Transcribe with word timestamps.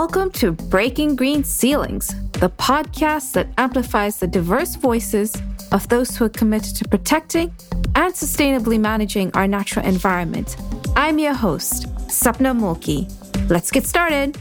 Welcome 0.00 0.32
to 0.32 0.50
Breaking 0.50 1.14
Green 1.14 1.44
Ceilings, 1.44 2.08
the 2.32 2.50
podcast 2.50 3.30
that 3.34 3.46
amplifies 3.58 4.18
the 4.18 4.26
diverse 4.26 4.74
voices 4.74 5.40
of 5.70 5.88
those 5.88 6.16
who 6.16 6.24
are 6.24 6.30
committed 6.30 6.74
to 6.74 6.88
protecting 6.88 7.54
and 7.94 8.12
sustainably 8.12 8.80
managing 8.80 9.30
our 9.34 9.46
natural 9.46 9.86
environment. 9.86 10.56
I'm 10.96 11.20
your 11.20 11.32
host, 11.32 11.86
Sapna 12.08 12.58
Mulki. 12.58 13.08
Let's 13.48 13.70
get 13.70 13.86
started. 13.86 14.36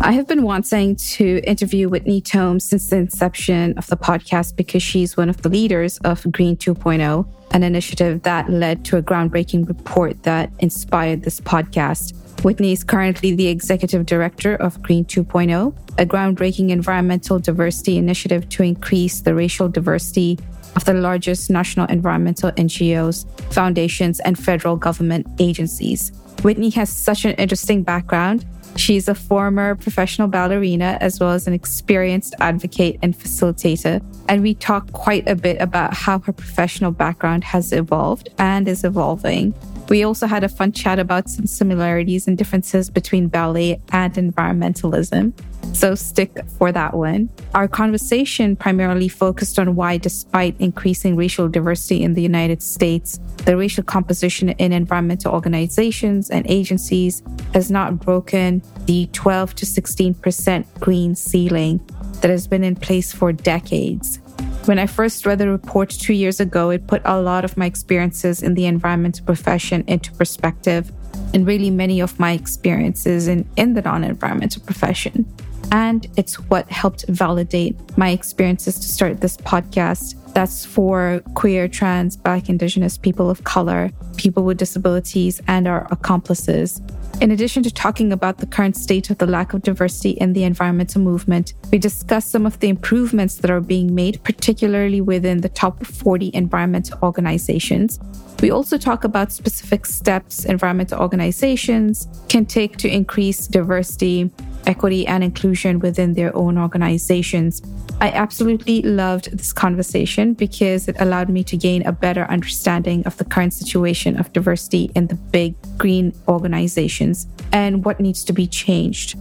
I 0.00 0.10
have 0.10 0.26
been 0.26 0.42
wanting 0.42 0.96
to 0.96 1.40
interview 1.44 1.88
Whitney 1.88 2.20
Tome 2.20 2.58
since 2.58 2.88
the 2.88 2.96
inception 2.96 3.78
of 3.78 3.86
the 3.86 3.96
podcast 3.96 4.56
because 4.56 4.82
she's 4.82 5.16
one 5.16 5.28
of 5.28 5.42
the 5.42 5.48
leaders 5.48 5.98
of 5.98 6.26
Green 6.32 6.56
2.0, 6.56 7.24
an 7.52 7.62
initiative 7.62 8.22
that 8.22 8.50
led 8.50 8.84
to 8.86 8.96
a 8.96 9.02
groundbreaking 9.02 9.68
report 9.68 10.22
that 10.24 10.50
inspired 10.58 11.22
this 11.22 11.40
podcast. 11.40 12.14
Whitney 12.44 12.72
is 12.72 12.84
currently 12.84 13.34
the 13.34 13.48
executive 13.48 14.06
director 14.06 14.54
of 14.56 14.80
Green 14.82 15.04
2.0, 15.04 15.74
a 15.98 16.06
groundbreaking 16.06 16.70
environmental 16.70 17.38
diversity 17.38 17.98
initiative 17.98 18.48
to 18.50 18.62
increase 18.62 19.20
the 19.22 19.34
racial 19.34 19.68
diversity 19.68 20.38
of 20.76 20.84
the 20.84 20.94
largest 20.94 21.50
national 21.50 21.86
environmental 21.86 22.52
NGOs, 22.52 23.26
foundations, 23.52 24.20
and 24.20 24.38
federal 24.38 24.76
government 24.76 25.26
agencies. 25.40 26.12
Whitney 26.42 26.70
has 26.70 26.90
such 26.90 27.24
an 27.24 27.32
interesting 27.32 27.82
background 27.82 28.46
She's 28.76 29.08
a 29.08 29.14
former 29.14 29.74
professional 29.74 30.28
ballerina 30.28 30.98
as 31.00 31.18
well 31.20 31.30
as 31.30 31.46
an 31.46 31.52
experienced 31.52 32.34
advocate 32.40 32.98
and 33.02 33.16
facilitator. 33.18 34.02
And 34.28 34.42
we 34.42 34.54
talk 34.54 34.92
quite 34.92 35.28
a 35.28 35.34
bit 35.34 35.60
about 35.60 35.94
how 35.94 36.20
her 36.20 36.32
professional 36.32 36.90
background 36.90 37.44
has 37.44 37.72
evolved 37.72 38.28
and 38.38 38.68
is 38.68 38.84
evolving. 38.84 39.54
We 39.88 40.02
also 40.02 40.26
had 40.26 40.44
a 40.44 40.48
fun 40.48 40.72
chat 40.72 40.98
about 40.98 41.30
some 41.30 41.46
similarities 41.46 42.28
and 42.28 42.36
differences 42.36 42.90
between 42.90 43.28
ballet 43.28 43.80
and 43.90 44.14
environmentalism. 44.14 45.32
So 45.74 45.94
stick 45.94 46.44
for 46.58 46.72
that 46.72 46.94
one. 46.94 47.30
Our 47.54 47.68
conversation 47.68 48.56
primarily 48.56 49.08
focused 49.08 49.58
on 49.58 49.76
why, 49.76 49.96
despite 49.96 50.56
increasing 50.60 51.16
racial 51.16 51.48
diversity 51.48 52.02
in 52.02 52.14
the 52.14 52.22
United 52.22 52.62
States, 52.62 53.18
the 53.44 53.56
racial 53.56 53.84
composition 53.84 54.50
in 54.50 54.72
environmental 54.72 55.32
organizations 55.32 56.30
and 56.30 56.48
agencies 56.50 57.22
has 57.54 57.70
not 57.70 57.98
broken 57.98 58.62
the 58.86 59.08
12 59.12 59.54
to 59.56 59.66
16% 59.66 60.80
green 60.80 61.14
ceiling 61.14 61.80
that 62.20 62.30
has 62.30 62.46
been 62.46 62.64
in 62.64 62.74
place 62.74 63.12
for 63.12 63.32
decades. 63.32 64.20
When 64.66 64.78
I 64.78 64.86
first 64.86 65.24
read 65.24 65.38
the 65.38 65.48
report 65.48 65.90
two 65.90 66.12
years 66.12 66.40
ago, 66.40 66.70
it 66.70 66.86
put 66.86 67.02
a 67.04 67.20
lot 67.20 67.44
of 67.44 67.56
my 67.56 67.66
experiences 67.66 68.42
in 68.42 68.54
the 68.54 68.66
environmental 68.66 69.24
profession 69.24 69.84
into 69.86 70.12
perspective, 70.12 70.92
and 71.32 71.46
really 71.46 71.70
many 71.70 72.00
of 72.00 72.18
my 72.20 72.32
experiences 72.32 73.28
in, 73.28 73.48
in 73.56 73.74
the 73.74 73.82
non 73.82 74.04
environmental 74.04 74.62
profession. 74.62 75.24
And 75.70 76.06
it's 76.16 76.36
what 76.48 76.70
helped 76.70 77.06
validate 77.08 77.76
my 77.98 78.10
experiences 78.10 78.76
to 78.76 78.88
start 78.88 79.20
this 79.20 79.36
podcast. 79.36 80.14
That's 80.34 80.64
for 80.64 81.22
queer, 81.34 81.68
trans, 81.68 82.16
Black, 82.16 82.48
Indigenous 82.48 82.96
people 82.96 83.28
of 83.28 83.44
color, 83.44 83.90
people 84.16 84.44
with 84.44 84.58
disabilities, 84.58 85.40
and 85.48 85.66
our 85.66 85.86
accomplices. 85.90 86.80
In 87.20 87.32
addition 87.32 87.64
to 87.64 87.70
talking 87.72 88.12
about 88.12 88.38
the 88.38 88.46
current 88.46 88.76
state 88.76 89.10
of 89.10 89.18
the 89.18 89.26
lack 89.26 89.52
of 89.52 89.62
diversity 89.62 90.10
in 90.10 90.34
the 90.34 90.44
environmental 90.44 91.00
movement, 91.00 91.54
we 91.72 91.78
discuss 91.78 92.24
some 92.24 92.46
of 92.46 92.60
the 92.60 92.68
improvements 92.68 93.38
that 93.38 93.50
are 93.50 93.60
being 93.60 93.92
made, 93.92 94.22
particularly 94.22 95.00
within 95.00 95.40
the 95.40 95.48
top 95.48 95.84
40 95.84 96.30
environmental 96.32 96.96
organizations. 97.02 97.98
We 98.40 98.52
also 98.52 98.78
talk 98.78 99.02
about 99.02 99.32
specific 99.32 99.84
steps 99.84 100.44
environmental 100.44 101.00
organizations 101.00 102.06
can 102.28 102.46
take 102.46 102.76
to 102.76 102.88
increase 102.88 103.48
diversity 103.48 104.30
equity 104.66 105.06
and 105.06 105.24
inclusion 105.24 105.78
within 105.78 106.14
their 106.14 106.34
own 106.36 106.58
organizations. 106.58 107.62
I 108.00 108.10
absolutely 108.10 108.82
loved 108.82 109.36
this 109.36 109.52
conversation 109.52 110.34
because 110.34 110.88
it 110.88 110.96
allowed 111.00 111.28
me 111.28 111.42
to 111.44 111.56
gain 111.56 111.84
a 111.86 111.92
better 111.92 112.24
understanding 112.24 113.04
of 113.06 113.16
the 113.16 113.24
current 113.24 113.54
situation 113.54 114.18
of 114.18 114.32
diversity 114.32 114.90
in 114.94 115.08
the 115.08 115.16
big 115.16 115.54
green 115.78 116.14
organizations 116.28 117.26
and 117.52 117.84
what 117.84 117.98
needs 117.98 118.24
to 118.24 118.32
be 118.32 118.46
changed. 118.46 119.18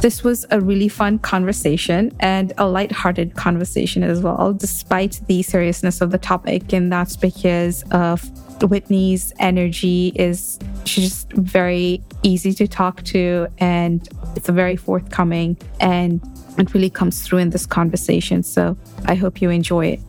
This 0.00 0.24
was 0.24 0.46
a 0.50 0.60
really 0.60 0.88
fun 0.88 1.18
conversation 1.18 2.16
and 2.20 2.54
a 2.56 2.66
light-hearted 2.66 3.36
conversation 3.36 4.02
as 4.02 4.20
well, 4.20 4.54
despite 4.54 5.20
the 5.26 5.42
seriousness 5.42 6.00
of 6.00 6.10
the 6.10 6.16
topic. 6.16 6.72
And 6.72 6.90
that's 6.90 7.16
because 7.16 7.84
of 7.90 8.22
Whitney's 8.62 9.32
energy 9.38 10.12
is 10.14 10.58
she's 10.84 11.04
just 11.04 11.32
very 11.34 12.02
easy 12.22 12.54
to 12.54 12.66
talk 12.66 13.02
to 13.04 13.48
and 13.58 14.08
it's 14.36 14.48
a 14.48 14.52
very 14.52 14.76
forthcoming 14.76 15.56
and 15.80 16.20
it 16.58 16.72
really 16.74 16.90
comes 16.90 17.22
through 17.22 17.38
in 17.38 17.50
this 17.50 17.66
conversation. 17.66 18.42
So 18.42 18.76
I 19.06 19.14
hope 19.14 19.40
you 19.40 19.50
enjoy 19.50 19.86
it. 19.86 20.00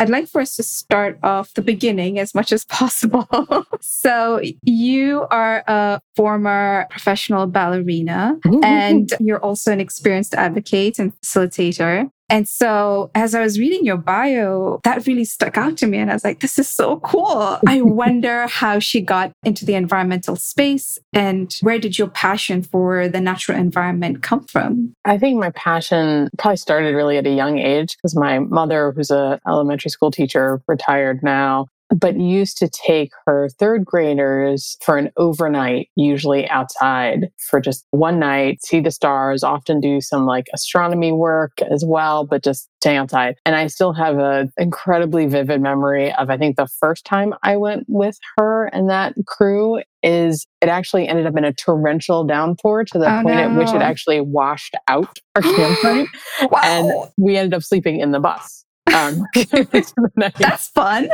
I'd 0.00 0.08
like 0.08 0.28
for 0.28 0.40
us 0.40 0.56
to 0.56 0.62
start 0.62 1.18
off 1.22 1.52
the 1.52 1.60
beginning 1.60 2.18
as 2.18 2.34
much 2.34 2.52
as 2.52 2.64
possible. 2.64 3.28
so, 3.82 4.40
you 4.62 5.26
are 5.30 5.62
a 5.66 6.00
former 6.16 6.86
professional 6.88 7.46
ballerina 7.46 8.38
mm-hmm. 8.42 8.64
and 8.64 9.12
you're 9.20 9.44
also 9.44 9.70
an 9.70 9.78
experienced 9.78 10.34
advocate 10.34 10.98
and 10.98 11.12
facilitator. 11.20 12.10
And 12.30 12.48
so 12.48 13.10
as 13.14 13.34
I 13.34 13.40
was 13.40 13.58
reading 13.58 13.84
your 13.84 13.96
bio, 13.96 14.80
that 14.84 15.06
really 15.06 15.24
stuck 15.24 15.58
out 15.58 15.76
to 15.78 15.86
me. 15.86 15.98
And 15.98 16.10
I 16.10 16.14
was 16.14 16.24
like, 16.24 16.40
this 16.40 16.58
is 16.58 16.68
so 16.68 17.00
cool. 17.00 17.58
I 17.66 17.82
wonder 17.82 18.46
how 18.46 18.78
she 18.78 19.00
got 19.00 19.32
into 19.42 19.64
the 19.64 19.74
environmental 19.74 20.36
space 20.36 20.98
and 21.12 21.52
where 21.60 21.78
did 21.78 21.98
your 21.98 22.08
passion 22.08 22.62
for 22.62 23.08
the 23.08 23.20
natural 23.20 23.58
environment 23.58 24.22
come 24.22 24.44
from? 24.44 24.94
I 25.04 25.18
think 25.18 25.40
my 25.40 25.50
passion 25.50 26.30
probably 26.38 26.56
started 26.56 26.94
really 26.94 27.18
at 27.18 27.26
a 27.26 27.34
young 27.34 27.58
age 27.58 27.96
because 27.96 28.14
my 28.16 28.38
mother, 28.38 28.92
who's 28.92 29.10
a 29.10 29.40
elementary 29.46 29.90
school 29.90 30.10
teacher, 30.10 30.62
retired 30.68 31.22
now 31.22 31.66
but 31.94 32.18
used 32.18 32.56
to 32.58 32.68
take 32.68 33.10
her 33.26 33.48
third 33.58 33.84
graders 33.84 34.76
for 34.82 34.96
an 34.96 35.10
overnight, 35.16 35.88
usually 35.96 36.48
outside 36.48 37.30
for 37.48 37.60
just 37.60 37.84
one 37.90 38.18
night, 38.18 38.64
see 38.64 38.80
the 38.80 38.90
stars, 38.90 39.42
often 39.42 39.80
do 39.80 40.00
some 40.00 40.26
like 40.26 40.46
astronomy 40.54 41.12
work 41.12 41.52
as 41.70 41.84
well, 41.84 42.24
but 42.24 42.44
just 42.44 42.68
stay 42.80 42.96
outside. 42.96 43.36
And 43.44 43.56
I 43.56 43.66
still 43.66 43.92
have 43.92 44.18
an 44.18 44.52
incredibly 44.56 45.26
vivid 45.26 45.60
memory 45.60 46.12
of, 46.14 46.30
I 46.30 46.36
think 46.36 46.56
the 46.56 46.68
first 46.80 47.04
time 47.04 47.34
I 47.42 47.56
went 47.56 47.84
with 47.88 48.18
her 48.36 48.66
and 48.66 48.88
that 48.88 49.14
crew 49.26 49.82
is 50.02 50.46
it 50.62 50.68
actually 50.68 51.06
ended 51.06 51.26
up 51.26 51.36
in 51.36 51.44
a 51.44 51.52
torrential 51.52 52.24
downpour 52.24 52.84
to 52.84 52.98
the 52.98 53.06
oh, 53.06 53.22
point 53.22 53.36
no. 53.36 53.42
at 53.42 53.56
which 53.56 53.74
it 53.74 53.82
actually 53.82 54.20
washed 54.20 54.74
out 54.88 55.18
our 55.34 55.42
campsite. 55.42 56.06
wow. 56.42 56.60
And 56.62 57.10
we 57.18 57.36
ended 57.36 57.54
up 57.54 57.62
sleeping 57.62 58.00
in 58.00 58.12
the 58.12 58.20
bus. 58.20 58.64
Um, 58.94 59.26
That's 60.38 60.68
fun. 60.68 61.08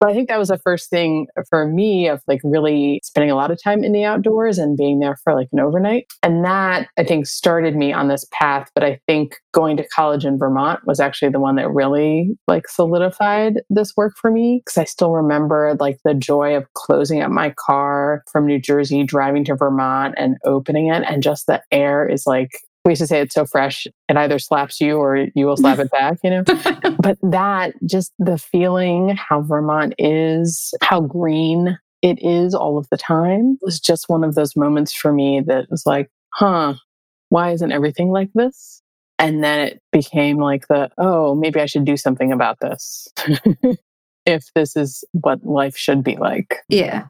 But 0.00 0.10
I 0.10 0.14
think 0.14 0.28
that 0.28 0.38
was 0.38 0.48
the 0.48 0.58
first 0.58 0.90
thing 0.90 1.26
for 1.48 1.66
me 1.66 2.08
of 2.08 2.22
like 2.28 2.40
really 2.44 3.00
spending 3.02 3.30
a 3.30 3.34
lot 3.34 3.50
of 3.50 3.60
time 3.62 3.82
in 3.82 3.92
the 3.92 4.04
outdoors 4.04 4.58
and 4.58 4.76
being 4.76 5.00
there 5.00 5.16
for 5.24 5.34
like 5.34 5.48
an 5.52 5.58
overnight. 5.58 6.06
And 6.22 6.44
that 6.44 6.88
I 6.96 7.02
think 7.02 7.26
started 7.26 7.74
me 7.74 7.92
on 7.92 8.06
this 8.06 8.24
path. 8.32 8.70
But 8.74 8.84
I 8.84 9.00
think 9.08 9.36
going 9.52 9.76
to 9.78 9.88
college 9.88 10.24
in 10.24 10.38
Vermont 10.38 10.80
was 10.86 11.00
actually 11.00 11.30
the 11.30 11.40
one 11.40 11.56
that 11.56 11.70
really 11.70 12.38
like 12.46 12.68
solidified 12.68 13.60
this 13.70 13.92
work 13.96 14.16
for 14.16 14.30
me. 14.30 14.62
Cause 14.66 14.78
I 14.78 14.84
still 14.84 15.12
remember 15.12 15.76
like 15.80 15.98
the 16.04 16.14
joy 16.14 16.54
of 16.54 16.72
closing 16.74 17.20
up 17.20 17.32
my 17.32 17.52
car 17.58 18.22
from 18.30 18.46
New 18.46 18.60
Jersey, 18.60 19.02
driving 19.02 19.44
to 19.46 19.56
Vermont 19.56 20.14
and 20.16 20.36
opening 20.44 20.92
it. 20.92 21.02
And 21.08 21.22
just 21.22 21.46
the 21.46 21.60
air 21.72 22.08
is 22.08 22.24
like 22.24 22.50
we 22.88 22.92
used 22.92 23.02
to 23.02 23.06
say 23.06 23.20
it's 23.20 23.34
so 23.34 23.44
fresh 23.44 23.86
it 24.08 24.16
either 24.16 24.38
slaps 24.38 24.80
you 24.80 24.96
or 24.96 25.26
you 25.34 25.44
will 25.44 25.58
slap 25.58 25.78
it 25.78 25.90
back 25.90 26.18
you 26.24 26.30
know? 26.30 26.42
But 27.02 27.18
that 27.22 27.74
just 27.84 28.12
the 28.18 28.38
feeling 28.38 29.14
how 29.14 29.42
vermont 29.42 29.94
is 29.98 30.72
how 30.80 31.02
green 31.02 31.78
it 32.00 32.18
is 32.24 32.54
all 32.54 32.78
of 32.78 32.88
the 32.90 32.96
time 32.96 33.58
was 33.60 33.78
just 33.78 34.08
one 34.08 34.24
of 34.24 34.34
those 34.34 34.56
moments 34.56 34.94
for 34.94 35.12
me 35.12 35.42
that 35.46 35.70
was 35.70 35.84
like 35.84 36.10
huh 36.32 36.74
why 37.28 37.50
isn't 37.50 37.72
everything 37.72 38.08
like 38.08 38.30
this? 38.34 38.80
And 39.18 39.44
then 39.44 39.60
it 39.60 39.82
became 39.92 40.38
like 40.38 40.66
the 40.68 40.88
oh 40.96 41.34
maybe 41.34 41.60
i 41.60 41.66
should 41.66 41.84
do 41.84 41.98
something 41.98 42.32
about 42.32 42.58
this 42.60 43.06
if 44.24 44.46
this 44.54 44.76
is 44.76 45.04
what 45.12 45.44
life 45.44 45.76
should 45.76 46.02
be 46.02 46.16
like. 46.16 46.60
Yeah 46.70 47.04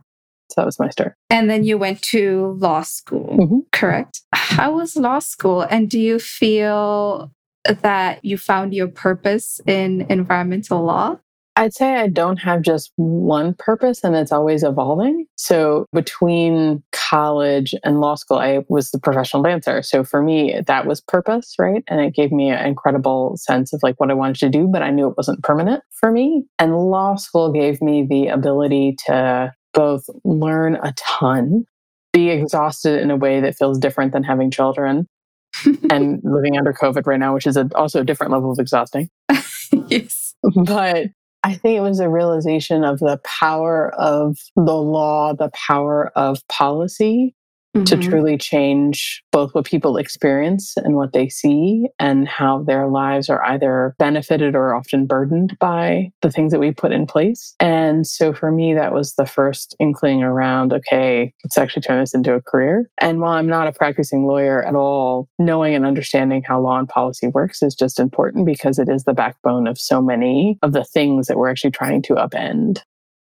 so 0.50 0.60
that 0.60 0.66
was 0.66 0.78
my 0.78 0.88
start. 0.88 1.14
And 1.30 1.50
then 1.50 1.64
you 1.64 1.78
went 1.78 2.02
to 2.02 2.56
law 2.58 2.82
school, 2.82 3.36
mm-hmm. 3.38 3.58
correct? 3.72 4.22
How 4.32 4.74
was 4.76 4.96
law 4.96 5.18
school? 5.18 5.62
And 5.62 5.88
do 5.88 5.98
you 5.98 6.18
feel 6.18 7.30
that 7.64 8.24
you 8.24 8.38
found 8.38 8.74
your 8.74 8.88
purpose 8.88 9.60
in 9.66 10.06
environmental 10.08 10.82
law? 10.82 11.18
I'd 11.58 11.74
say 11.74 11.96
I 11.96 12.06
don't 12.06 12.36
have 12.36 12.62
just 12.62 12.92
one 12.94 13.52
purpose 13.52 14.04
and 14.04 14.14
it's 14.14 14.30
always 14.30 14.62
evolving. 14.62 15.26
So 15.34 15.86
between 15.92 16.84
college 16.92 17.74
and 17.82 18.00
law 18.00 18.14
school, 18.14 18.38
I 18.38 18.64
was 18.68 18.92
the 18.92 19.00
professional 19.00 19.42
dancer. 19.42 19.82
So 19.82 20.04
for 20.04 20.22
me, 20.22 20.60
that 20.68 20.86
was 20.86 21.00
purpose, 21.00 21.56
right? 21.58 21.82
And 21.88 22.00
it 22.00 22.14
gave 22.14 22.30
me 22.30 22.50
an 22.50 22.64
incredible 22.64 23.36
sense 23.38 23.72
of 23.72 23.82
like 23.82 23.98
what 23.98 24.08
I 24.08 24.14
wanted 24.14 24.36
to 24.36 24.48
do, 24.48 24.68
but 24.68 24.82
I 24.82 24.90
knew 24.90 25.08
it 25.08 25.16
wasn't 25.16 25.42
permanent 25.42 25.82
for 25.90 26.12
me. 26.12 26.44
And 26.60 26.76
law 26.76 27.16
school 27.16 27.50
gave 27.50 27.82
me 27.82 28.06
the 28.08 28.28
ability 28.28 28.94
to 29.06 29.52
both 29.78 30.10
learn 30.24 30.74
a 30.82 30.92
ton, 30.96 31.64
be 32.12 32.30
exhausted 32.30 33.00
in 33.00 33.12
a 33.12 33.16
way 33.16 33.40
that 33.40 33.54
feels 33.54 33.78
different 33.78 34.12
than 34.12 34.24
having 34.24 34.50
children, 34.50 35.06
and 35.88 36.20
living 36.24 36.58
under 36.58 36.72
COVID 36.72 37.06
right 37.06 37.20
now, 37.20 37.32
which 37.32 37.46
is 37.46 37.56
a, 37.56 37.70
also 37.76 38.00
a 38.00 38.04
different 38.04 38.32
level 38.32 38.50
of 38.50 38.58
exhausting. 38.58 39.08
yes. 39.86 40.34
But 40.42 41.06
I 41.44 41.54
think 41.54 41.76
it 41.76 41.80
was 41.80 42.00
a 42.00 42.08
realization 42.08 42.82
of 42.82 42.98
the 42.98 43.20
power 43.24 43.94
of 43.94 44.36
the 44.56 44.74
law, 44.74 45.32
the 45.32 45.50
power 45.50 46.10
of 46.16 46.40
policy, 46.48 47.36
mm-hmm. 47.76 47.84
to 47.84 47.96
truly 47.96 48.36
change 48.36 49.22
both 49.32 49.54
what 49.54 49.64
people 49.64 49.96
experience 49.96 50.74
and 50.76 50.96
what 50.96 51.12
they 51.12 51.28
see 51.28 51.86
and 51.98 52.28
how 52.28 52.62
their 52.62 52.88
lives 52.88 53.28
are 53.28 53.44
either 53.44 53.94
benefited 53.98 54.54
or 54.54 54.74
often 54.74 55.06
burdened 55.06 55.56
by 55.58 56.10
the 56.22 56.30
things 56.30 56.52
that 56.52 56.60
we 56.60 56.72
put 56.72 56.92
in 56.92 57.06
place. 57.06 57.54
And 57.60 58.06
so 58.06 58.32
for 58.32 58.50
me, 58.50 58.74
that 58.74 58.92
was 58.92 59.14
the 59.14 59.26
first 59.26 59.76
inkling 59.78 60.22
around, 60.22 60.72
okay, 60.72 61.32
let's 61.44 61.58
actually 61.58 61.82
turn 61.82 62.00
this 62.00 62.14
into 62.14 62.34
a 62.34 62.42
career. 62.42 62.90
And 63.00 63.20
while 63.20 63.32
I'm 63.32 63.46
not 63.46 63.68
a 63.68 63.72
practicing 63.72 64.26
lawyer 64.26 64.64
at 64.64 64.74
all, 64.74 65.28
knowing 65.38 65.74
and 65.74 65.86
understanding 65.86 66.42
how 66.46 66.60
law 66.60 66.78
and 66.78 66.88
policy 66.88 67.28
works 67.28 67.62
is 67.62 67.74
just 67.74 68.00
important 68.00 68.46
because 68.46 68.78
it 68.78 68.88
is 68.88 69.04
the 69.04 69.14
backbone 69.14 69.66
of 69.66 69.78
so 69.78 70.00
many 70.00 70.58
of 70.62 70.72
the 70.72 70.84
things 70.84 71.26
that 71.26 71.36
we're 71.36 71.50
actually 71.50 71.70
trying 71.70 72.02
to 72.02 72.14
upend. 72.14 72.82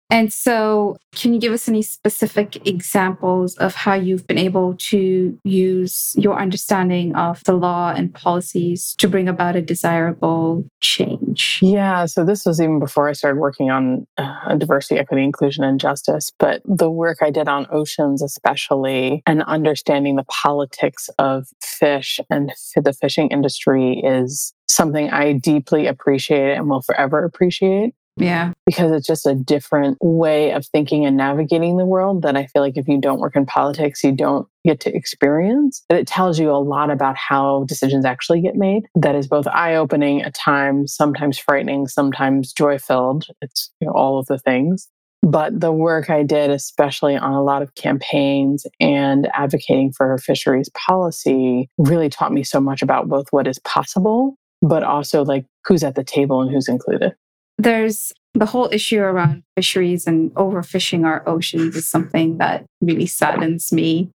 And 0.10 0.32
so, 0.32 0.98
can 1.14 1.34
you 1.34 1.40
give 1.40 1.52
us 1.52 1.68
any 1.68 1.82
specific 1.82 2.68
examples 2.68 3.56
of 3.58 3.74
how 3.74 3.96
you've 3.96 4.28
been 4.28 4.38
able 4.38 4.76
to 4.76 5.40
use 5.44 6.14
your 6.18 6.40
understanding 6.40 7.16
of 7.16 7.44
the 7.46 7.54
law 7.54 7.92
and 7.96 8.14
policies 8.14 8.94
to 9.00 9.08
bring 9.08 9.28
about 9.28 9.56
a 9.56 9.62
desirable 9.62 10.66
change? 10.80 11.60
Yeah, 11.62 12.06
so 12.06 12.24
this 12.24 12.46
was 12.46 12.62
even 12.62 12.80
before 12.80 13.10
I 13.10 13.14
started 13.14 13.40
working 13.40 13.72
on 13.72 14.06
uh, 14.18 14.56
diversity, 14.56 15.00
equity, 15.00 15.24
inclusion, 15.24 15.64
and 15.64 15.80
justice. 15.80 16.32
But 16.38 16.62
the 16.66 16.92
work 16.92 17.18
I 17.22 17.32
did 17.32 17.48
on 17.48 17.66
oceans, 17.72 18.22
especially, 18.22 19.24
and 19.26 19.42
understanding 19.44 20.18
the 20.18 20.26
politics 20.26 21.10
of 21.18 21.48
fish 21.62 22.20
and 22.30 22.52
the 22.76 22.94
fishing 22.94 23.30
industry 23.30 24.02
is 24.04 24.54
something 24.68 25.10
I 25.10 25.34
deeply 25.34 25.88
appreciate 25.88 26.54
and 26.54 26.70
will 26.70 26.82
forever 26.82 27.24
appreciate. 27.24 27.94
Yeah. 28.18 28.54
Because 28.66 28.92
it's 28.92 29.08
just 29.08 29.26
a 29.26 29.36
different 29.36 29.98
way 30.02 30.52
of 30.52 30.66
thinking 30.66 31.06
and 31.06 31.18
navigating 31.18 31.78
the 31.78 31.86
world 31.86 32.22
that 32.22 32.38
I 32.38 32.46
feel 32.48 32.62
like 32.62 32.78
if 32.78 32.88
you 32.88 33.00
don't 33.00 33.20
work 33.20 33.36
in 33.36 33.46
politics, 33.46 34.04
you 34.04 34.14
don't 34.14 34.48
get 34.66 34.80
to 34.82 34.96
experience. 34.96 35.84
But 35.90 36.00
it 36.00 36.08
tells 36.08 36.40
you 36.40 36.50
a 36.52 36.58
lot 36.58 36.90
about 36.90 37.18
how 37.18 37.66
decisions 37.66 38.06
actually 38.06 38.42
get 38.42 38.56
made. 38.56 38.84
That 38.96 39.16
is 39.16 39.28
both 39.28 39.48
eye 39.48 39.76
opening 39.76 40.22
at 40.22 40.34
times, 40.34 40.96
sometimes 40.96 41.38
frightening, 41.38 41.88
sometimes 41.88 42.54
joy 42.54 42.80
filled. 42.80 43.26
It's 43.42 43.72
you 43.82 43.88
know, 43.88 43.94
all 43.94 44.18
of 44.18 44.28
the 44.28 44.40
things. 44.40 44.88
But 45.22 45.60
the 45.60 45.72
work 45.72 46.10
I 46.10 46.22
did, 46.22 46.52
especially 46.52 47.18
on 47.18 47.34
a 47.34 47.44
lot 47.44 47.64
of 47.64 47.74
campaigns 47.74 48.68
and 48.80 49.28
advocating 49.34 49.92
for 49.92 50.18
fisheries 50.20 50.70
policy, 50.70 51.68
really 51.80 52.10
taught 52.10 52.32
me 52.32 52.44
so 52.44 52.62
much 52.62 52.84
about 52.84 53.10
both 53.10 53.26
what 53.32 53.48
is 53.48 53.58
possible, 53.60 54.38
but 54.62 54.84
also 54.84 55.26
like 55.26 55.46
who's 55.66 55.84
at 55.84 55.96
the 55.96 56.04
table 56.04 56.42
and 56.42 56.52
who's 56.52 56.68
included. 56.68 57.16
There's 57.58 58.12
the 58.34 58.46
whole 58.46 58.70
issue 58.72 59.00
around 59.00 59.44
fisheries 59.56 60.06
and 60.06 60.32
overfishing 60.32 61.06
our 61.06 61.28
oceans 61.28 61.76
is 61.76 61.88
something 61.88 62.38
that 62.38 62.66
really 62.82 63.06
saddens 63.06 63.72
me. 63.72 64.12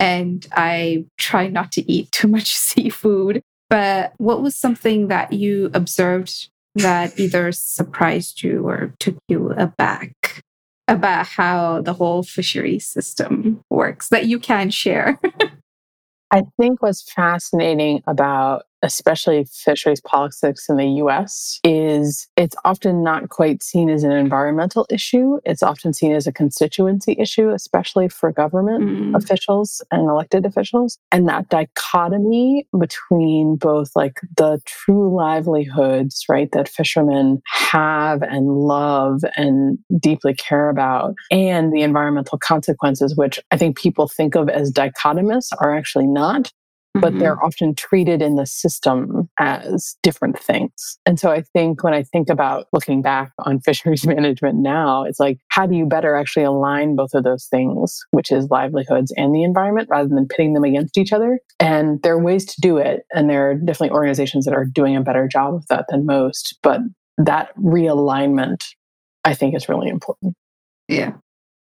And 0.00 0.46
I 0.52 1.04
try 1.18 1.48
not 1.48 1.72
to 1.72 1.90
eat 1.90 2.10
too 2.10 2.28
much 2.28 2.54
seafood. 2.56 3.42
But 3.68 4.14
what 4.18 4.42
was 4.42 4.56
something 4.56 5.08
that 5.08 5.32
you 5.32 5.70
observed 5.72 6.50
that 6.74 7.18
either 7.18 7.52
surprised 7.52 8.42
you 8.42 8.66
or 8.66 8.94
took 8.98 9.16
you 9.28 9.52
aback 9.52 10.42
about 10.88 11.26
how 11.26 11.80
the 11.82 11.92
whole 11.92 12.24
fishery 12.24 12.80
system 12.80 13.60
works 13.70 14.08
that 14.08 14.26
you 14.26 14.40
can 14.40 14.70
share? 14.70 15.20
I 16.32 16.42
think 16.58 16.82
what's 16.82 17.02
fascinating 17.12 18.02
about 18.06 18.64
especially 18.82 19.46
fisheries 19.50 20.00
politics 20.00 20.68
in 20.68 20.76
the 20.76 20.86
US, 21.04 21.60
is 21.64 22.28
it's 22.36 22.56
often 22.64 23.02
not 23.02 23.28
quite 23.28 23.62
seen 23.62 23.90
as 23.90 24.02
an 24.04 24.12
environmental 24.12 24.86
issue. 24.90 25.38
It's 25.44 25.62
often 25.62 25.92
seen 25.92 26.12
as 26.12 26.26
a 26.26 26.32
constituency 26.32 27.16
issue, 27.18 27.50
especially 27.50 28.08
for 28.08 28.32
government 28.32 28.84
mm. 28.84 29.16
officials 29.16 29.82
and 29.90 30.08
elected 30.08 30.46
officials. 30.46 30.98
And 31.12 31.28
that 31.28 31.48
dichotomy 31.48 32.66
between 32.78 33.56
both 33.56 33.90
like 33.94 34.20
the 34.36 34.60
true 34.64 35.14
livelihoods, 35.14 36.24
right, 36.28 36.50
that 36.52 36.68
fishermen 36.68 37.42
have 37.46 38.22
and 38.22 38.48
love 38.48 39.22
and 39.36 39.78
deeply 39.98 40.34
care 40.34 40.68
about, 40.68 41.14
and 41.30 41.72
the 41.72 41.82
environmental 41.82 42.38
consequences, 42.38 43.16
which 43.16 43.40
I 43.50 43.56
think 43.56 43.76
people 43.76 44.08
think 44.08 44.34
of 44.34 44.48
as 44.48 44.72
dichotomous, 44.72 45.52
are 45.58 45.76
actually 45.76 46.06
not 46.06 46.52
but 46.94 47.10
mm-hmm. 47.10 47.18
they're 47.18 47.42
often 47.42 47.74
treated 47.74 48.20
in 48.20 48.36
the 48.36 48.46
system 48.46 49.28
as 49.38 49.96
different 50.02 50.38
things. 50.38 50.98
And 51.06 51.20
so 51.20 51.30
I 51.30 51.42
think 51.42 51.84
when 51.84 51.94
I 51.94 52.02
think 52.02 52.28
about 52.28 52.66
looking 52.72 53.02
back 53.02 53.32
on 53.38 53.60
fisheries 53.64 54.06
management 54.06 54.58
now, 54.58 55.04
it's 55.04 55.20
like, 55.20 55.38
how 55.48 55.66
do 55.66 55.76
you 55.76 55.86
better 55.86 56.16
actually 56.16 56.44
align 56.44 56.96
both 56.96 57.14
of 57.14 57.24
those 57.24 57.46
things, 57.46 58.04
which 58.10 58.32
is 58.32 58.50
livelihoods 58.50 59.12
and 59.16 59.34
the 59.34 59.44
environment, 59.44 59.88
rather 59.90 60.08
than 60.08 60.26
pitting 60.26 60.54
them 60.54 60.64
against 60.64 60.98
each 60.98 61.12
other? 61.12 61.38
And 61.58 62.02
there 62.02 62.14
are 62.14 62.22
ways 62.22 62.44
to 62.46 62.60
do 62.60 62.78
it. 62.78 63.04
And 63.14 63.30
there 63.30 63.50
are 63.50 63.54
definitely 63.54 63.94
organizations 63.94 64.44
that 64.44 64.54
are 64.54 64.64
doing 64.64 64.96
a 64.96 65.02
better 65.02 65.28
job 65.28 65.54
of 65.54 65.66
that 65.68 65.86
than 65.88 66.06
most. 66.06 66.58
But 66.62 66.80
that 67.18 67.56
realignment, 67.56 68.64
I 69.24 69.34
think, 69.34 69.54
is 69.54 69.68
really 69.68 69.88
important. 69.88 70.34
Yeah 70.88 71.12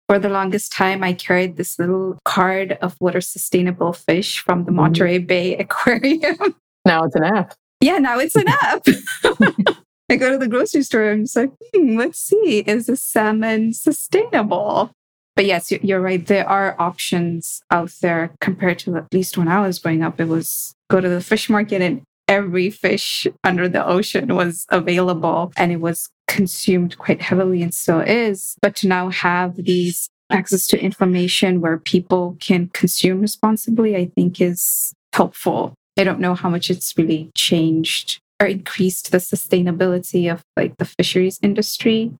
for 0.09 0.19
the 0.19 0.29
longest 0.29 0.73
time, 0.73 1.05
I 1.05 1.13
carried 1.13 1.57
this 1.57 1.79
little 1.79 2.19
card 2.25 2.79
of 2.81 2.97
what 2.99 3.15
are 3.15 3.21
sustainable 3.21 3.93
fish 3.93 4.41
from 4.41 4.65
the 4.65 4.71
mm-hmm. 4.71 4.77
Monterey 4.77 5.19
Bay 5.19 5.57
Aquarium. 5.59 6.57
Now 6.85 7.05
it's 7.05 7.15
an 7.15 7.25
app. 7.25 7.55
Yeah, 7.81 7.99
now 7.99 8.19
it's 8.19 8.35
an 8.35 8.49
app. 8.49 8.83
I 10.11 10.17
go 10.17 10.31
to 10.31 10.39
the 10.39 10.49
grocery 10.49 10.83
store 10.83 11.03
and 11.03 11.21
I'm 11.21 11.25
just 11.25 11.37
like, 11.37 11.51
hmm, 11.75 11.99
let's 11.99 12.19
see, 12.19 12.61
is 12.61 12.87
the 12.87 12.97
salmon 12.97 13.75
sustainable? 13.75 14.91
But 15.37 15.45
yes, 15.45 15.71
you're 15.71 16.01
right. 16.01 16.27
There 16.27 16.49
are 16.49 16.75
options 16.81 17.61
out 17.71 17.93
there 18.01 18.33
compared 18.41 18.79
to 18.81 18.97
at 18.97 19.13
least 19.13 19.37
when 19.37 19.47
I 19.47 19.61
was 19.61 19.79
growing 19.79 20.03
up. 20.03 20.19
It 20.19 20.25
was 20.25 20.75
go 20.91 21.01
to 21.01 21.09
the 21.09 21.21
fish 21.21 21.51
market 21.51 21.83
and 21.83 22.03
every 22.27 22.71
fish 22.71 23.27
under 23.45 23.69
the 23.69 23.87
ocean 23.87 24.35
was 24.35 24.67
available 24.71 25.53
and 25.57 25.71
it 25.71 25.81
was 25.81 26.09
consumed 26.29 26.97
quite 26.99 27.21
heavily 27.21 27.63
and 27.63 27.75
still 27.75 28.01
is. 28.01 28.55
But 28.63 28.77
to 28.77 28.89
now 28.89 29.09
have 29.09 29.57
these 29.57 30.09
access 30.31 30.67
to 30.69 30.81
information 30.81 31.61
where 31.61 31.79
people 31.79 32.37
can 32.39 32.69
consume 32.69 33.21
responsibly, 33.21 33.97
I 33.97 34.13
think 34.15 34.41
is 34.41 34.93
helpful. 35.13 35.75
I 35.99 36.05
don't 36.05 36.21
know 36.21 36.35
how 36.35 36.49
much 36.49 36.71
it's 36.71 36.97
really 36.97 37.31
changed 37.35 38.21
or 38.41 38.47
increased 38.47 39.11
the 39.11 39.19
sustainability 39.19 40.31
of 40.31 40.43
like 40.57 40.77
the 40.77 40.85
fisheries 40.85 41.41
industry. 41.43 42.13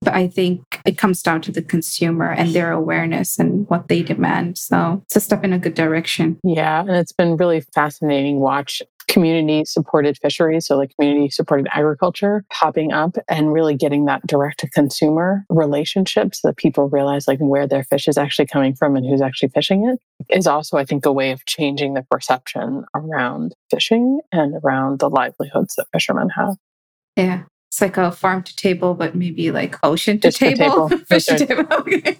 But 0.00 0.14
I 0.14 0.28
think 0.28 0.62
it 0.84 0.96
comes 0.96 1.22
down 1.22 1.40
to 1.42 1.50
the 1.50 1.62
consumer 1.62 2.30
and 2.30 2.52
their 2.52 2.70
awareness 2.70 3.36
and 3.36 3.68
what 3.68 3.88
they 3.88 4.02
demand. 4.02 4.56
So 4.56 5.02
it's 5.06 5.16
a 5.16 5.20
step 5.20 5.42
in 5.42 5.52
a 5.52 5.58
good 5.58 5.74
direction. 5.74 6.38
Yeah. 6.44 6.80
And 6.80 6.90
it's 6.90 7.10
been 7.10 7.36
really 7.36 7.62
fascinating 7.74 8.38
watch 8.38 8.80
community 9.08 9.64
supported 9.64 10.18
fisheries, 10.18 10.66
so 10.66 10.76
like 10.76 10.94
community 10.96 11.30
supported 11.30 11.66
agriculture 11.72 12.44
popping 12.52 12.92
up 12.92 13.16
and 13.28 13.52
really 13.52 13.74
getting 13.74 14.04
that 14.04 14.26
direct 14.26 14.60
to 14.60 14.70
consumer 14.70 15.44
relationship 15.48 16.34
so 16.34 16.48
that 16.48 16.56
people 16.56 16.88
realize 16.88 17.26
like 17.26 17.38
where 17.38 17.66
their 17.66 17.84
fish 17.84 18.06
is 18.06 18.18
actually 18.18 18.46
coming 18.46 18.74
from 18.74 18.94
and 18.96 19.06
who's 19.06 19.22
actually 19.22 19.48
fishing 19.48 19.88
it 19.88 19.98
is 20.30 20.46
also, 20.46 20.76
I 20.76 20.84
think, 20.84 21.06
a 21.06 21.12
way 21.12 21.30
of 21.30 21.44
changing 21.46 21.94
the 21.94 22.02
perception 22.10 22.84
around 22.94 23.54
fishing 23.70 24.20
and 24.32 24.54
around 24.62 25.00
the 25.00 25.08
livelihoods 25.08 25.74
that 25.76 25.86
fishermen 25.92 26.28
have. 26.30 26.56
Yeah. 27.16 27.42
It's 27.70 27.80
like 27.80 27.96
a 27.96 28.10
farm 28.10 28.42
to 28.44 28.56
table, 28.56 28.94
but 28.94 29.14
maybe 29.14 29.50
like 29.50 29.76
ocean 29.82 30.20
to 30.20 30.30
fish 30.30 30.58
table. 30.58 30.88
Table. 30.88 31.04
fish 31.08 31.26
to 31.26 31.46
table. 31.46 31.64
Okay. 31.72 32.18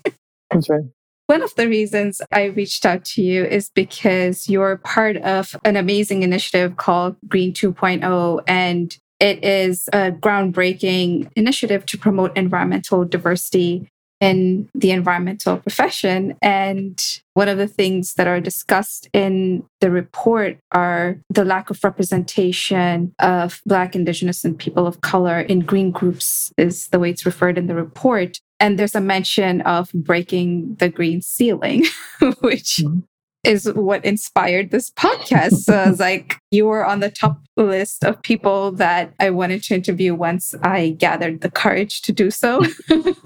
That's 0.50 0.68
right. 0.68 0.84
One 1.28 1.42
of 1.42 1.54
the 1.56 1.68
reasons 1.68 2.22
I 2.32 2.44
reached 2.44 2.86
out 2.86 3.04
to 3.04 3.22
you 3.22 3.44
is 3.44 3.68
because 3.68 4.48
you're 4.48 4.78
part 4.78 5.18
of 5.18 5.54
an 5.62 5.76
amazing 5.76 6.22
initiative 6.22 6.78
called 6.78 7.16
Green 7.28 7.52
2.0. 7.52 8.42
And 8.48 8.96
it 9.20 9.44
is 9.44 9.88
a 9.92 10.10
groundbreaking 10.10 11.30
initiative 11.36 11.84
to 11.84 11.98
promote 11.98 12.34
environmental 12.34 13.04
diversity 13.04 13.90
in 14.22 14.70
the 14.74 14.90
environmental 14.90 15.58
profession. 15.58 16.34
And 16.40 16.98
one 17.34 17.48
of 17.48 17.58
the 17.58 17.68
things 17.68 18.14
that 18.14 18.26
are 18.26 18.40
discussed 18.40 19.10
in 19.12 19.64
the 19.82 19.90
report 19.90 20.56
are 20.72 21.20
the 21.28 21.44
lack 21.44 21.68
of 21.68 21.84
representation 21.84 23.14
of 23.18 23.60
Black, 23.66 23.94
Indigenous, 23.94 24.46
and 24.46 24.58
people 24.58 24.86
of 24.86 25.02
color 25.02 25.40
in 25.40 25.60
green 25.60 25.90
groups, 25.90 26.54
is 26.56 26.88
the 26.88 26.98
way 26.98 27.10
it's 27.10 27.26
referred 27.26 27.58
in 27.58 27.66
the 27.66 27.74
report. 27.74 28.40
And 28.60 28.78
there's 28.78 28.94
a 28.94 29.00
mention 29.00 29.60
of 29.62 29.92
breaking 29.92 30.76
the 30.76 30.88
green 30.88 31.22
ceiling, 31.22 31.84
which 32.40 32.80
mm-hmm. 32.82 33.00
is 33.44 33.70
what 33.72 34.04
inspired 34.04 34.70
this 34.70 34.90
podcast. 34.90 35.58
So 35.58 35.74
I 35.74 35.90
was 35.90 36.00
like, 36.08 36.38
you 36.50 36.66
were 36.66 36.84
on 36.84 37.00
the 37.00 37.10
top 37.10 37.40
list 37.56 38.04
of 38.04 38.20
people 38.22 38.72
that 38.72 39.14
I 39.20 39.30
wanted 39.30 39.62
to 39.64 39.74
interview 39.74 40.14
once 40.14 40.54
I 40.62 40.90
gathered 40.98 41.40
the 41.40 41.50
courage 41.50 42.02
to 42.02 42.12
do 42.12 42.30
so. 42.30 42.62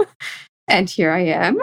and 0.69 0.91
here 0.91 1.11
I 1.11 1.21
am. 1.21 1.59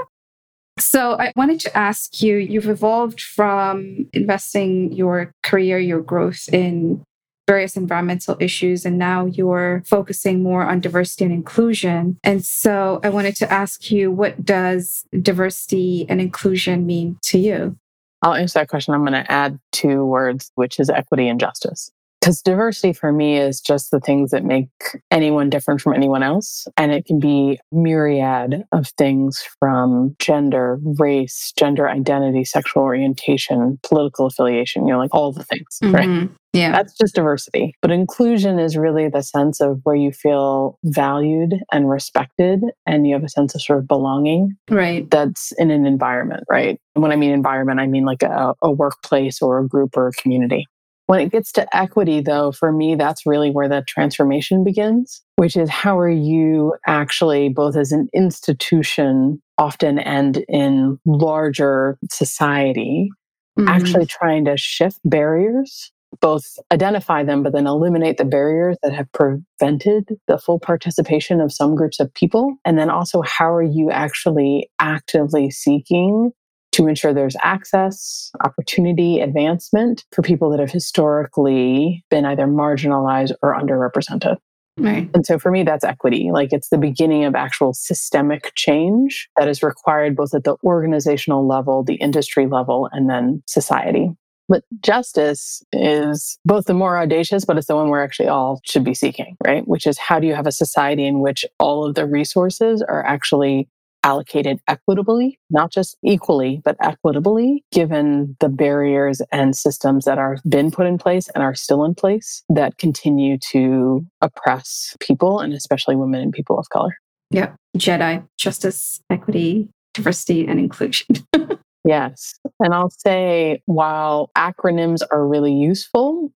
So 0.79 1.19
I 1.19 1.33
wanted 1.35 1.59
to 1.61 1.77
ask 1.77 2.21
you 2.23 2.37
you've 2.37 2.69
evolved 2.69 3.21
from 3.21 4.07
investing 4.13 4.93
your 4.93 5.33
career, 5.43 5.77
your 5.77 6.01
growth 6.01 6.47
in 6.53 7.03
various 7.49 7.75
environmental 7.75 8.37
issues, 8.39 8.85
and 8.85 8.99
now 8.99 9.25
you're 9.25 9.81
focusing 9.83 10.43
more 10.43 10.61
on 10.63 10.79
diversity 10.79 11.25
and 11.25 11.33
inclusion. 11.33 12.19
And 12.23 12.45
so 12.45 12.99
I 13.03 13.09
wanted 13.09 13.35
to 13.37 13.51
ask 13.51 13.89
you 13.89 14.11
what 14.11 14.45
does 14.45 15.03
diversity 15.19 16.05
and 16.07 16.21
inclusion 16.21 16.85
mean 16.85 17.17
to 17.23 17.39
you? 17.39 17.75
I'll 18.21 18.35
answer 18.35 18.59
that 18.59 18.69
question. 18.69 18.93
I'm 18.93 19.01
going 19.01 19.13
to 19.13 19.31
add 19.31 19.59
two 19.71 20.05
words, 20.05 20.51
which 20.55 20.79
is 20.79 20.91
equity 20.91 21.27
and 21.27 21.39
justice. 21.39 21.91
Because 22.19 22.41
diversity 22.41 22.91
for 22.91 23.13
me 23.13 23.37
is 23.37 23.61
just 23.61 23.91
the 23.91 23.99
things 23.99 24.31
that 24.31 24.43
make 24.43 24.69
anyone 25.09 25.49
different 25.49 25.79
from 25.79 25.93
anyone 25.93 26.21
else. 26.21 26.67
And 26.75 26.91
it 26.91 27.05
can 27.05 27.19
be 27.19 27.59
myriad 27.71 28.63
of 28.73 28.87
things 28.97 29.41
from 29.59 30.15
gender, 30.19 30.79
race, 30.83 31.53
gender 31.57 31.89
identity, 31.89 32.43
sexual 32.43 32.83
orientation, 32.83 33.79
political 33.83 34.25
affiliation, 34.25 34.85
you 34.85 34.93
know, 34.93 34.99
like 34.99 35.13
all 35.13 35.31
the 35.31 35.45
things, 35.45 35.65
mm-hmm. 35.83 35.95
right? 35.95 36.29
Yeah. 36.51 36.71
That's 36.71 36.97
just 36.97 37.15
diversity. 37.15 37.75
But 37.81 37.91
inclusion 37.91 38.59
is 38.59 38.75
really 38.75 39.07
the 39.07 39.21
sense 39.21 39.61
of 39.61 39.79
where 39.83 39.95
you 39.95 40.11
feel 40.11 40.77
valued 40.83 41.53
and 41.71 41.89
respected 41.89 42.61
and 42.85 43.07
you 43.07 43.13
have 43.13 43.23
a 43.23 43.29
sense 43.29 43.53
of 43.53 43.61
sort 43.61 43.79
of 43.79 43.87
belonging. 43.87 44.53
Right. 44.69 45.09
That's 45.09 45.53
in 45.57 45.69
an 45.69 45.85
environment, 45.85 46.43
right? 46.49 46.79
And 46.95 47.03
when 47.03 47.11
I 47.11 47.17
mean 47.17 47.31
environment, 47.31 47.79
I 47.79 47.87
mean 47.87 48.03
like 48.03 48.23
a, 48.23 48.55
a 48.63 48.71
workplace 48.71 49.41
or 49.41 49.59
a 49.59 49.67
group 49.67 49.95
or 49.95 50.07
a 50.07 50.11
community. 50.11 50.65
When 51.09 51.21
it 51.21 51.31
gets 51.31 51.51
to 51.53 51.65
equity, 51.75 52.21
though, 52.21 52.51
for 52.51 52.71
me, 52.71 52.93
that's 52.93 53.25
really 53.25 53.49
where 53.49 53.67
the 53.67 53.83
transformation 53.87 54.63
begins, 54.63 55.23
which 55.37 55.57
is 55.57 55.67
how 55.67 55.97
are 55.97 56.07
you 56.07 56.75
actually, 56.85 57.49
both 57.49 57.75
as 57.75 57.91
an 57.91 58.09
institution, 58.13 59.41
often 59.57 59.97
and 59.97 60.45
in 60.47 60.99
larger 61.07 61.97
society, 62.11 63.09
mm-hmm. 63.57 63.67
actually 63.67 64.05
trying 64.05 64.45
to 64.45 64.55
shift 64.55 64.99
barriers, 65.03 65.91
both 66.21 66.45
identify 66.71 67.23
them, 67.23 67.41
but 67.41 67.53
then 67.53 67.65
eliminate 67.65 68.17
the 68.17 68.25
barriers 68.25 68.77
that 68.83 68.93
have 68.93 69.11
prevented 69.11 70.15
the 70.27 70.37
full 70.37 70.59
participation 70.59 71.41
of 71.41 71.51
some 71.51 71.73
groups 71.73 71.99
of 71.99 72.13
people. 72.13 72.53
And 72.65 72.77
then 72.77 72.91
also, 72.91 73.23
how 73.23 73.51
are 73.51 73.63
you 73.63 73.89
actually 73.89 74.69
actively 74.77 75.49
seeking 75.49 76.33
to 76.71 76.87
ensure 76.87 77.13
there's 77.13 77.35
access, 77.41 78.31
opportunity, 78.43 79.19
advancement 79.19 80.05
for 80.13 80.21
people 80.21 80.49
that 80.51 80.59
have 80.59 80.71
historically 80.71 82.03
been 82.09 82.25
either 82.25 82.45
marginalized 82.45 83.33
or 83.41 83.55
underrepresented. 83.55 84.37
Right. 84.77 85.09
And 85.13 85.25
so 85.25 85.37
for 85.37 85.51
me, 85.51 85.63
that's 85.63 85.83
equity. 85.83 86.29
Like 86.31 86.53
it's 86.53 86.69
the 86.69 86.77
beginning 86.77 87.25
of 87.25 87.35
actual 87.35 87.73
systemic 87.73 88.53
change 88.55 89.27
that 89.37 89.49
is 89.49 89.61
required 89.61 90.15
both 90.15 90.33
at 90.33 90.45
the 90.45 90.55
organizational 90.63 91.45
level, 91.45 91.83
the 91.83 91.95
industry 91.95 92.47
level, 92.47 92.87
and 92.91 93.09
then 93.09 93.43
society. 93.45 94.11
But 94.47 94.63
justice 94.81 95.61
is 95.71 96.39
both 96.43 96.65
the 96.65 96.73
more 96.73 96.97
audacious, 96.97 97.45
but 97.45 97.57
it's 97.57 97.67
the 97.67 97.75
one 97.75 97.89
we're 97.89 98.03
actually 98.03 98.29
all 98.29 98.61
should 98.65 98.83
be 98.83 98.95
seeking, 98.95 99.37
right? 99.45 99.67
Which 99.67 99.85
is 99.85 99.99
how 99.99 100.19
do 100.19 100.25
you 100.25 100.33
have 100.33 100.47
a 100.47 100.51
society 100.51 101.05
in 101.05 101.19
which 101.19 101.45
all 101.59 101.85
of 101.85 101.93
the 101.93 102.07
resources 102.07 102.81
are 102.81 103.05
actually 103.05 103.69
allocated 104.03 104.59
equitably, 104.67 105.39
not 105.49 105.71
just 105.71 105.97
equally, 106.03 106.61
but 106.63 106.75
equitably, 106.81 107.63
given 107.71 108.35
the 108.39 108.49
barriers 108.49 109.21
and 109.31 109.55
systems 109.55 110.05
that 110.05 110.17
are 110.17 110.37
been 110.47 110.71
put 110.71 110.87
in 110.87 110.97
place 110.97 111.29
and 111.35 111.43
are 111.43 111.55
still 111.55 111.83
in 111.83 111.95
place 111.95 112.43
that 112.49 112.77
continue 112.77 113.37
to 113.51 114.05
oppress 114.21 114.95
people 114.99 115.39
and 115.39 115.53
especially 115.53 115.95
women 115.95 116.21
and 116.21 116.33
people 116.33 116.57
of 116.57 116.69
color. 116.69 116.97
Yeah. 117.31 117.53
Jedi, 117.77 118.25
justice, 118.37 119.01
equity, 119.09 119.69
diversity, 119.93 120.47
and 120.47 120.59
inclusion. 120.59 121.07
yes. 121.85 122.39
And 122.59 122.73
I'll 122.73 122.89
say 122.89 123.61
while 123.65 124.31
acronyms 124.37 125.01
are 125.11 125.25
really 125.27 125.53
useful, 125.53 126.31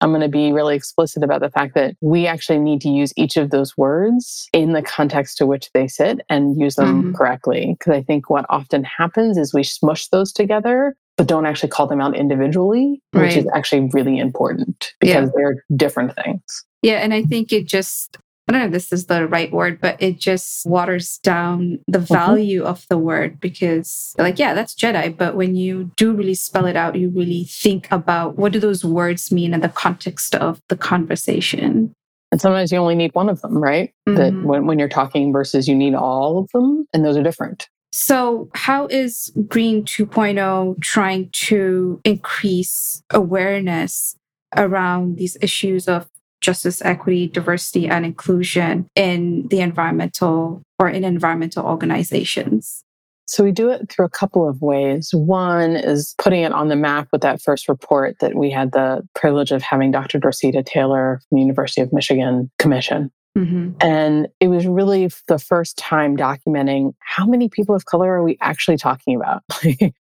I'm 0.00 0.10
going 0.10 0.20
to 0.20 0.28
be 0.28 0.52
really 0.52 0.76
explicit 0.76 1.22
about 1.22 1.40
the 1.40 1.50
fact 1.50 1.74
that 1.74 1.94
we 2.00 2.26
actually 2.26 2.58
need 2.58 2.80
to 2.82 2.88
use 2.88 3.12
each 3.16 3.36
of 3.36 3.50
those 3.50 3.76
words 3.76 4.48
in 4.52 4.72
the 4.72 4.82
context 4.82 5.38
to 5.38 5.46
which 5.46 5.70
they 5.72 5.88
sit 5.88 6.20
and 6.28 6.60
use 6.60 6.74
them 6.74 7.02
mm-hmm. 7.02 7.14
correctly. 7.14 7.76
Because 7.78 7.94
I 7.94 8.02
think 8.02 8.28
what 8.28 8.44
often 8.50 8.84
happens 8.84 9.38
is 9.38 9.54
we 9.54 9.62
smush 9.62 10.08
those 10.08 10.32
together, 10.32 10.94
but 11.16 11.26
don't 11.26 11.46
actually 11.46 11.70
call 11.70 11.86
them 11.86 12.00
out 12.00 12.16
individually, 12.16 13.02
right. 13.14 13.22
which 13.22 13.36
is 13.36 13.48
actually 13.54 13.88
really 13.92 14.18
important 14.18 14.92
because 15.00 15.26
yeah. 15.26 15.30
they're 15.34 15.64
different 15.74 16.14
things. 16.14 16.64
Yeah. 16.82 16.96
And 16.96 17.14
I 17.14 17.22
think 17.22 17.52
it 17.52 17.66
just 17.66 18.18
I 18.48 18.52
don't 18.52 18.60
know 18.60 18.66
if 18.66 18.72
this 18.72 18.92
is 18.92 19.06
the 19.06 19.26
right 19.26 19.50
word, 19.50 19.80
but 19.80 20.00
it 20.00 20.20
just 20.20 20.64
waters 20.66 21.18
down 21.18 21.80
the 21.88 21.98
mm-hmm. 21.98 22.14
value 22.14 22.60
mm-hmm. 22.60 22.68
of 22.68 22.86
the 22.88 22.98
word 22.98 23.40
because, 23.40 24.14
like, 24.18 24.38
yeah, 24.38 24.54
that's 24.54 24.74
Jedi. 24.74 25.16
But 25.16 25.34
when 25.34 25.56
you 25.56 25.90
do 25.96 26.12
really 26.12 26.34
spell 26.34 26.66
it 26.66 26.76
out, 26.76 26.94
you 26.94 27.10
really 27.10 27.44
think 27.44 27.90
about 27.90 28.36
what 28.36 28.52
do 28.52 28.60
those 28.60 28.84
words 28.84 29.32
mean 29.32 29.52
in 29.52 29.62
the 29.62 29.68
context 29.68 30.36
of 30.36 30.60
the 30.68 30.76
conversation. 30.76 31.92
And 32.30 32.40
sometimes 32.40 32.70
you 32.70 32.78
only 32.78 32.94
need 32.94 33.14
one 33.14 33.28
of 33.28 33.40
them, 33.40 33.58
right? 33.58 33.92
Mm-hmm. 34.08 34.16
That 34.16 34.46
when, 34.46 34.66
when 34.66 34.78
you're 34.78 34.88
talking 34.88 35.32
versus 35.32 35.66
you 35.66 35.74
need 35.74 35.94
all 35.94 36.38
of 36.38 36.48
them, 36.52 36.86
and 36.92 37.04
those 37.04 37.16
are 37.16 37.22
different. 37.22 37.68
So, 37.92 38.48
how 38.54 38.86
is 38.88 39.32
Green 39.48 39.84
2.0 39.84 40.80
trying 40.82 41.30
to 41.32 42.00
increase 42.04 43.02
awareness 43.10 44.16
around 44.56 45.16
these 45.16 45.36
issues 45.40 45.88
of 45.88 46.08
justice, 46.40 46.82
equity, 46.82 47.28
diversity, 47.28 47.88
and 47.88 48.04
inclusion 48.04 48.88
in 48.94 49.48
the 49.48 49.60
environmental 49.60 50.62
or 50.78 50.88
in 50.88 51.04
environmental 51.04 51.64
organizations? 51.64 52.82
So 53.28 53.42
we 53.42 53.50
do 53.50 53.70
it 53.70 53.90
through 53.90 54.06
a 54.06 54.10
couple 54.10 54.48
of 54.48 54.62
ways. 54.62 55.10
One 55.12 55.74
is 55.74 56.14
putting 56.18 56.42
it 56.42 56.52
on 56.52 56.68
the 56.68 56.76
map 56.76 57.08
with 57.10 57.22
that 57.22 57.42
first 57.42 57.68
report 57.68 58.16
that 58.20 58.36
we 58.36 58.50
had 58.50 58.70
the 58.70 59.02
privilege 59.14 59.50
of 59.50 59.62
having 59.62 59.90
Dr. 59.90 60.20
Dorceta 60.20 60.62
Taylor 60.64 61.20
from 61.28 61.36
the 61.36 61.42
University 61.42 61.80
of 61.80 61.92
Michigan 61.92 62.50
commission. 62.58 63.10
Mm-hmm. 63.36 63.72
And 63.80 64.28
it 64.40 64.48
was 64.48 64.66
really 64.66 65.10
the 65.26 65.38
first 65.38 65.76
time 65.76 66.16
documenting 66.16 66.94
how 67.00 67.26
many 67.26 67.48
people 67.48 67.74
of 67.74 67.84
color 67.84 68.12
are 68.12 68.22
we 68.22 68.38
actually 68.40 68.78
talking 68.78 69.16
about? 69.16 69.42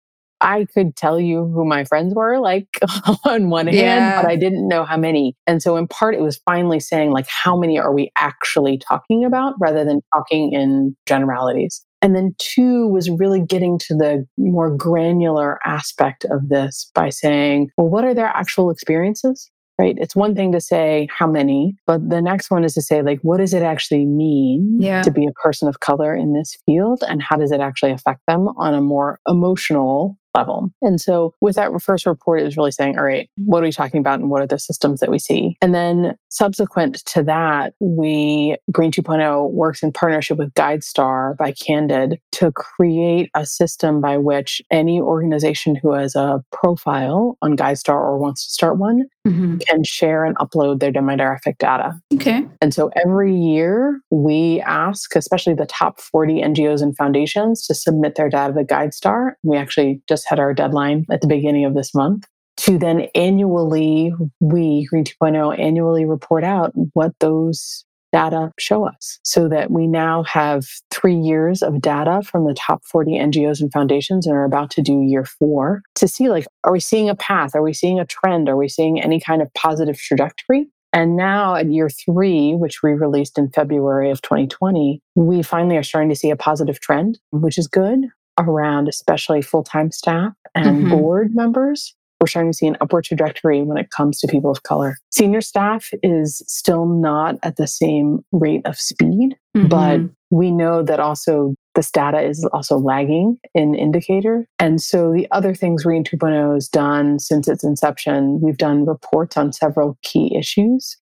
I 0.42 0.66
could 0.74 0.96
tell 0.96 1.20
you 1.20 1.46
who 1.46 1.64
my 1.66 1.84
friends 1.86 2.14
were, 2.16 2.40
like 2.40 2.68
on 3.26 3.50
one 3.50 3.68
hand, 3.68 3.78
yeah. 3.78 4.22
but 4.22 4.30
I 4.30 4.36
didn't 4.36 4.68
know 4.68 4.84
how 4.84 4.98
many. 4.98 5.36
And 5.48 5.62
so, 5.62 5.78
in 5.78 5.88
part, 5.88 6.16
it 6.16 6.22
was 6.22 6.42
finally 6.46 6.80
saying, 6.80 7.12
like, 7.12 7.28
how 7.28 7.56
many 7.56 7.80
are 7.80 7.94
we 7.94 8.12
actually 8.18 8.78
talking 8.78 9.24
about 9.24 9.54
rather 9.60 9.86
than 9.86 10.02
talking 10.14 10.52
in 10.54 10.96
generalities. 11.06 11.86
And 12.02 12.16
then, 12.16 12.36
two 12.40 12.88
was 12.88 13.10
really 13.10 13.42
getting 13.42 13.78
to 13.80 13.96
the 13.96 14.26
more 14.38 14.76
granular 14.76 15.60
aspect 15.66 16.26
of 16.26 16.50
this 16.50 16.90
by 16.96 17.10
saying, 17.10 17.70
well, 17.78 17.90
what 17.90 18.04
are 18.04 18.16
their 18.16 18.28
actual 18.28 18.72
experiences? 18.72 19.50
Right. 19.80 19.98
It's 19.98 20.16
one 20.16 20.36
thing 20.36 20.52
to 20.52 20.62
say 20.62 21.08
how 21.18 21.26
many, 21.26 21.74
but 21.88 22.08
the 22.08 22.22
next 22.22 22.52
one 22.52 22.64
is 22.64 22.76
to 22.76 22.84
say, 22.84 23.02
like, 23.02 23.20
what 23.24 23.38
does 23.38 23.52
it 23.52 23.64
actually 23.64 24.06
mean 24.06 24.78
yeah. 24.80 25.02
to 25.02 25.10
be 25.10 25.26
a 25.26 25.32
person 25.32 25.68
of 25.68 25.80
color 25.80 26.16
in 26.16 26.34
this 26.34 26.56
field? 26.68 27.04
And 27.08 27.20
how 27.20 27.36
does 27.36 27.52
it 27.52 27.62
actually 27.62 27.92
affect 27.92 28.20
them 28.28 28.50
on 28.58 28.76
a 28.76 28.82
more 28.82 29.20
emotional 29.28 30.20
level. 30.36 30.72
And 30.82 31.00
so 31.00 31.34
with 31.42 31.56
that 31.56 31.72
first 31.82 32.06
report, 32.06 32.42
it 32.42 32.46
was 32.46 32.58
really 32.58 32.72
saying, 32.72 32.98
all 32.98 33.04
right, 33.04 33.30
what 33.38 33.62
are 33.62 33.66
we 33.66 33.72
talking 33.72 34.00
about 34.00 34.20
and 34.20 34.30
what 34.30 34.42
are 34.42 34.48
the 34.48 34.60
systems 34.60 35.00
that 35.00 35.12
we 35.12 35.20
see? 35.20 35.58
And 35.62 35.74
then 35.74 36.16
subsequent 36.30 37.04
to 37.06 37.24
that, 37.24 37.74
we, 37.80 38.56
Green 38.72 38.92
2.0 38.92 39.52
works 39.52 39.84
in 39.84 39.92
partnership 39.92 40.38
with 40.38 40.54
GuideStar 40.54 41.38
by 41.38 41.52
Candid 41.52 42.20
to 42.34 42.52
create 42.52 43.30
a 43.36 43.46
system 43.46 44.02
by 44.02 44.18
which 44.18 44.62
any 44.72 45.02
organization 45.02 45.76
who 45.76 45.94
has 45.94 46.16
a 46.16 46.44
profile 46.52 47.38
on 47.42 47.56
GuideStar 47.56 47.96
or 47.96 48.18
wants 48.18 48.46
to 48.46 48.52
start 48.52 48.78
one 48.78 49.06
mm-hmm. 49.28 49.58
can 49.58 49.84
share 49.84 50.26
and 50.26 50.36
upload 50.38 50.80
their 50.80 50.92
demographic 50.92 51.58
data. 51.58 52.00
Okay. 52.14 52.46
And 52.62 52.74
so 52.74 52.92
every 53.04 53.36
year 53.36 54.00
we 54.10 54.62
ask, 54.62 55.16
especially 55.16 55.54
the 55.54 55.66
top 55.66 56.00
40 56.00 56.42
NGOs 56.42 56.82
and 56.82 56.96
foundations 56.96 57.66
to 57.68 57.74
submit 57.74 58.16
their 58.16 58.30
data 58.30 58.54
to 58.54 58.64
GuideStar. 58.64 59.34
We 59.44 59.58
actually 59.58 60.02
just 60.08 60.21
just 60.22 60.30
had 60.30 60.40
our 60.40 60.54
deadline 60.54 61.06
at 61.12 61.22
the 61.22 61.28
beginning 61.28 61.66
of 61.66 61.74
this 61.74 61.96
month 61.96 62.28
to 62.58 62.78
then 62.78 63.08
annually, 63.16 64.14
we, 64.40 64.86
Green 64.86 65.04
2.0, 65.04 65.58
annually 65.60 66.06
report 66.06 66.44
out 66.44 66.72
what 66.94 67.14
those 67.20 67.86
data 68.14 68.52
show 68.60 68.86
us 68.86 69.20
so 69.24 69.48
that 69.48 69.72
we 69.72 69.88
now 69.88 70.22
have 70.24 70.66
three 70.92 71.16
years 71.16 71.64
of 71.64 71.82
data 71.82 72.22
from 72.22 72.46
the 72.46 72.54
top 72.54 72.84
40 72.86 73.14
NGOs 73.14 73.62
and 73.62 73.72
foundations 73.72 74.28
and 74.28 74.36
are 74.36 74.44
about 74.44 74.70
to 74.72 74.82
do 74.82 75.02
year 75.02 75.26
four 75.26 75.82
to 75.96 76.08
see 76.08 76.30
like, 76.30 76.46
are 76.66 76.74
we 76.74 76.82
seeing 76.82 77.10
a 77.10 77.16
path? 77.16 77.56
Are 77.56 77.64
we 77.64 77.74
seeing 77.74 78.00
a 78.00 78.06
trend? 78.06 78.50
Are 78.50 78.58
we 78.58 78.68
seeing 78.68 79.02
any 79.02 79.20
kind 79.20 79.42
of 79.42 79.52
positive 79.54 79.98
trajectory? 79.98 80.68
And 80.94 81.16
now 81.16 81.56
at 81.56 81.72
year 81.72 81.90
three, 81.90 82.54
which 82.54 82.84
we 82.84 82.92
released 82.92 83.38
in 83.38 83.50
February 83.50 84.12
of 84.12 84.22
2020, 84.22 85.02
we 85.16 85.42
finally 85.42 85.78
are 85.78 85.84
starting 85.84 86.10
to 86.10 86.16
see 86.16 86.32
a 86.32 86.36
positive 86.36 86.82
trend, 86.82 87.18
which 87.32 87.58
is 87.58 87.68
good 87.68 88.08
around 88.40 88.88
especially 88.88 89.42
full 89.42 89.64
time 89.64 89.92
staff 89.92 90.34
and 90.56 90.86
mm-hmm. 90.86 90.90
board 90.90 91.32
members 91.34 91.96
we're 92.22 92.28
starting 92.28 92.52
to 92.52 92.58
see 92.58 92.68
an 92.68 92.78
upward 92.80 93.04
trajectory 93.04 93.64
when 93.64 93.80
it 93.80 93.90
comes 93.90 94.20
to 94.20 94.28
people 94.28 94.52
of 94.52 94.62
color. 94.62 94.98
Senior 95.10 95.42
staff 95.42 95.90
is 96.04 96.44
still 96.46 96.86
not 96.86 97.36
at 97.42 97.56
the 97.56 97.66
same 97.66 98.24
rate 98.32 98.62
of 98.66 98.78
speed, 98.78 99.36
mm-hmm. 99.58 99.68
but 99.68 100.02
we 100.30 100.52
know 100.52 100.84
that 100.84 101.00
also 101.00 101.56
this 101.74 101.90
data 101.90 102.22
is 102.22 102.48
also 102.54 102.78
lagging 102.78 103.38
in 103.56 103.74
indicator. 103.74 104.46
And 104.60 104.80
so 104.80 105.12
the 105.12 105.28
other 105.32 105.56
things 105.56 105.84
Green 105.84 106.04
2.0 106.04 106.54
has 106.54 106.68
done 106.68 107.18
since 107.18 107.48
its 107.48 107.64
inception, 107.64 108.40
we've 108.40 108.58
done 108.58 108.86
reports 108.86 109.36
on 109.36 109.52
several 109.52 109.98
key 110.04 110.36
issues. 110.38 110.98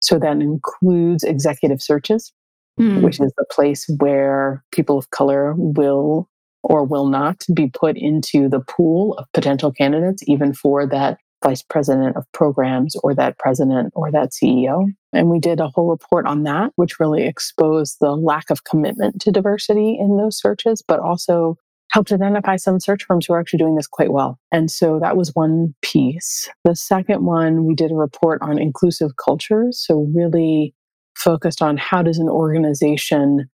So 0.00 0.18
that 0.18 0.38
includes 0.38 1.22
executive 1.22 1.80
searches, 1.80 2.32
mm. 2.80 3.00
which 3.00 3.20
is 3.20 3.32
the 3.38 3.46
place 3.50 3.88
where 3.98 4.64
people 4.72 4.98
of 4.98 5.10
color 5.10 5.54
will 5.56 6.28
or 6.64 6.84
will 6.84 7.06
not 7.06 7.44
be 7.54 7.68
put 7.68 7.96
into 7.96 8.48
the 8.48 8.60
pool 8.60 9.14
of 9.14 9.26
potential 9.32 9.70
candidates, 9.70 10.22
even 10.26 10.52
for 10.52 10.86
that 10.86 11.18
vice 11.42 11.62
president 11.62 12.16
of 12.16 12.24
programs 12.32 12.96
or 13.04 13.14
that 13.14 13.38
president 13.38 13.92
or 13.94 14.10
that 14.10 14.30
CEO. 14.30 14.86
And 15.12 15.28
we 15.28 15.38
did 15.38 15.60
a 15.60 15.68
whole 15.68 15.90
report 15.90 16.26
on 16.26 16.42
that, 16.44 16.72
which 16.76 16.98
really 16.98 17.24
exposed 17.24 17.98
the 18.00 18.16
lack 18.16 18.50
of 18.50 18.64
commitment 18.64 19.20
to 19.20 19.30
diversity 19.30 19.96
in 20.00 20.16
those 20.16 20.38
searches, 20.38 20.82
but 20.86 21.00
also 21.00 21.56
helped 21.90 22.10
identify 22.10 22.56
some 22.56 22.80
search 22.80 23.04
firms 23.04 23.26
who 23.26 23.34
are 23.34 23.40
actually 23.40 23.58
doing 23.58 23.76
this 23.76 23.86
quite 23.86 24.10
well. 24.10 24.38
And 24.50 24.70
so 24.70 24.98
that 25.00 25.16
was 25.16 25.34
one 25.34 25.74
piece. 25.82 26.48
The 26.64 26.74
second 26.74 27.24
one, 27.24 27.66
we 27.66 27.74
did 27.74 27.92
a 27.92 27.94
report 27.94 28.40
on 28.42 28.58
inclusive 28.58 29.12
cultures. 29.22 29.84
So 29.86 30.08
really 30.14 30.74
focused 31.14 31.62
on 31.62 31.76
how 31.76 32.02
does 32.02 32.18
an 32.18 32.28
organization 32.28 33.48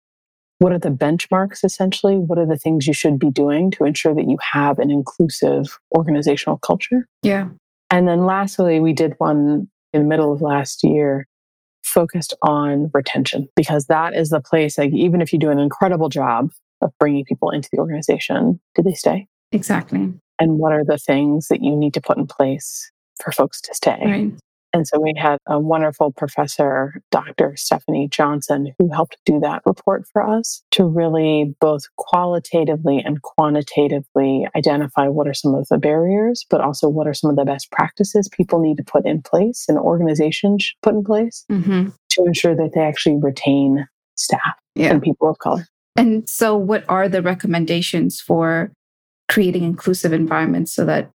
what 0.61 0.71
are 0.71 0.77
the 0.77 0.89
benchmarks 0.89 1.63
essentially? 1.63 2.17
What 2.17 2.37
are 2.37 2.45
the 2.45 2.55
things 2.55 2.85
you 2.85 2.93
should 2.93 3.17
be 3.17 3.31
doing 3.31 3.71
to 3.71 3.83
ensure 3.83 4.13
that 4.13 4.29
you 4.29 4.37
have 4.53 4.77
an 4.77 4.91
inclusive 4.91 5.79
organizational 5.97 6.59
culture? 6.59 7.07
Yeah. 7.23 7.47
And 7.89 8.07
then 8.07 8.27
lastly, 8.27 8.79
we 8.79 8.93
did 8.93 9.15
one 9.17 9.67
in 9.91 10.03
the 10.03 10.07
middle 10.07 10.31
of 10.31 10.39
last 10.39 10.83
year 10.83 11.25
focused 11.83 12.35
on 12.43 12.91
retention 12.93 13.49
because 13.55 13.87
that 13.87 14.15
is 14.15 14.29
the 14.29 14.39
place, 14.39 14.77
like, 14.77 14.93
even 14.93 15.19
if 15.19 15.33
you 15.33 15.39
do 15.39 15.49
an 15.49 15.57
incredible 15.57 16.09
job 16.09 16.51
of 16.81 16.91
bringing 16.99 17.25
people 17.25 17.49
into 17.49 17.67
the 17.71 17.79
organization, 17.79 18.59
do 18.75 18.83
they 18.83 18.93
stay? 18.93 19.27
Exactly. 19.51 20.13
And 20.37 20.59
what 20.59 20.73
are 20.73 20.85
the 20.85 20.99
things 20.99 21.47
that 21.47 21.63
you 21.63 21.75
need 21.75 21.95
to 21.95 22.01
put 22.01 22.17
in 22.17 22.27
place 22.27 22.91
for 23.19 23.31
folks 23.31 23.59
to 23.61 23.73
stay? 23.73 23.99
Right. 24.05 24.31
And 24.73 24.87
so 24.87 24.99
we 24.99 25.13
had 25.17 25.37
a 25.47 25.59
wonderful 25.59 26.11
professor, 26.11 27.01
Dr. 27.11 27.55
Stephanie 27.57 28.07
Johnson, 28.09 28.73
who 28.79 28.91
helped 28.91 29.17
do 29.25 29.39
that 29.41 29.61
report 29.65 30.05
for 30.11 30.21
us 30.21 30.63
to 30.71 30.85
really 30.85 31.53
both 31.59 31.83
qualitatively 31.97 32.99
and 32.99 33.21
quantitatively 33.21 34.47
identify 34.55 35.07
what 35.07 35.27
are 35.27 35.33
some 35.33 35.53
of 35.53 35.67
the 35.69 35.77
barriers, 35.77 36.45
but 36.49 36.61
also 36.61 36.87
what 36.87 37.07
are 37.07 37.13
some 37.13 37.29
of 37.29 37.35
the 37.35 37.45
best 37.45 37.69
practices 37.71 38.29
people 38.29 38.59
need 38.59 38.77
to 38.77 38.83
put 38.83 39.05
in 39.05 39.21
place 39.21 39.65
and 39.67 39.77
organizations 39.77 40.63
should 40.63 40.81
put 40.81 40.95
in 40.95 41.03
place 41.03 41.45
mm-hmm. 41.51 41.89
to 42.09 42.23
ensure 42.25 42.55
that 42.55 42.71
they 42.73 42.81
actually 42.81 43.17
retain 43.17 43.87
staff 44.15 44.55
yeah. 44.75 44.91
and 44.91 45.01
people 45.01 45.29
of 45.29 45.39
color. 45.39 45.67
And 45.97 46.27
so, 46.29 46.55
what 46.55 46.85
are 46.87 47.09
the 47.09 47.21
recommendations 47.21 48.21
for 48.21 48.71
creating 49.27 49.63
inclusive 49.63 50.13
environments 50.13 50.73
so 50.73 50.85
that 50.85 51.11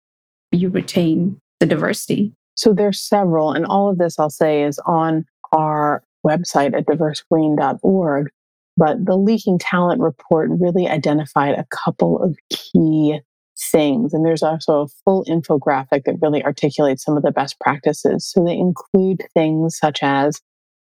you 0.51 0.69
retain 0.69 1.39
the 1.59 1.65
diversity? 1.65 2.33
So 2.55 2.73
there's 2.73 3.01
several, 3.01 3.51
and 3.51 3.65
all 3.65 3.89
of 3.89 3.97
this 3.97 4.17
I'll 4.17 4.29
say 4.29 4.63
is 4.63 4.79
on 4.85 5.25
our 5.51 6.03
website 6.25 6.75
at 6.75 6.85
diversegreen.org. 6.85 8.29
But 8.77 9.05
the 9.05 9.15
Leaking 9.15 9.57
Talent 9.57 10.01
Report 10.01 10.49
really 10.51 10.87
identified 10.87 11.55
a 11.55 11.65
couple 11.71 12.21
of 12.21 12.37
key 12.49 13.19
things. 13.57 14.13
And 14.13 14.25
there's 14.25 14.43
also 14.43 14.81
a 14.81 14.87
full 15.05 15.23
infographic 15.25 16.03
that 16.05 16.17
really 16.21 16.43
articulates 16.43 17.03
some 17.03 17.15
of 17.15 17.23
the 17.23 17.31
best 17.31 17.57
practices. 17.59 18.29
So 18.29 18.43
they 18.43 18.57
include 18.57 19.21
things 19.33 19.77
such 19.77 19.99
as 20.01 20.41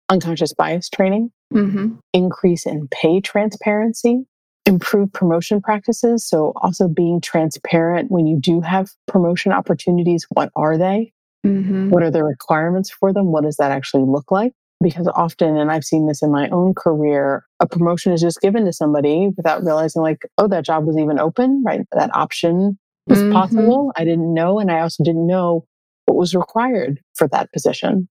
unconscious 0.09 0.53
bias 0.53 0.89
training, 0.89 1.31
mm-hmm. 1.53 1.95
increase 2.13 2.65
in 2.65 2.87
pay 2.89 3.21
transparency, 3.21 4.25
improve 4.65 5.13
promotion 5.13 5.61
practices. 5.61 6.27
So 6.27 6.53
also 6.55 6.87
being 6.87 7.21
transparent 7.21 8.09
when 8.09 8.25
you 8.25 8.39
do 8.39 8.61
have 8.61 8.89
promotion 9.07 9.51
opportunities, 9.51 10.25
what 10.29 10.49
are 10.55 10.77
they? 10.77 11.13
Mm-hmm. 11.45 11.89
What 11.89 12.03
are 12.03 12.11
the 12.11 12.23
requirements 12.23 12.89
for 12.89 13.13
them? 13.13 13.31
What 13.31 13.43
does 13.43 13.57
that 13.57 13.71
actually 13.71 14.03
look 14.03 14.31
like? 14.31 14.53
Because 14.81 15.07
often, 15.15 15.57
and 15.57 15.71
I've 15.71 15.83
seen 15.83 16.07
this 16.07 16.21
in 16.21 16.31
my 16.31 16.49
own 16.49 16.73
career, 16.73 17.45
a 17.59 17.67
promotion 17.67 18.11
is 18.11 18.21
just 18.21 18.41
given 18.41 18.65
to 18.65 18.73
somebody 18.73 19.29
without 19.37 19.63
realizing, 19.63 20.01
like, 20.01 20.23
oh, 20.37 20.47
that 20.47 20.65
job 20.65 20.85
was 20.85 20.97
even 20.97 21.19
open, 21.19 21.63
right? 21.65 21.81
That 21.93 22.13
option 22.15 22.77
was 23.07 23.19
mm-hmm. 23.19 23.33
possible. 23.33 23.91
I 23.95 24.03
didn't 24.03 24.33
know. 24.33 24.59
And 24.59 24.71
I 24.71 24.81
also 24.81 25.03
didn't 25.03 25.27
know 25.27 25.65
what 26.05 26.17
was 26.17 26.35
required 26.35 26.99
for 27.15 27.27
that 27.29 27.51
position. 27.53 28.09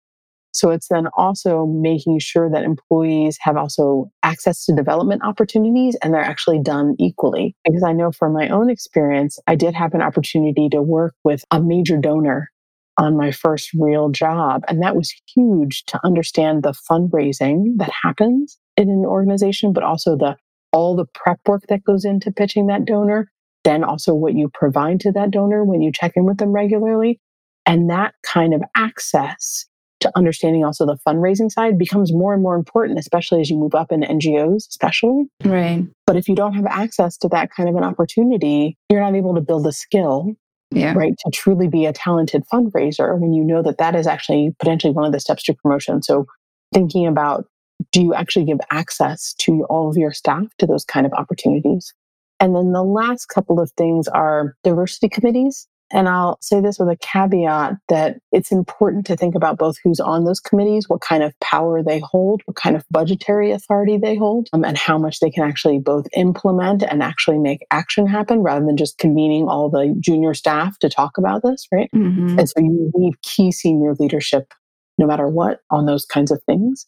So 0.55 0.71
it's 0.71 0.89
then 0.89 1.09
also 1.17 1.67
making 1.67 2.19
sure 2.19 2.51
that 2.51 2.65
employees 2.65 3.39
have 3.41 3.57
also 3.57 4.11
access 4.23 4.67
to 4.67 4.75
development 4.75 5.23
opportunities 5.25 5.97
and 6.03 6.13
they're 6.13 6.21
actually 6.21 6.61
done 6.61 6.95
equally. 6.99 7.57
Because 7.65 7.83
I 7.83 7.93
know 7.93 8.13
from 8.13 8.35
my 8.35 8.49
own 8.51 8.69
experience, 8.69 9.39
I 9.47 9.55
did 9.55 9.75
have 9.75 9.95
an 9.95 10.03
opportunity 10.03 10.69
to 10.71 10.83
work 10.83 11.15
with 11.25 11.45
a 11.51 11.61
major 11.61 11.97
donor 11.97 12.51
on 12.99 13.17
my 13.17 13.31
first 13.31 13.71
real 13.75 14.11
job. 14.11 14.63
And 14.69 14.83
that 14.83 14.97
was 14.97 15.13
huge 15.35 15.85
to 15.87 16.01
understand 16.05 16.63
the 16.63 16.75
fundraising 16.91 17.79
that 17.79 17.91
happens 18.03 18.59
in 18.77 18.91
an 18.91 19.05
organization, 19.07 19.73
but 19.73 19.83
also 19.83 20.17
the 20.17 20.37
all 20.73 20.97
the 20.97 21.07
prep 21.15 21.39
work 21.47 21.63
that 21.69 21.85
goes 21.85 22.05
into 22.05 22.33
pitching 22.33 22.67
that 22.67 22.87
donor, 22.87 23.31
then 23.65 23.85
also 23.85 24.15
what 24.15 24.35
you 24.35 24.51
provide 24.55 25.01
to 25.01 25.13
that 25.13 25.31
donor 25.31 25.65
when 25.65 25.83
you 25.83 25.93
check 25.93 26.13
in 26.17 26.25
with 26.25 26.39
them 26.39 26.51
regularly. 26.51 27.21
And 27.67 27.91
that 27.91 28.15
kind 28.25 28.55
of 28.55 28.63
access 28.75 29.67
to 30.01 30.11
understanding 30.17 30.65
also 30.65 30.85
the 30.85 30.99
fundraising 31.07 31.51
side 31.51 31.79
becomes 31.79 32.13
more 32.13 32.35
and 32.35 32.43
more 32.43 32.57
important, 32.57 32.99
especially 32.99 33.41
as 33.41 33.49
you 33.49 33.57
move 33.57 33.75
up 33.75 33.93
in 33.93 34.01
NGOs, 34.01 34.69
especially. 34.69 35.25
Right. 35.45 35.87
But 36.07 36.17
if 36.17 36.29
you 36.29 36.35
don't 36.35 36.55
have 36.55 36.67
access 36.67 37.17
to 37.19 37.29
that 37.29 37.51
kind 37.55 37.69
of 37.69 37.77
an 37.77 37.85
opportunity, 37.85 38.77
you're 38.89 39.01
not 39.01 39.15
able 39.15 39.35
to 39.35 39.41
build 39.41 39.67
a 39.67 39.73
skill 39.73 40.35
yeah. 40.75 40.95
right? 40.95 41.15
To 41.25 41.31
truly 41.31 41.69
be 41.69 41.87
a 41.87 41.93
talented 41.93 42.45
fundraiser 42.53 43.19
when 43.19 43.33
you 43.33 43.45
know 43.45 43.63
that 43.63 43.79
that 43.79 43.95
is 43.95 44.07
actually 44.07 44.55
potentially 44.59 44.93
one 44.93 45.05
of 45.05 45.13
the 45.13 45.21
steps 45.21 45.43
to 45.45 45.55
promotion. 45.55 46.03
So 46.03 46.27
thinking 46.73 47.07
about 47.07 47.47
do 47.91 48.01
you 48.01 48.15
actually 48.15 48.45
give 48.45 48.61
access 48.71 49.35
to 49.35 49.65
all 49.65 49.89
of 49.89 49.97
your 49.97 50.13
staff 50.13 50.47
to 50.59 50.67
those 50.67 50.85
kind 50.85 51.07
of 51.07 51.13
opportunities? 51.15 51.93
And 52.39 52.55
then 52.55 52.73
the 52.73 52.83
last 52.83 53.27
couple 53.27 53.61
of 53.61 53.71
things 53.73 54.09
are 54.09 54.57
diversity 54.65 55.09
committees. 55.09 55.67
And 55.93 56.09
I'll 56.09 56.39
say 56.41 56.61
this 56.61 56.79
with 56.79 56.89
a 56.89 56.97
caveat 56.97 57.75
that 57.89 58.19
it's 58.33 58.51
important 58.51 59.07
to 59.07 59.17
think 59.17 59.35
about 59.35 59.59
both 59.59 59.77
who's 59.85 60.01
on 60.01 60.25
those 60.25 60.41
committees, 60.41 60.89
what 60.89 61.03
kind 61.03 61.23
of 61.23 61.39
power 61.41 61.83
they 61.83 61.99
hold, 61.99 62.43
what 62.47 62.57
kind 62.57 62.75
of 62.75 62.85
budgetary 62.91 63.53
authority 63.53 63.99
they 63.99 64.17
hold, 64.17 64.49
um, 64.53 64.65
and 64.65 64.79
how 64.79 64.97
much 64.97 65.21
they 65.21 65.31
can 65.31 65.45
actually 65.45 65.79
both 65.79 66.07
implement 66.17 66.83
and 66.83 67.03
actually 67.03 67.39
make 67.39 67.67
action 67.71 68.07
happen 68.07 68.41
rather 68.41 68.65
than 68.65 68.77
just 68.77 68.99
convening 68.99 69.49
all 69.49 69.69
the 69.69 69.95
junior 70.01 70.33
staff 70.35 70.79
to 70.79 70.89
talk 70.89 71.19
about 71.19 71.43
this, 71.43 71.67
right? 71.71 71.91
Mm-hmm. 71.95 72.39
And 72.39 72.49
so 72.49 72.61
you 72.61 72.91
need 72.95 73.21
key 73.23 73.53
senior 73.53 73.95
leadership 73.99 74.55
no 74.99 75.07
matter 75.07 75.29
what 75.29 75.61
on 75.71 75.87
those 75.87 76.05
kinds 76.05 76.31
of 76.31 76.43
things. 76.45 76.87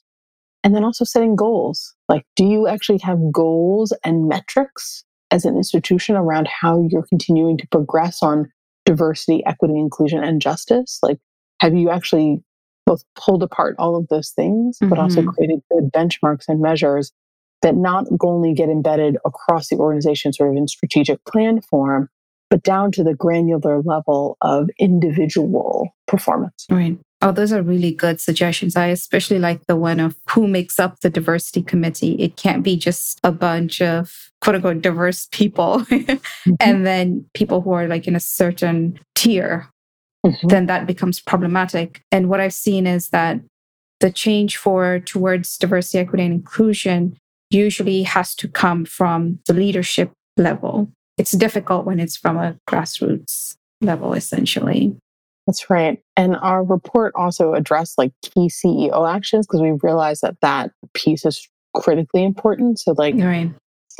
And 0.63 0.75
then 0.75 0.85
also 0.85 1.05
setting 1.05 1.37
goals. 1.37 1.95
Like, 2.09 2.25
do 2.37 2.45
you 2.47 2.67
actually 2.67 3.01
have 3.01 3.19
goals 3.31 3.93
and 4.03 4.29
metrics 4.29 5.05
as 5.31 5.45
an 5.45 5.57
institution 5.57 6.17
around 6.17 6.49
how 6.49 6.87
you're 6.89 7.07
continuing 7.07 7.59
to 7.59 7.67
progress 7.69 8.23
on 8.23 8.51
diversity, 8.85 9.45
equity, 9.47 9.79
inclusion, 9.79 10.23
and 10.23 10.41
justice? 10.41 10.99
Like, 11.03 11.19
have 11.61 11.75
you 11.75 11.91
actually 11.91 12.43
both 12.87 13.05
pulled 13.17 13.43
apart 13.43 13.77
all 13.79 13.97
of 13.97 14.09
those 14.09 14.31
things, 14.31 14.77
but 14.81 14.91
mm-hmm. 14.91 15.01
also 15.01 15.23
created 15.23 15.61
good 15.73 15.91
benchmarks 15.93 16.45
and 16.49 16.61
measures 16.61 17.13
that 17.63 17.77
not 17.77 18.07
only 18.23 18.53
get 18.53 18.69
embedded 18.69 19.17
across 19.25 19.69
the 19.69 19.77
organization, 19.77 20.33
sort 20.33 20.51
of 20.51 20.57
in 20.57 20.69
strategic 20.69 21.25
plan 21.25 21.63
form, 21.63 22.11
but 22.51 22.63
down 22.63 22.93
to 22.93 23.03
the 23.03 23.15
granular 23.15 23.81
level 23.83 24.37
of 24.43 24.69
individual 24.79 25.89
performance? 26.07 26.67
Right. 26.71 26.99
Oh, 27.25 27.33
those 27.33 27.55
are 27.55 27.63
really 27.63 27.91
good 27.91 28.21
suggestions. 28.21 28.77
I 28.77 28.89
especially 28.89 29.39
like 29.39 29.67
the 29.67 29.77
one 29.77 29.99
of 29.99 30.15
who 30.29 30.47
makes 30.47 30.79
up 30.79 31.01
the 31.01 31.09
diversity 31.09 31.63
committee. 31.63 32.17
It 32.17 32.37
can't 32.37 32.63
be 32.63 32.77
just 32.77 33.19
a 33.25 33.33
bunch 33.33 33.81
of 33.81 34.31
quote 34.43 34.57
unquote 34.57 34.83
diverse 34.83 35.27
people 35.33 35.79
mm-hmm. 35.91 36.53
and 36.61 36.87
then 36.87 37.25
people 37.33 37.63
who 37.63 37.73
are 37.73 37.89
like 37.89 38.07
in 38.07 38.15
a 38.15 38.21
certain 38.21 39.01
tier. 39.15 39.71
Mm-hmm. 40.27 40.49
Then 40.49 40.67
that 40.67 40.87
becomes 40.87 41.19
problematic. 41.19 42.03
And 42.13 42.29
what 42.29 42.41
I've 42.41 42.53
seen 42.53 42.87
is 42.87 43.09
that 43.09 43.41
the 44.01 44.13
change 44.13 44.59
for 44.59 45.01
towards 45.01 45.57
diversity, 45.57 46.01
equity, 46.01 46.25
and 46.25 46.35
inclusion 46.35 47.17
usually 47.49 48.03
has 48.03 48.35
to 48.35 48.49
come 48.49 48.85
from 48.85 49.39
the 49.47 49.55
leadership 49.55 50.13
level. 50.37 50.91
It's 51.17 51.33
difficult 51.33 51.87
when 51.87 52.01
it's 52.01 52.19
from 52.19 52.37
a 52.37 52.59
grassroots 52.69 53.57
level, 53.81 54.13
essentially. 54.13 54.95
That's 55.47 55.69
right. 55.69 56.01
And 56.17 56.37
our 56.37 56.65
report 56.65 57.13
also 57.17 57.55
addressed 57.55 57.99
like 57.99 58.13
key 58.23 58.49
CEO 58.49 59.09
actions 59.13 59.47
because 59.47 59.61
we 59.61 59.73
realized 59.83 60.23
that 60.23 60.37
that 60.41 60.71
piece 60.95 61.25
is 61.25 61.47
critically 61.75 62.25
important. 62.25 62.79
So, 62.79 62.95
like, 62.97 63.15
right. 63.17 63.51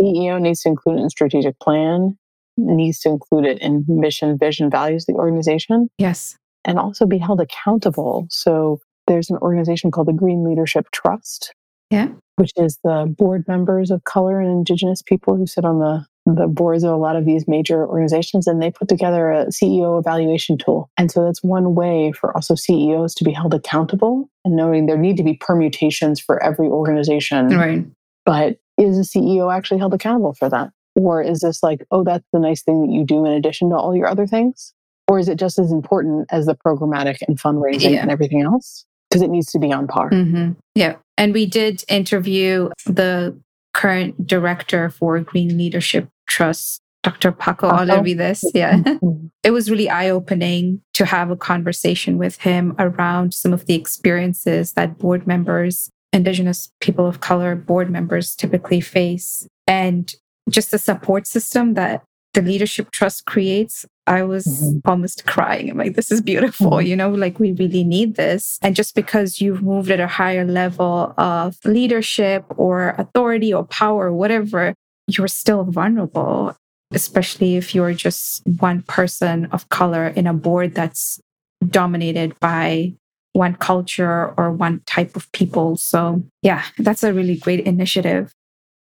CEO 0.01 0.41
needs 0.41 0.63
to 0.63 0.71
include 0.71 0.99
it 0.99 1.03
in 1.03 1.11
strategic 1.11 1.59
plan, 1.61 2.17
needs 2.57 3.01
to 3.01 3.11
include 3.11 3.45
it 3.45 3.59
in 3.61 3.85
mission, 3.89 4.39
vision, 4.39 4.71
values 4.71 5.05
of 5.09 5.15
the 5.15 5.21
organization. 5.21 5.89
Yes. 5.99 6.37
And 6.65 6.79
also 6.79 7.05
be 7.05 7.19
held 7.19 7.41
accountable. 7.41 8.27
So, 8.31 8.81
there's 9.07 9.29
an 9.29 9.37
organization 9.39 9.91
called 9.91 10.09
the 10.09 10.15
Green 10.15 10.49
Leadership 10.49 10.87
Trust. 10.93 11.53
Yeah. 11.91 12.09
Which 12.37 12.53
is 12.57 12.79
the 12.83 13.15
board 13.19 13.45
members 13.47 13.91
of 13.91 14.03
color 14.05 14.41
and 14.41 14.51
indigenous 14.51 15.03
people 15.03 15.37
who 15.37 15.47
sit 15.47 15.65
on 15.65 15.79
the 15.79 16.07
the 16.27 16.47
boards 16.47 16.85
of 16.85 16.93
a 16.93 16.97
lot 16.97 17.17
of 17.17 17.27
these 17.27 17.47
major 17.47 17.87
organizations 17.87 18.47
and 18.47 18.63
they 18.63 18.71
put 18.71 18.89
together 18.89 19.31
a 19.31 19.47
CEO 19.47 19.99
evaluation 19.99 20.57
tool. 20.57 20.91
And 20.97 21.11
so 21.11 21.25
that's 21.25 21.43
one 21.43 21.75
way 21.75 22.13
for 22.13 22.35
also 22.35 22.55
CEOs 22.55 23.15
to 23.17 23.25
be 23.25 23.33
held 23.33 23.53
accountable 23.53 24.31
and 24.45 24.57
knowing 24.57 24.87
there 24.87 24.97
need 24.97 25.19
to 25.19 25.23
be 25.23 25.35
permutations 25.35 26.21
for 26.21 26.43
every 26.43 26.69
organization. 26.69 27.49
Right. 27.49 27.85
But 28.25 28.59
is 28.79 28.99
a 28.99 29.03
CEO 29.03 29.55
actually 29.55 29.79
held 29.79 29.93
accountable 29.93 30.33
for 30.33 30.49
that? 30.49 30.71
Or 30.97 31.23
is 31.23 31.41
this 31.41 31.63
like, 31.63 31.85
oh, 31.91 32.05
that's 32.05 32.25
the 32.33 32.39
nice 32.39 32.63
thing 32.63 32.87
that 32.87 32.93
you 32.93 33.05
do 33.05 33.27
in 33.27 33.33
addition 33.33 33.69
to 33.71 33.77
all 33.77 33.95
your 33.95 34.07
other 34.07 34.27
things? 34.27 34.73
Or 35.09 35.19
is 35.19 35.29
it 35.29 35.39
just 35.39 35.59
as 35.59 35.71
important 35.71 36.27
as 36.31 36.47
the 36.47 36.55
programmatic 36.55 37.19
and 37.29 37.39
fundraising 37.39 37.93
yeah. 37.93 38.01
and 38.01 38.11
everything 38.11 38.43
else? 38.43 38.87
Because 39.11 39.21
it 39.21 39.29
needs 39.29 39.53
to 39.53 39.59
be 39.59 39.73
on 39.73 39.87
par. 39.87 40.11
Mm-hmm. 40.11 40.53
Yeah. 40.75 40.97
And 41.19 41.35
we 41.35 41.45
did 41.45 41.85
interview 41.89 42.71
the 42.87 43.39
current 43.75 44.27
director 44.27 44.89
for 44.89 45.21
Green 45.21 45.59
Leadership 45.59 46.09
Trust, 46.27 46.81
Dr. 47.03 47.33
Paco 47.33 47.71
Ollervides. 47.71 48.43
Yeah. 48.55 48.79
Mm-hmm. 48.79 49.27
it 49.43 49.51
was 49.51 49.71
really 49.71 49.91
eye 49.91 50.11
opening 50.11 50.81
to 50.95 51.05
have 51.05 51.31
a 51.31 51.37
conversation 51.37 52.19
with 52.19 52.41
him 52.41 52.75
around 52.79 53.35
some 53.35 53.53
of 53.53 53.67
the 53.67 53.75
experiences 53.75 54.73
that 54.73 54.99
board 54.99 55.27
members, 55.27 55.91
Indigenous 56.13 56.71
people 56.81 57.07
of 57.07 57.21
color 57.21 57.55
board 57.55 57.91
members 57.91 58.35
typically 58.35 58.81
face, 58.81 59.47
and 59.67 60.15
just 60.51 60.71
the 60.71 60.79
support 60.79 61.27
system 61.27 61.75
that 61.75 62.03
the 62.35 62.43
leadership 62.43 62.91
trust 62.91 63.25
creates 63.27 63.87
i 64.07 64.23
was 64.23 64.45
mm-hmm. 64.45 64.91
almost 64.91 65.25
crying 65.25 65.71
i'm 65.71 65.79
like 65.79 65.95
this 65.95 66.11
is 66.11 66.21
beautiful 66.21 66.73
mm-hmm. 66.73 66.87
you 66.87 66.97
know 66.97 67.11
like 67.11 67.39
we 67.39 67.53
really 67.53 67.85
need 67.85 68.17
this 68.17 68.59
and 68.61 68.77
just 68.77 68.95
because 68.95 69.41
you've 69.41 69.63
moved 69.63 69.91
at 69.91 70.01
a 70.01 70.07
higher 70.07 70.45
level 70.45 71.15
of 71.17 71.57
leadership 71.65 72.45
or 72.57 72.91
authority 72.99 73.55
or 73.55 73.65
power 73.65 74.07
or 74.07 74.13
whatever 74.13 74.75
you're 75.09 75.29
still 75.29 75.65
vulnerable 75.65 76.57
especially 76.93 77.57
if 77.57 77.75
you're 77.75 77.95
just 77.95 78.43
one 78.61 78.83
person 78.83 79.47
of 79.47 79.69
color 79.69 80.09
in 80.09 80.27
a 80.27 80.35
board 80.35 80.75
that's 80.75 81.21
dominated 81.69 82.39
by 82.39 82.93
one 83.33 83.55
culture 83.55 84.33
or 84.37 84.53
one 84.53 84.81
type 84.87 85.17
of 85.17 85.31
people 85.33 85.77
so 85.77 86.23
yeah 86.43 86.63
that's 86.79 87.03
a 87.03 87.13
really 87.13 87.37
great 87.37 87.61
initiative 87.61 88.33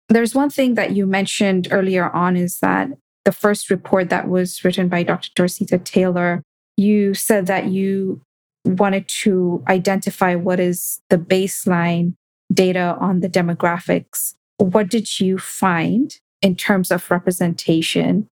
there's 0.09 0.35
one 0.35 0.51
thing 0.51 0.75
that 0.75 0.93
you 0.93 1.07
mentioned 1.07 1.69
earlier 1.71 2.11
on 2.11 2.37
is 2.37 2.59
that 2.59 2.91
the 3.25 3.33
first 3.33 3.71
report 3.71 4.11
that 4.11 4.29
was 4.29 4.65
written 4.65 4.89
by 4.89 5.03
Dr. 5.03 5.31
Dorceta 5.35 5.79
Taylor, 5.79 6.43
you 6.77 7.15
said 7.15 7.47
that 7.47 7.67
you 7.69 8.21
wanted 8.65 9.09
to 9.23 9.63
identify 9.69 10.35
what 10.35 10.61
is 10.61 11.01
the 11.09 11.19
baseline 11.19 12.15
data 12.53 12.97
on 13.01 13.21
the 13.21 13.29
demographics. 13.29 14.35
What 14.63 14.89
did 14.89 15.21
you 15.21 15.39
find 15.39 16.15
in 16.41 16.57
terms 16.57 16.91
of 16.91 17.11
representation? 17.11 18.29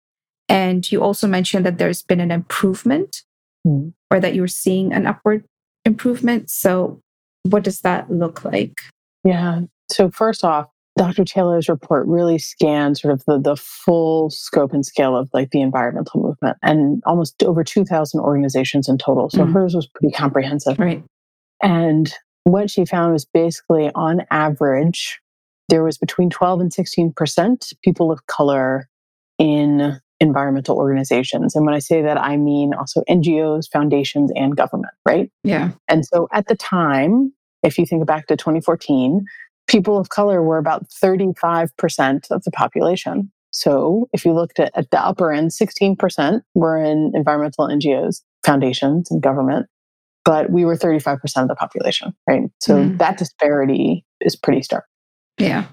And 0.48 0.90
you 0.90 1.02
also 1.02 1.26
mentioned 1.26 1.64
that 1.66 1.78
there's 1.78 2.02
been 2.02 2.20
an 2.20 2.30
improvement 2.30 3.22
mm. 3.66 3.92
or 4.10 4.20
that 4.20 4.34
you're 4.34 4.48
seeing 4.48 4.92
an 4.92 5.06
upward 5.06 5.44
improvement. 5.84 6.50
So, 6.50 7.00
what 7.44 7.62
does 7.62 7.80
that 7.80 8.10
look 8.10 8.44
like? 8.44 8.74
Yeah. 9.24 9.62
So, 9.90 10.10
first 10.10 10.44
off, 10.44 10.66
Dr. 10.96 11.24
Taylor's 11.24 11.68
report 11.68 12.06
really 12.06 12.38
scanned 12.38 12.98
sort 12.98 13.14
of 13.14 13.24
the, 13.26 13.38
the 13.38 13.56
full 13.56 14.28
scope 14.30 14.72
and 14.72 14.84
scale 14.84 15.16
of 15.16 15.30
like 15.32 15.50
the 15.50 15.60
environmental 15.60 16.20
movement 16.20 16.58
and 16.62 17.02
almost 17.06 17.42
over 17.42 17.64
2,000 17.64 18.20
organizations 18.20 18.88
in 18.88 18.98
total. 18.98 19.30
So 19.30 19.44
mm 19.44 19.52
hers 19.52 19.74
was 19.74 19.86
pretty 19.86 20.12
comprehensive. 20.12 20.78
Right. 20.78 21.02
And 21.62 22.12
what 22.44 22.70
she 22.70 22.84
found 22.84 23.12
was 23.12 23.24
basically 23.24 23.90
on 23.94 24.22
average, 24.30 25.20
there 25.70 25.84
was 25.84 25.96
between 25.96 26.28
12 26.28 26.60
and 26.60 26.72
16% 26.72 27.72
people 27.82 28.12
of 28.12 28.26
color 28.26 28.88
in 29.38 29.98
environmental 30.20 30.76
organizations. 30.76 31.56
And 31.56 31.64
when 31.64 31.74
I 31.74 31.78
say 31.78 32.02
that, 32.02 32.20
I 32.20 32.36
mean 32.36 32.74
also 32.74 33.02
NGOs, 33.08 33.70
foundations, 33.72 34.30
and 34.36 34.54
government, 34.54 34.92
right? 35.06 35.30
Yeah. 35.42 35.70
And 35.88 36.04
so 36.04 36.28
at 36.32 36.46
the 36.48 36.56
time, 36.56 37.32
if 37.62 37.78
you 37.78 37.86
think 37.86 38.06
back 38.06 38.26
to 38.26 38.36
2014, 38.36 39.24
people 39.66 39.96
of 39.96 40.10
color 40.10 40.42
were 40.42 40.58
about 40.58 40.86
35% 41.02 42.30
of 42.30 42.44
the 42.44 42.50
population. 42.50 43.32
So 43.52 44.08
if 44.12 44.24
you 44.24 44.32
looked 44.32 44.60
at, 44.60 44.76
at 44.76 44.90
the 44.90 45.00
upper 45.00 45.32
end, 45.32 45.50
16% 45.50 46.42
were 46.54 46.82
in 46.82 47.12
environmental 47.14 47.68
NGOs, 47.68 48.22
foundations, 48.44 49.10
and 49.10 49.22
government, 49.22 49.66
but 50.24 50.50
we 50.50 50.64
were 50.64 50.76
35% 50.76 51.42
of 51.42 51.48
the 51.48 51.54
population, 51.54 52.14
right? 52.28 52.42
So 52.60 52.76
mm. 52.76 52.98
that 52.98 53.16
disparity 53.16 54.04
is 54.20 54.36
pretty 54.36 54.62
stark. 54.62 54.84
Yeah. 55.40 55.66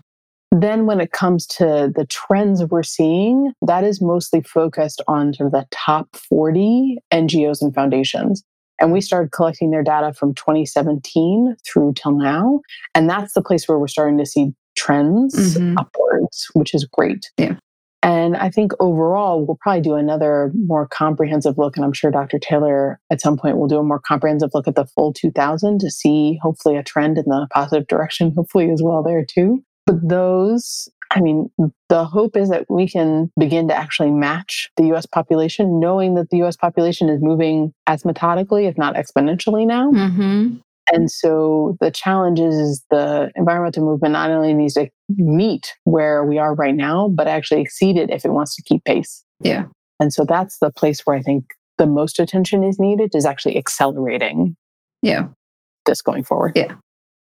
Then, 0.52 0.86
when 0.86 1.02
it 1.02 1.12
comes 1.12 1.46
to 1.48 1.92
the 1.94 2.06
trends 2.10 2.64
we're 2.64 2.84
seeing, 2.84 3.52
that 3.62 3.84
is 3.84 4.02
mostly 4.02 4.42
focused 4.42 5.02
on 5.08 5.34
sort 5.34 5.48
of 5.48 5.52
the 5.52 5.68
top 5.72 6.16
40 6.16 7.00
NGOs 7.14 7.62
and 7.62 7.74
foundations. 7.76 8.44
And 8.80 8.94
we 8.94 9.02
started 9.02 9.32
collecting 9.32 9.72
their 9.72 9.84
data 9.84 10.14
from 10.14 10.34
2017 10.36 11.56
through 11.66 11.94
till 11.96 12.14
now. 12.14 12.62
And 12.96 13.10
that's 13.10 13.34
the 13.34 13.42
place 13.42 13.68
where 13.68 13.78
we're 13.78 13.88
starting 13.88 14.18
to 14.20 14.26
see 14.26 14.54
trends 14.76 15.36
mm-hmm. 15.36 15.78
upwards, 15.78 16.48
which 16.54 16.74
is 16.74 16.86
great. 16.86 17.30
Yeah. 17.38 17.56
And 18.04 18.38
I 18.38 18.50
think 18.50 18.74
overall, 18.80 19.46
we'll 19.46 19.58
probably 19.60 19.82
do 19.82 19.96
another 19.96 20.52
more 20.54 20.88
comprehensive 20.88 21.58
look. 21.58 21.76
And 21.76 21.84
I'm 21.84 21.94
sure 21.94 22.12
Dr. 22.12 22.40
Taylor 22.40 23.00
at 23.12 23.22
some 23.22 23.38
point 23.38 23.58
will 23.58 23.68
do 23.68 23.80
a 23.80 23.84
more 23.84 24.00
comprehensive 24.00 24.52
look 24.54 24.68
at 24.68 24.76
the 24.76 24.86
full 24.86 25.14
2000 25.14 25.80
to 25.80 25.90
see 25.90 26.40
hopefully 26.42 26.78
a 26.78 26.84
trend 26.84 27.18
in 27.18 27.26
the 27.26 27.48
positive 27.52 27.88
direction, 27.88 28.34
hopefully 28.38 28.70
as 28.72 28.82
well 28.84 29.04
there 29.04 29.26
too. 29.26 29.64
But 29.86 30.08
those 30.08 30.90
I 31.12 31.22
mean, 31.22 31.50
the 31.90 32.06
hope 32.06 32.36
is 32.36 32.50
that 32.50 32.66
we 32.70 32.88
can 32.88 33.32
begin 33.40 33.70
to 33.70 33.74
actually 33.74 34.12
match 34.12 34.70
the 34.76 34.94
US 34.94 35.06
population, 35.06 35.80
knowing 35.80 36.16
that 36.16 36.30
the 36.30 36.44
US 36.44 36.58
population 36.58 37.10
is 37.10 37.22
moving 37.22 37.74
as 37.88 38.04
methodically, 38.04 38.66
if 38.66 38.78
not 38.78 38.96
exponentially 38.96 39.66
now. 39.66 39.92
Mm-hmm. 39.92 40.58
And 40.94 41.12
so 41.12 41.78
the 41.80 41.92
challenge 41.92 42.40
is 42.40 42.84
the 42.90 43.32
environmental 43.36 43.84
movement 43.84 44.14
not 44.14 44.32
only 44.32 44.54
needs 44.54 44.76
to 44.76 44.90
meet 45.10 45.74
where 45.84 46.24
we 46.24 46.38
are 46.38 46.54
right 46.54 46.76
now, 46.76 47.08
but 47.08 47.28
actually 47.28 47.62
exceed 47.62 47.98
it 47.98 48.10
if 48.10 48.26
it 48.26 48.32
wants 48.32 48.56
to 48.56 48.64
keep 48.64 48.84
pace. 48.84 49.24
Yeah. 49.40 49.66
And 50.00 50.14
so 50.14 50.26
that's 50.26 50.60
the 50.60 50.72
place 50.72 51.02
where 51.02 51.16
I 51.16 51.22
think 51.22 51.46
the 51.78 51.88
most 51.88 52.20
attention 52.20 52.64
is 52.64 52.80
needed 52.80 53.16
is 53.16 53.26
actually 53.26 53.58
accelerating. 53.58 54.56
Yeah. 55.02 55.28
This 55.86 56.02
going 56.02 56.24
forward. 56.24 56.54
Yeah. 56.56 56.76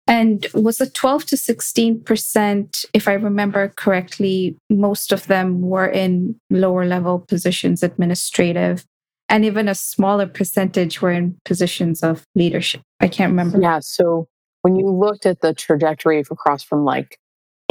And 0.06 0.46
was 0.52 0.80
it 0.80 0.94
12 0.94 1.26
to 1.26 1.36
16%, 1.36 2.84
if 2.92 3.08
I 3.08 3.12
remember 3.12 3.68
correctly, 3.76 4.56
most 4.68 5.12
of 5.12 5.26
them 5.26 5.60
were 5.60 5.86
in 5.86 6.36
lower 6.50 6.84
level 6.84 7.20
positions, 7.20 7.82
administrative, 7.82 8.84
and 9.28 9.44
even 9.44 9.68
a 9.68 9.74
smaller 9.74 10.26
percentage 10.26 11.00
were 11.00 11.12
in 11.12 11.36
positions 11.44 12.02
of 12.02 12.24
leadership. 12.34 12.82
I 13.00 13.08
can't 13.08 13.30
remember. 13.30 13.60
Yeah. 13.60 13.78
So 13.80 14.26
when 14.62 14.76
you 14.76 14.88
looked 14.90 15.24
at 15.24 15.40
the 15.40 15.54
trajectory 15.54 16.18
across 16.20 16.62
from 16.62 16.84
like 16.84 17.16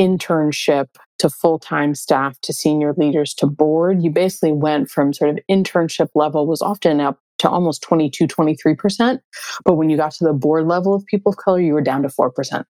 internship 0.02 0.88
to 1.20 1.30
full 1.30 1.60
time 1.60 1.94
staff 1.94 2.40
to 2.42 2.52
senior 2.52 2.94
leaders 2.98 3.34
to 3.36 3.46
board, 3.46 4.02
you 4.02 4.10
basically 4.10 4.52
went 4.52 4.90
from 4.90 5.14
sort 5.14 5.30
of 5.30 5.40
internship 5.50 6.10
level 6.16 6.48
was 6.48 6.62
often 6.62 7.00
up 7.00 7.20
to 7.38 7.50
almost 7.50 7.84
22, 7.84 8.28
23%. 8.28 9.20
But 9.64 9.76
when 9.76 9.90
you 9.90 9.98
got 9.98 10.12
to 10.14 10.24
the 10.24 10.34
board 10.34 10.68
level 10.68 10.96
of 10.96 11.06
people 11.06 11.32
of 11.32 11.38
color, 11.38 11.60
you 11.60 11.74
were 11.74 11.82
down 11.82 12.02
to 12.02 12.10
4%. 12.10 12.64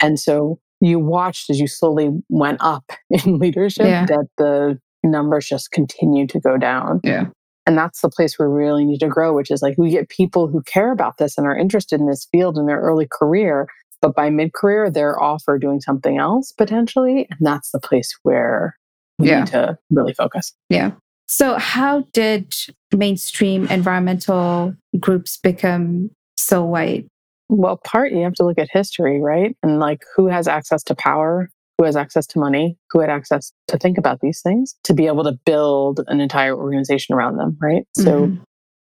And 0.00 0.20
so 0.20 0.58
you 0.80 0.98
watched 0.98 1.48
as 1.50 1.58
you 1.58 1.66
slowly 1.66 2.10
went 2.28 2.58
up 2.60 2.84
in 3.10 3.38
leadership 3.38 3.86
yeah. 3.86 4.06
that 4.06 4.26
the 4.36 4.78
numbers 5.02 5.48
just 5.48 5.70
continued 5.70 6.28
to 6.30 6.40
go 6.40 6.58
down. 6.58 7.00
Yeah. 7.02 7.26
And 7.66 7.78
that's 7.78 8.00
the 8.00 8.10
place 8.10 8.38
where 8.38 8.50
we 8.50 8.62
really 8.62 8.84
need 8.84 9.00
to 9.00 9.08
grow, 9.08 9.34
which 9.34 9.50
is 9.50 9.62
like 9.62 9.76
we 9.78 9.90
get 9.90 10.08
people 10.08 10.48
who 10.48 10.62
care 10.62 10.92
about 10.92 11.18
this 11.18 11.38
and 11.38 11.46
are 11.46 11.56
interested 11.56 12.00
in 12.00 12.06
this 12.06 12.26
field 12.32 12.58
in 12.58 12.66
their 12.66 12.80
early 12.80 13.06
career, 13.10 13.68
but 14.00 14.14
by 14.14 14.30
mid 14.30 14.52
career, 14.52 14.90
they're 14.90 15.20
off 15.20 15.44
or 15.46 15.58
doing 15.58 15.80
something 15.80 16.18
else 16.18 16.52
potentially. 16.52 17.26
And 17.30 17.38
that's 17.40 17.70
the 17.70 17.80
place 17.80 18.12
where 18.22 18.76
we 19.18 19.28
yeah. 19.28 19.40
need 19.40 19.48
to 19.48 19.78
really 19.90 20.14
focus. 20.14 20.54
Yeah. 20.68 20.92
So, 21.26 21.58
how 21.58 22.04
did 22.12 22.52
mainstream 22.92 23.66
environmental 23.68 24.74
groups 24.98 25.36
become 25.36 26.10
so 26.36 26.64
white? 26.64 27.06
Well, 27.48 27.76
part 27.76 28.12
you 28.12 28.22
have 28.24 28.34
to 28.34 28.44
look 28.44 28.58
at 28.58 28.68
history, 28.72 29.20
right? 29.20 29.56
And 29.62 29.78
like 29.78 30.02
who 30.16 30.26
has 30.26 30.48
access 30.48 30.82
to 30.84 30.94
power, 30.94 31.48
who 31.78 31.84
has 31.84 31.96
access 31.96 32.26
to 32.28 32.38
money, 32.38 32.76
who 32.90 33.00
had 33.00 33.10
access 33.10 33.52
to 33.68 33.78
think 33.78 33.96
about 33.96 34.20
these 34.20 34.40
things, 34.42 34.74
to 34.84 34.94
be 34.94 35.06
able 35.06 35.24
to 35.24 35.38
build 35.46 36.00
an 36.08 36.20
entire 36.20 36.56
organization 36.56 37.14
around 37.14 37.36
them, 37.36 37.56
right? 37.60 37.86
So 37.96 38.26
Mhm. 38.26 38.40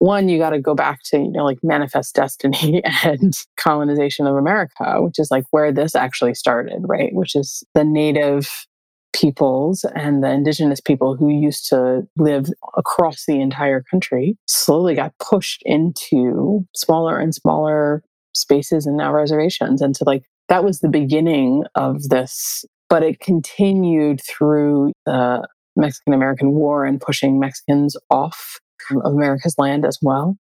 One, 0.05 0.29
you 0.29 0.39
got 0.39 0.51
to 0.51 0.61
go 0.61 0.75
back 0.75 1.01
to, 1.07 1.17
you 1.17 1.31
know, 1.31 1.45
like 1.45 1.59
manifest 1.63 2.15
destiny 2.15 2.83
and 3.05 3.35
colonization 3.57 4.27
of 4.27 4.37
America, 4.37 5.03
which 5.03 5.19
is 5.19 5.31
like 5.31 5.45
where 5.51 5.73
this 5.73 5.95
actually 5.95 6.35
started, 6.35 6.83
right? 6.87 7.15
Which 7.15 7.35
is 7.35 7.65
the 7.75 7.85
native 7.85 8.67
peoples 9.15 9.85
and 9.95 10.23
the 10.23 10.31
indigenous 10.31 10.81
people 10.81 11.17
who 11.17 11.31
used 11.31 11.69
to 11.69 12.07
live 12.19 12.49
across 12.77 13.25
the 13.27 13.41
entire 13.41 13.83
country 13.91 14.37
slowly 14.47 14.95
got 14.95 15.17
pushed 15.19 15.63
into 15.65 16.67
smaller 16.75 17.19
and 17.19 17.35
smaller 17.35 18.03
spaces 18.35 18.85
and 18.85 18.99
now 18.99 19.13
reservations. 19.13 19.81
And 19.81 19.97
so, 19.97 20.05
like, 20.07 20.25
that 20.49 20.65
was 20.65 20.81
the 20.81 20.89
beginning 20.89 21.65
of 21.77 22.03
this, 22.11 22.67
but 22.91 23.03
it 23.03 23.21
continued 23.21 24.21
through 24.29 24.93
the 25.07 25.49
Mexican 25.77 26.13
American 26.13 26.53
War 26.53 26.85
and 26.85 27.01
pushing 27.01 27.41
Mexicans 27.41 27.97
off 28.11 28.61
of 28.91 29.13
America's 29.13 29.55
land 29.59 29.85
as 29.85 29.99
well. 30.03 30.37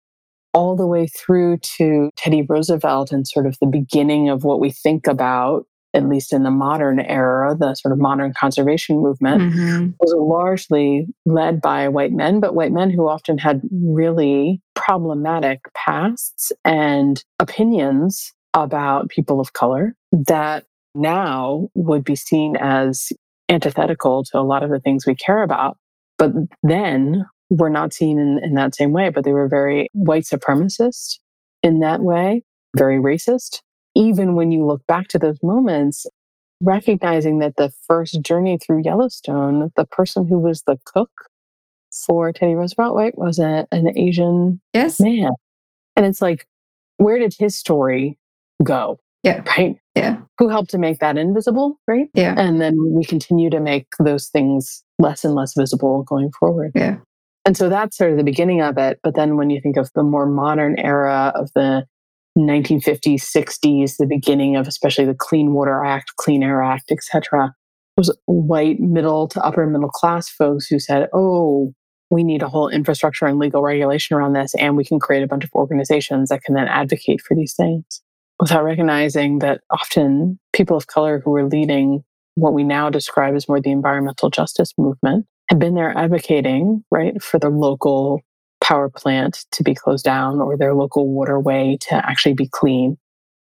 All 0.54 0.76
the 0.76 0.88
way 0.88 1.08
through 1.08 1.58
to 1.78 2.10
Teddy 2.16 2.42
Roosevelt 2.42 3.12
and 3.12 3.28
sort 3.28 3.46
of 3.46 3.58
the 3.62 3.68
beginning 3.68 4.30
of 4.30 4.44
what 4.44 4.60
we 4.60 4.72
think 4.72 5.06
about, 5.08 5.66
at 5.94 6.08
least 6.08 6.34
in 6.34 6.44
the 6.44 6.52
modern 6.52 7.00
era, 7.00 7.56
the 7.60 7.76
sort 7.76 7.92
of 7.92 8.00
modern 8.00 8.34
conservation 8.40 9.00
movement 9.02 9.42
Mhm. 9.54 9.94
was 10.00 10.14
largely 10.18 11.08
led 11.26 11.62
by 11.62 11.88
white 11.88 12.12
men, 12.12 12.40
but 12.40 12.56
white 12.56 12.72
men 12.72 12.90
who 12.90 13.08
often 13.08 13.38
had 13.38 13.62
really 13.72 14.62
problematic 14.76 15.62
pasts 15.76 16.52
and 16.66 17.24
opinions 17.40 18.34
about 18.56 19.10
people 19.10 19.40
of 19.40 19.54
color 19.54 19.96
that 20.12 20.66
now 20.96 21.70
would 21.76 22.04
be 22.04 22.16
seen 22.16 22.56
as 22.56 23.10
antithetical 23.50 24.24
to 24.24 24.40
a 24.40 24.42
lot 24.42 24.64
of 24.64 24.70
the 24.72 24.80
things 24.80 25.06
we 25.06 25.16
care 25.16 25.44
about. 25.44 25.78
But 26.18 26.34
then 26.64 27.26
were 27.50 27.70
not 27.70 27.94
seen 27.94 28.20
in, 28.20 28.40
in 28.44 28.54
that 28.56 28.76
same 28.76 28.92
way, 28.92 29.10
but 29.10 29.24
they 29.24 29.34
were 29.34 29.48
very 29.48 29.90
white 29.94 30.24
supremacist 30.24 31.20
in 31.64 31.80
that 31.80 32.02
way, 32.02 32.44
very 32.78 32.98
racist. 32.98 33.62
Even 33.96 34.36
when 34.36 34.52
you 34.52 34.66
look 34.66 34.86
back 34.88 35.08
to 35.10 35.20
those 35.20 35.40
moments, 35.42 36.06
recognizing 36.62 37.40
that 37.40 37.56
the 37.56 37.72
first 37.88 38.22
journey 38.22 38.58
through 38.58 38.84
Yellowstone, 38.84 39.72
the 39.76 39.86
person 39.86 40.28
who 40.28 40.38
was 40.38 40.64
the 40.64 40.78
cook 40.86 41.10
for 42.06 42.32
Teddy 42.32 42.54
Roosevelt, 42.54 42.96
right, 42.96 43.18
was 43.18 43.40
a, 43.40 43.68
an 43.72 43.98
Asian 43.98 44.62
Yes. 44.74 45.00
man. 45.00 45.32
And 45.96 46.06
it's 46.06 46.22
like, 46.22 46.46
where 46.98 47.18
did 47.18 47.34
his 47.38 47.56
story 47.56 48.18
go? 48.64 49.00
Yeah. 49.24 49.44
Right? 49.58 49.76
Yeah. 49.96 50.18
Who 50.38 50.48
helped 50.48 50.70
to 50.72 50.78
make 50.78 51.00
that 51.00 51.18
invisible? 51.18 51.80
Right? 51.88 52.10
Yeah. 52.14 52.36
And 52.38 52.62
then 52.62 52.76
we 52.94 53.04
continue 53.04 53.50
to 53.50 53.60
make 53.60 53.88
those 54.00 54.28
things 54.28 54.84
less 54.98 55.26
and 55.26 55.36
less 55.36 55.54
visible 55.58 56.04
going 56.04 56.32
forward. 56.40 56.72
Yeah. 56.76 56.98
And 57.50 57.58
so 57.58 57.68
that's 57.68 57.98
sort 57.98 58.12
of 58.12 58.18
the 58.18 58.24
beginning 58.24 58.62
of 58.62 58.78
it. 58.78 59.00
But 59.02 59.16
then 59.16 59.36
when 59.36 59.50
you 59.50 59.60
think 59.60 59.76
of 59.76 59.90
the 59.96 60.04
more 60.04 60.28
modern 60.28 60.78
era 60.78 61.32
of 61.34 61.50
the 61.56 61.84
1950s, 62.38 63.24
60s, 63.24 63.98
the 63.98 64.06
beginning 64.06 64.56
of 64.56 64.68
especially 64.68 65.06
the 65.06 65.16
Clean 65.16 65.52
Water 65.52 65.84
Act, 65.84 66.12
Clean 66.18 66.44
Air 66.44 66.62
Act, 66.62 66.92
etc., 66.92 67.52
was 67.98 68.16
white 68.28 68.80
middle 68.80 69.28
to 69.30 69.44
upper 69.44 69.66
middle 69.66 69.90
class 69.90 70.30
folks 70.30 70.68
who 70.68 70.78
said, 70.78 71.10
"Oh, 71.12 71.74
we 72.12 72.24
need 72.24 72.44
a 72.44 72.48
whole 72.48 72.70
infrastructure 72.70 73.26
and 73.26 73.40
legal 73.40 73.64
regulation 73.64 74.16
around 74.16 74.34
this, 74.34 74.54
and 74.54 74.78
we 74.78 74.86
can 74.86 75.00
create 75.00 75.24
a 75.24 75.28
bunch 75.28 75.44
of 75.44 75.50
organizations 75.56 76.30
that 76.30 76.44
can 76.44 76.54
then 76.54 76.68
advocate 76.68 77.20
for 77.20 77.34
these 77.34 77.56
things." 77.56 78.04
Without 78.40 78.64
recognizing 78.64 79.40
that 79.40 79.62
often 79.72 80.38
people 80.54 80.78
of 80.78 80.86
color 80.86 81.20
who 81.26 81.32
were 81.32 81.50
leading 81.50 82.04
what 82.36 82.54
we 82.54 82.64
now 82.64 82.92
describe 82.92 83.34
as 83.34 83.50
more 83.50 83.60
the 83.60 83.72
environmental 83.72 84.30
justice 84.30 84.72
movement 84.78 85.26
had 85.50 85.60
been 85.60 85.76
there 85.76 85.98
advocating, 85.98 86.84
right, 86.92 87.22
for 87.22 87.40
the 87.40 87.50
local 87.50 88.22
power 88.62 88.90
plant 88.90 89.46
to 89.52 89.64
be 89.64 89.74
closed 89.74 90.06
down 90.06 90.40
or 90.40 90.56
their 90.56 90.76
local 90.76 91.08
waterway 91.08 91.78
to 91.82 91.96
actually 91.96 92.34
be 92.34 92.48
clean. 92.48 92.98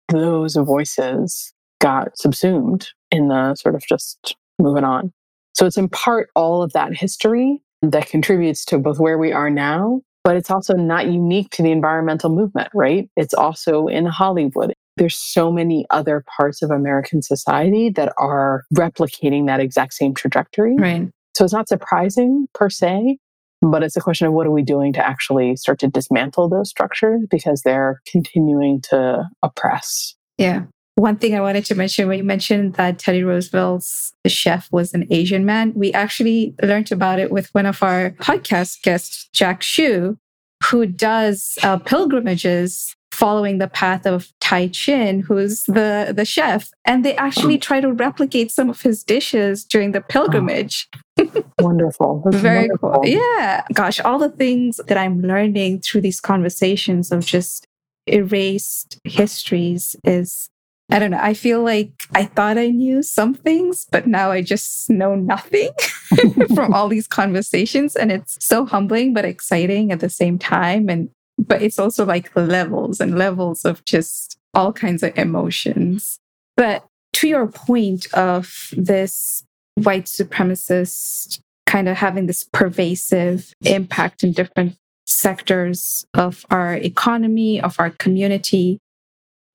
Those 0.09 0.57
voices 0.57 1.53
got 1.81 2.17
subsumed 2.17 2.89
in 3.11 3.29
the 3.29 3.55
sort 3.55 3.75
of 3.75 3.85
just 3.87 4.37
moving 4.59 4.85
on. 4.85 5.13
So 5.55 5.67
it's 5.67 5.77
in 5.77 5.89
part 5.89 6.31
all 6.35 6.63
of 6.63 6.73
that 6.73 6.97
history 6.97 7.61
that 7.83 8.09
contributes 8.09 8.65
to 8.67 8.79
both 8.79 8.99
where 8.99 9.19
we 9.19 9.33
are 9.33 9.51
now, 9.51 10.01
but 10.25 10.37
it's 10.37 10.51
also 10.51 10.75
not 10.75 11.07
unique 11.07 11.51
to 11.51 11.63
the 11.63 11.71
environmental 11.71 12.31
movement, 12.31 12.69
right? 12.75 13.09
It's 13.17 13.35
also 13.35 13.87
in 13.87 14.07
Hollywood. 14.07 14.73
There's 14.97 15.17
so 15.17 15.53
many 15.53 15.87
other 15.91 16.25
parts 16.37 16.63
of 16.63 16.71
American 16.71 17.23
society 17.23 17.91
that 17.91 18.13
are 18.19 18.65
replicating 18.75 19.47
that 19.47 19.61
exact 19.61 19.95
same 19.95 20.15
trajectory. 20.15 20.75
Right. 20.77 21.09
So 21.39 21.45
it's 21.45 21.55
not 21.55 21.69
surprising 21.69 22.49
per 22.53 22.69
se, 22.69 23.17
but 23.63 23.85
it's 23.85 23.97
a 23.97 24.01
question 24.01 24.27
of 24.27 24.33
what 24.33 24.49
are 24.49 24.51
we 24.51 24.65
doing 24.65 24.93
to 24.95 25.07
actually 25.07 25.55
start 25.55 25.79
to 25.79 25.87
dismantle 25.87 26.49
those 26.49 26.69
structures 26.69 27.21
because 27.31 27.63
they're 27.63 28.03
continuing 28.11 28.81
to 28.91 29.23
oppress. 29.41 30.17
Yeah. 30.37 30.65
One 30.97 31.15
thing 31.15 31.37
I 31.37 31.41
wanted 31.41 31.65
to 31.67 31.77
mention 31.77 32.09
when 32.09 32.19
you 32.19 32.25
mentioned 32.25 32.75
that 32.75 32.99
Teddy 32.99 33.23
Roosevelt's 33.23 34.13
chef 34.27 34.69
was 34.73 34.93
an 34.95 35.07
Asian 35.13 35.47
man, 35.47 35.73
we 35.77 35.93
actually 35.93 36.57
learned 36.61 36.91
about 36.91 37.21
it 37.21 37.31
with 37.31 37.55
one 37.55 37.67
of 37.67 37.85
our 37.85 38.11
podcast 38.19 38.83
guests, 38.83 39.29
Jack 39.33 39.63
Shu, 39.63 40.19
who 40.65 40.87
does 40.87 41.57
uh, 41.63 41.79
pilgrimages 41.79 42.97
following 43.19 43.59
the 43.59 43.67
path 43.67 44.07
of 44.07 44.33
Tie 44.39 44.71
Sing, 44.71 45.23
who's 45.23 45.65
the, 45.65 46.13
the 46.17 46.25
chef. 46.25 46.71
And 46.85 47.05
they 47.05 47.17
actually 47.17 47.57
hmm. 47.57 47.61
try 47.61 47.81
to 47.81 47.93
replicate 47.93 48.53
some 48.53 48.71
of 48.71 48.81
his 48.81 49.03
dishes 49.03 49.65
during 49.65 49.91
the 49.91 50.01
pilgrimage. 50.01 50.89
Wonderful. 51.59 52.23
That's 52.25 52.37
Very 52.37 52.69
wonderful. 52.69 52.93
cool. 52.93 53.07
Yeah. 53.07 53.65
Gosh, 53.73 53.99
all 53.99 54.21
the 54.21 54.29
things 54.29 54.81
that 54.87 54.97
I'm 54.97 55.21
learning 55.21 55.81
through 55.81 56.03
these 56.03 56.21
conversations 56.21 57.11
of 57.11 57.27
just 57.27 57.67
erased 58.07 59.01
histories 59.03 59.97
is, 60.05 60.49
I 60.89 61.01
don't 61.01 61.11
know. 61.11 61.19
I 61.21 61.35
feel 61.35 61.65
like 61.65 61.91
I 62.15 62.25
thought 62.25 62.57
I 62.57 62.69
knew 62.69 63.03
some 63.03 63.35
things, 63.35 63.85
but 63.91 64.07
now 64.07 64.31
I 64.31 64.43
just 64.43 64.89
know 64.89 65.17
nothing 65.17 65.71
from 66.55 66.73
all 66.73 66.87
these 66.89 67.09
conversations. 67.09 67.97
And 67.97 68.13
it's 68.13 68.39
so 68.41 68.65
humbling, 68.65 69.13
but 69.13 69.25
exciting 69.25 69.91
at 69.91 69.99
the 69.99 70.09
same 70.09 70.39
time. 70.39 70.89
And, 70.89 71.11
but 71.39 71.63
it's 71.63 71.79
also 71.79 72.05
like 72.05 72.35
levels 72.35 73.01
and 73.01 73.17
levels 73.17 73.65
of 73.65 73.85
just 73.85 74.39
all 74.55 74.73
kinds 74.73 75.03
of 75.03 75.17
emotions. 75.17 76.19
But 76.57 76.85
to 77.15 77.29
your 77.29 77.47
point 77.47 78.13
of 78.15 78.71
this 78.73 79.45
white 79.75 80.07
supremacist 80.07 81.41
kind 81.67 81.89
of 81.89 81.97
having 81.97 82.27
this 82.27 82.45
pervasive 82.53 83.53
impact 83.65 84.25
in 84.25 84.33
different 84.33 84.77
sectors 85.07 86.07
of 86.15 86.45
our 86.51 86.75
economy, 86.75 87.61
of 87.61 87.77
our 87.79 87.91
community. 87.91 88.79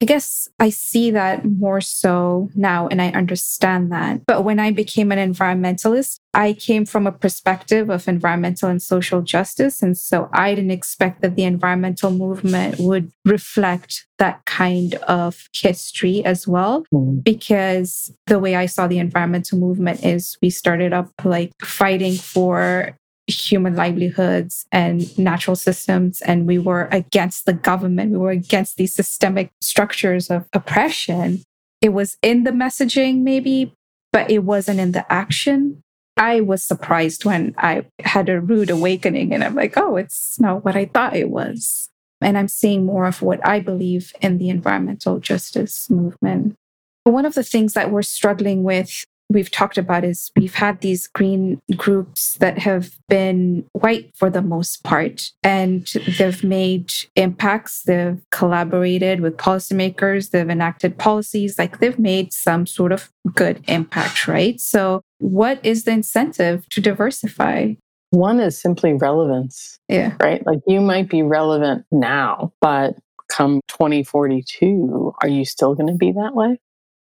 I 0.03 0.05
guess 0.05 0.49
I 0.59 0.69
see 0.69 1.11
that 1.11 1.45
more 1.45 1.79
so 1.79 2.49
now 2.55 2.89
and 2.89 3.01
I 3.01 3.11
understand 3.11 3.89
that. 3.93 4.25
But 4.25 4.43
when 4.43 4.59
I 4.59 4.69
became 4.69 5.13
an 5.13 5.33
environmentalist, 5.33 6.19
I 6.33 6.51
came 6.51 6.85
from 6.85 7.07
a 7.07 7.11
perspective 7.13 7.89
of 7.89 8.05
environmental 8.09 8.67
and 8.67 8.81
social 8.81 9.21
justice. 9.21 9.81
And 9.81 9.97
so 9.97 10.27
I 10.33 10.55
didn't 10.55 10.71
expect 10.71 11.21
that 11.21 11.37
the 11.37 11.45
environmental 11.45 12.11
movement 12.11 12.79
would 12.79 13.13
reflect 13.23 14.05
that 14.19 14.43
kind 14.43 14.95
of 15.07 15.47
history 15.53 16.23
as 16.25 16.47
well 16.47 16.83
Mm. 16.93 17.23
because 17.23 18.11
the 18.27 18.39
way 18.39 18.55
I 18.55 18.65
saw 18.65 18.87
the 18.87 18.99
environmental 18.99 19.57
movement 19.57 20.03
is 20.03 20.37
we 20.41 20.49
started 20.49 20.91
up 20.91 21.11
like 21.23 21.51
fighting 21.63 22.15
for 22.15 22.97
human 23.27 23.75
livelihoods 23.75 24.65
and 24.71 25.17
natural 25.17 25.55
systems 25.55 26.21
and 26.21 26.45
we 26.45 26.57
were 26.57 26.89
against 26.91 27.45
the 27.45 27.53
government 27.53 28.11
we 28.11 28.17
were 28.17 28.31
against 28.31 28.75
these 28.75 28.93
systemic 28.93 29.49
structures 29.61 30.29
of 30.29 30.45
oppression 30.51 31.41
it 31.81 31.89
was 31.89 32.17
in 32.21 32.43
the 32.43 32.51
messaging 32.51 33.21
maybe 33.21 33.73
but 34.13 34.29
it 34.29 34.45
wasn't 34.45 34.79
in 34.79 34.91
the 34.93 35.11
action. 35.11 35.83
I 36.15 36.41
was 36.41 36.63
surprised 36.63 37.25
when 37.25 37.55
i 37.57 37.85
had 37.99 38.29
a 38.29 38.39
rude 38.39 38.69
awakening 38.69 39.33
and 39.33 39.43
i'm 39.43 39.55
like 39.55 39.77
oh 39.77 39.95
it's 39.97 40.39
not 40.39 40.63
what 40.63 40.75
i 40.75 40.85
thought 40.85 41.15
it 41.15 41.29
was. 41.29 41.89
And 42.21 42.37
i'm 42.37 42.47
seeing 42.47 42.85
more 42.85 43.05
of 43.05 43.21
what 43.21 43.45
i 43.45 43.59
believe 43.59 44.13
in 44.21 44.37
the 44.37 44.49
environmental 44.49 45.19
justice 45.19 45.89
movement. 45.89 46.55
One 47.03 47.25
of 47.25 47.33
the 47.33 47.43
things 47.43 47.73
that 47.73 47.89
we're 47.89 48.03
struggling 48.03 48.63
with 48.63 49.05
we've 49.29 49.51
talked 49.51 49.77
about 49.77 50.03
is 50.03 50.31
we've 50.35 50.55
had 50.55 50.81
these 50.81 51.07
green 51.07 51.61
groups 51.75 52.35
that 52.35 52.59
have 52.59 52.97
been 53.09 53.65
white 53.73 54.11
for 54.15 54.29
the 54.29 54.41
most 54.41 54.83
part 54.83 55.31
and 55.43 55.87
they've 56.17 56.43
made 56.43 56.91
impacts. 57.15 57.83
They've 57.83 58.21
collaborated 58.31 59.21
with 59.21 59.37
policymakers. 59.37 60.31
They've 60.31 60.49
enacted 60.49 60.97
policies. 60.97 61.57
Like 61.57 61.79
they've 61.79 61.99
made 61.99 62.33
some 62.33 62.65
sort 62.65 62.91
of 62.91 63.11
good 63.33 63.63
impact 63.67 64.23
right? 64.27 64.59
So 64.59 65.01
what 65.19 65.59
is 65.63 65.83
the 65.83 65.91
incentive 65.91 66.67
to 66.69 66.81
diversify? 66.81 67.73
One 68.11 68.39
is 68.39 68.59
simply 68.59 68.93
relevance, 68.93 69.79
yeah. 69.87 70.15
right? 70.21 70.45
Like 70.45 70.59
you 70.67 70.81
might 70.81 71.09
be 71.09 71.23
relevant 71.23 71.85
now, 71.91 72.53
but 72.61 72.95
come 73.29 73.61
2042, 73.69 75.13
are 75.21 75.27
you 75.27 75.45
still 75.45 75.73
going 75.73 75.91
to 75.91 75.97
be 75.97 76.11
that 76.11 76.35
way? 76.35 76.59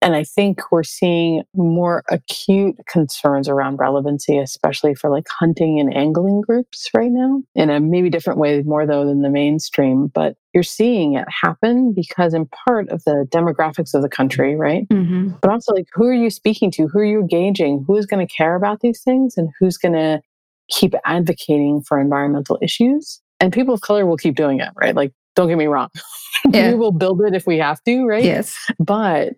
And 0.01 0.15
I 0.15 0.23
think 0.23 0.71
we're 0.71 0.83
seeing 0.83 1.43
more 1.53 2.03
acute 2.09 2.75
concerns 2.87 3.47
around 3.47 3.77
relevancy, 3.77 4.37
especially 4.39 4.95
for 4.95 5.11
like 5.11 5.27
hunting 5.29 5.79
and 5.79 5.95
angling 5.95 6.41
groups 6.41 6.89
right 6.95 7.11
now, 7.11 7.43
in 7.53 7.69
a 7.69 7.79
maybe 7.79 8.09
different 8.09 8.39
way, 8.39 8.61
more 8.63 8.87
though 8.87 9.05
than 9.05 9.21
the 9.21 9.29
mainstream. 9.29 10.07
But 10.07 10.35
you're 10.53 10.63
seeing 10.63 11.13
it 11.13 11.27
happen 11.29 11.93
because, 11.93 12.33
in 12.33 12.47
part, 12.47 12.89
of 12.89 13.03
the 13.03 13.27
demographics 13.29 13.93
of 13.93 14.01
the 14.01 14.09
country, 14.09 14.55
right? 14.55 14.89
Mm-hmm. 14.89 15.33
But 15.41 15.51
also, 15.51 15.73
like, 15.73 15.87
who 15.93 16.05
are 16.07 16.13
you 16.13 16.29
speaking 16.31 16.71
to? 16.71 16.87
Who 16.87 16.99
are 16.99 17.05
you 17.05 17.19
engaging? 17.21 17.85
Who's 17.87 18.05
going 18.07 18.25
to 18.25 18.33
care 18.33 18.55
about 18.55 18.81
these 18.81 19.01
things? 19.01 19.37
And 19.37 19.49
who's 19.59 19.77
going 19.77 19.93
to 19.93 20.21
keep 20.69 20.95
advocating 21.05 21.83
for 21.87 21.99
environmental 21.99 22.57
issues? 22.61 23.21
And 23.39 23.53
people 23.53 23.73
of 23.73 23.81
color 23.81 24.05
will 24.05 24.17
keep 24.17 24.35
doing 24.35 24.59
it, 24.59 24.69
right? 24.75 24.95
Like, 24.95 25.13
don't 25.35 25.47
get 25.47 25.57
me 25.57 25.67
wrong. 25.67 25.89
Yeah. 26.49 26.71
we 26.71 26.75
will 26.75 26.91
build 26.91 27.21
it 27.21 27.35
if 27.35 27.45
we 27.45 27.59
have 27.59 27.83
to, 27.83 28.03
right? 28.03 28.23
Yes. 28.23 28.55
But 28.79 29.33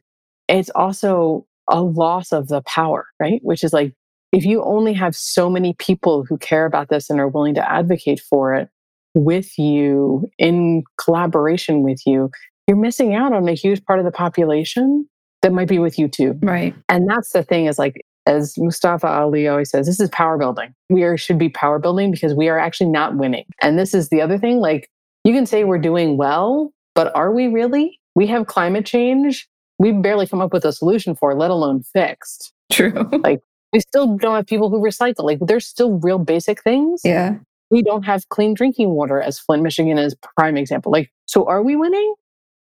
it's 0.47 0.69
also 0.71 1.45
a 1.69 1.81
loss 1.81 2.31
of 2.31 2.47
the 2.47 2.61
power, 2.63 3.05
right? 3.19 3.39
Which 3.43 3.63
is 3.63 3.73
like, 3.73 3.93
if 4.31 4.45
you 4.45 4.63
only 4.63 4.93
have 4.93 5.15
so 5.15 5.49
many 5.49 5.75
people 5.77 6.25
who 6.27 6.37
care 6.37 6.65
about 6.65 6.89
this 6.89 7.09
and 7.09 7.19
are 7.19 7.27
willing 7.27 7.53
to 7.55 7.71
advocate 7.71 8.19
for 8.19 8.53
it 8.55 8.69
with 9.13 9.57
you 9.59 10.27
in 10.39 10.83
collaboration 10.97 11.83
with 11.83 12.01
you, 12.05 12.31
you're 12.67 12.77
missing 12.77 13.13
out 13.13 13.31
on 13.33 13.47
a 13.47 13.53
huge 13.53 13.83
part 13.85 13.99
of 13.99 14.05
the 14.05 14.11
population 14.11 15.07
that 15.41 15.53
might 15.53 15.67
be 15.67 15.79
with 15.79 15.99
you 15.99 16.07
too. 16.07 16.39
Right. 16.41 16.73
And 16.89 17.09
that's 17.09 17.31
the 17.31 17.43
thing 17.43 17.67
is 17.67 17.77
like, 17.77 18.01
as 18.25 18.55
Mustafa 18.57 19.07
Ali 19.07 19.47
always 19.47 19.69
says, 19.69 19.85
this 19.85 19.99
is 19.99 20.09
power 20.09 20.37
building. 20.37 20.73
We 20.89 21.03
are, 21.03 21.17
should 21.17 21.37
be 21.37 21.49
power 21.49 21.77
building 21.77 22.09
because 22.09 22.33
we 22.33 22.47
are 22.47 22.57
actually 22.57 22.89
not 22.89 23.17
winning. 23.17 23.45
And 23.61 23.77
this 23.77 23.93
is 23.93 24.09
the 24.09 24.21
other 24.21 24.37
thing. 24.37 24.59
Like, 24.59 24.89
you 25.25 25.33
can 25.33 25.45
say 25.45 25.63
we're 25.63 25.77
doing 25.77 26.17
well, 26.17 26.71
but 26.95 27.13
are 27.15 27.33
we 27.33 27.47
really? 27.47 27.99
We 28.15 28.27
have 28.27 28.47
climate 28.47 28.85
change 28.85 29.47
we've 29.83 30.01
barely 30.01 30.25
come 30.25 30.39
up 30.39 30.53
with 30.53 30.63
a 30.63 30.71
solution 30.71 31.13
for, 31.13 31.35
let 31.35 31.51
alone 31.51 31.83
fixed. 31.83 32.53
True. 32.71 33.09
Like 33.23 33.41
we 33.73 33.79
still 33.79 34.17
don't 34.17 34.35
have 34.35 34.47
people 34.47 34.69
who 34.69 34.79
recycle. 34.79 35.23
Like 35.23 35.39
there's 35.41 35.67
still 35.67 35.99
real 35.99 36.19
basic 36.19 36.61
things. 36.63 37.01
Yeah. 37.03 37.35
We 37.69 37.81
don't 37.81 38.03
have 38.03 38.29
clean 38.29 38.53
drinking 38.53 38.91
water 38.91 39.19
as 39.19 39.39
Flint, 39.39 39.63
Michigan 39.63 39.97
is 39.97 40.15
prime 40.37 40.57
example. 40.57 40.91
Like, 40.91 41.11
so 41.25 41.47
are 41.47 41.63
we 41.63 41.75
winning? 41.75 42.13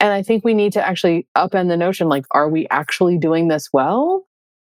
And 0.00 0.12
I 0.12 0.22
think 0.22 0.44
we 0.44 0.54
need 0.54 0.72
to 0.72 0.86
actually 0.86 1.28
upend 1.36 1.68
the 1.68 1.76
notion 1.76 2.08
like, 2.08 2.24
are 2.30 2.48
we 2.48 2.66
actually 2.70 3.18
doing 3.18 3.48
this 3.48 3.68
well? 3.72 4.26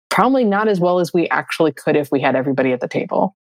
Probably 0.10 0.44
not 0.44 0.68
as 0.68 0.80
well 0.80 1.00
as 1.00 1.14
we 1.14 1.30
actually 1.30 1.72
could 1.72 1.96
if 1.96 2.12
we 2.12 2.20
had 2.20 2.36
everybody 2.36 2.72
at 2.72 2.82
the 2.82 2.88
table. 2.88 3.36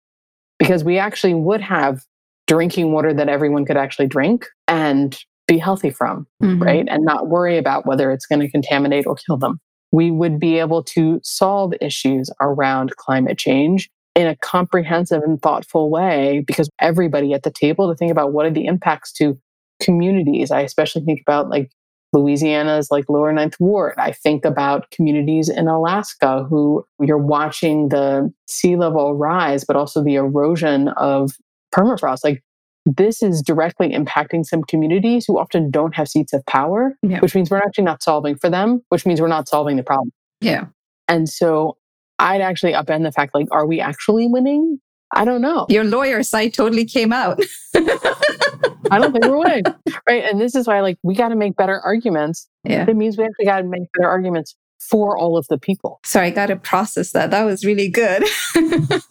Because 0.60 0.84
we 0.84 0.98
actually 1.00 1.34
would 1.34 1.62
have 1.62 2.04
drinking 2.48 2.92
water 2.92 3.14
that 3.14 3.30
everyone 3.30 3.66
could 3.66 3.78
actually 3.78 4.08
drink 4.08 4.48
and 4.68 5.18
be 5.48 5.58
healthy 5.58 5.90
from, 5.90 6.28
mm-hmm. 6.42 6.62
right? 6.62 6.86
And 6.88 7.04
not 7.04 7.28
worry 7.28 7.58
about 7.58 7.86
whether 7.86 8.12
it's 8.12 8.26
going 8.26 8.40
to 8.42 8.50
contaminate 8.50 9.06
or 9.06 9.16
kill 9.16 9.38
them. 9.38 9.60
We 9.92 10.12
would 10.12 10.40
be 10.40 10.60
able 10.60 10.84
to 10.84 11.20
solve 11.24 11.74
issues 11.82 12.30
around 12.40 12.96
climate 12.96 13.38
change 13.38 13.90
in 14.16 14.28
a 14.28 14.36
comprehensive 14.38 15.24
and 15.24 15.42
thoughtful 15.42 15.90
way 15.90 16.44
because 16.46 16.70
everybody 16.80 17.34
at 17.34 17.44
the 17.44 17.52
table 17.52 17.90
to 17.90 17.96
think 17.96 18.12
about 18.12 18.34
what 18.34 18.46
are 18.46 18.52
the 18.52 18.66
impacts 18.66 19.12
to 19.14 19.38
communities. 19.82 20.52
I 20.52 20.62
especially 20.62 21.04
think 21.04 21.22
about 21.22 21.50
like 21.50 21.72
Louisiana's 22.14 22.92
like 22.92 23.06
lower 23.10 23.32
ninth 23.32 23.56
ward. 23.60 23.94
I 23.98 24.12
think 24.12 24.44
about 24.44 24.92
communities 24.92 25.50
in 25.50 25.68
Alaska 25.68 26.46
who 26.50 26.86
you're 27.00 27.18
watching 27.18 27.90
the 27.90 28.32
sea 28.48 28.76
level 28.76 29.16
rise, 29.16 29.64
but 29.64 29.76
also 29.76 30.04
the 30.04 30.16
erosion 30.16 30.90
of 30.90 31.32
permafrost. 31.74 32.20
Like 32.24 32.44
this 32.86 33.22
is 33.22 33.42
directly 33.42 33.90
impacting 33.90 34.46
some 34.46 34.64
communities 34.64 35.26
who 35.26 35.38
often 35.38 35.70
don't 35.70 35.96
have 35.96 36.08
seats 36.08 36.34
of 36.34 36.46
power, 36.46 36.98
yeah. 37.04 37.20
which 37.20 37.36
means 37.36 37.52
we're 37.52 37.58
actually 37.58 37.84
not 37.84 38.02
solving 38.02 38.36
for 38.36 38.50
them, 38.50 38.82
which 38.90 39.06
means 39.06 39.22
we're 39.22 39.28
not 39.28 39.48
solving 39.48 39.78
the 39.78 39.84
problem. 39.84 40.12
Yeah. 40.40 40.66
And 41.08 41.30
so 41.30 41.78
I'd 42.18 42.42
actually 42.42 42.74
upend 42.74 43.04
the 43.04 43.12
fact 43.12 43.36
like, 43.36 43.48
are 43.52 43.68
we 43.68 43.80
actually 43.80 44.28
winning? 44.28 44.80
I 45.14 45.26
don't 45.26 45.42
know. 45.42 45.66
Your 45.70 45.84
lawyer 45.84 46.24
side 46.24 46.54
totally 46.54 46.86
came 46.86 47.12
out. 47.12 47.40
I 47.76 49.00
don't 49.00 49.12
think 49.12 49.26
we're 49.26 49.38
winning. 49.38 49.64
Right. 50.08 50.24
And 50.24 50.40
this 50.40 50.56
is 50.56 50.68
why 50.68 50.80
like 50.82 50.98
we 51.04 51.16
got 51.16 51.30
to 51.30 51.36
make 51.36 51.56
better 51.56 51.80
arguments. 51.82 52.48
Yeah. 52.64 52.90
It 52.90 52.96
means 52.96 53.18
we 53.18 53.26
actually 53.26 53.46
got 53.46 53.62
to 53.62 53.68
make 53.68 53.84
better 53.98 54.10
arguments 54.10 54.56
for 54.80 55.18
all 55.18 55.38
of 55.38 55.46
the 55.50 55.58
people. 55.58 56.00
Sorry, 56.06 56.28
I 56.28 56.30
got 56.32 56.48
to 56.48 56.56
process 56.56 57.12
that. 57.12 57.32
That 57.32 57.44
was 57.44 57.66
really 57.66 57.90
good. 57.90 58.24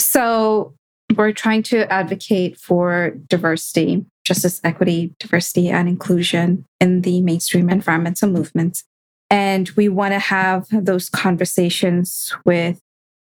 so 0.00 0.74
we're 1.18 1.32
trying 1.32 1.64
to 1.64 1.92
advocate 1.92 2.56
for 2.56 3.10
diversity, 3.26 4.06
justice, 4.24 4.60
equity, 4.62 5.12
diversity, 5.18 5.68
and 5.68 5.88
inclusion 5.88 6.64
in 6.80 7.02
the 7.02 7.20
mainstream 7.20 7.68
environmental 7.68 8.30
movements. 8.30 8.84
And 9.28 9.68
we 9.70 9.88
want 9.88 10.14
to 10.14 10.20
have 10.20 10.68
those 10.70 11.10
conversations 11.10 12.32
with 12.44 12.78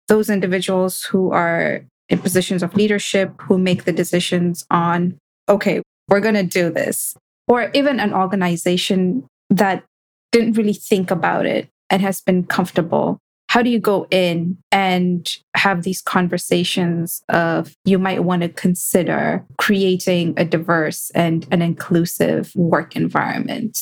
those 0.08 0.28
individuals 0.28 1.04
who 1.04 1.30
are 1.30 1.84
in 2.08 2.18
positions 2.18 2.62
of 2.62 2.74
leadership, 2.74 3.32
who 3.42 3.56
make 3.56 3.84
the 3.84 3.92
decisions 3.92 4.66
on, 4.70 5.16
okay, 5.48 5.80
we're 6.08 6.20
going 6.20 6.34
to 6.34 6.42
do 6.42 6.70
this. 6.70 7.16
Or 7.46 7.70
even 7.74 8.00
an 8.00 8.12
organization 8.12 9.26
that 9.50 9.84
didn't 10.32 10.54
really 10.54 10.74
think 10.74 11.10
about 11.10 11.46
it 11.46 11.68
and 11.90 12.02
has 12.02 12.20
been 12.20 12.44
comfortable 12.44 13.20
how 13.54 13.62
do 13.62 13.70
you 13.70 13.78
go 13.78 14.04
in 14.10 14.58
and 14.72 15.36
have 15.54 15.84
these 15.84 16.02
conversations 16.02 17.22
of 17.28 17.76
you 17.84 18.00
might 18.00 18.24
want 18.24 18.42
to 18.42 18.48
consider 18.48 19.46
creating 19.58 20.34
a 20.36 20.44
diverse 20.44 21.12
and 21.14 21.46
an 21.52 21.62
inclusive 21.62 22.50
work 22.56 22.96
environment 22.96 23.78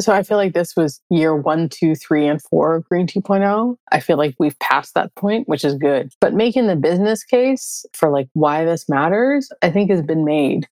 so 0.00 0.12
I 0.12 0.22
feel 0.22 0.36
like 0.36 0.54
this 0.54 0.76
was 0.76 1.00
year 1.10 1.34
one, 1.34 1.68
two, 1.68 1.96
three, 1.96 2.28
and 2.28 2.40
four 2.40 2.76
of 2.76 2.84
Green 2.84 3.08
2.0. 3.08 3.74
I 3.90 3.98
feel 3.98 4.16
like 4.16 4.36
we've 4.38 4.56
passed 4.60 4.94
that 4.94 5.12
point, 5.16 5.48
which 5.48 5.64
is 5.64 5.74
good. 5.74 6.12
But 6.20 6.34
making 6.34 6.68
the 6.68 6.76
business 6.76 7.24
case 7.24 7.84
for 7.94 8.08
like 8.08 8.28
why 8.32 8.64
this 8.64 8.88
matters, 8.88 9.50
I 9.60 9.70
think 9.70 9.90
has 9.90 10.02
been 10.02 10.24
made. 10.24 10.68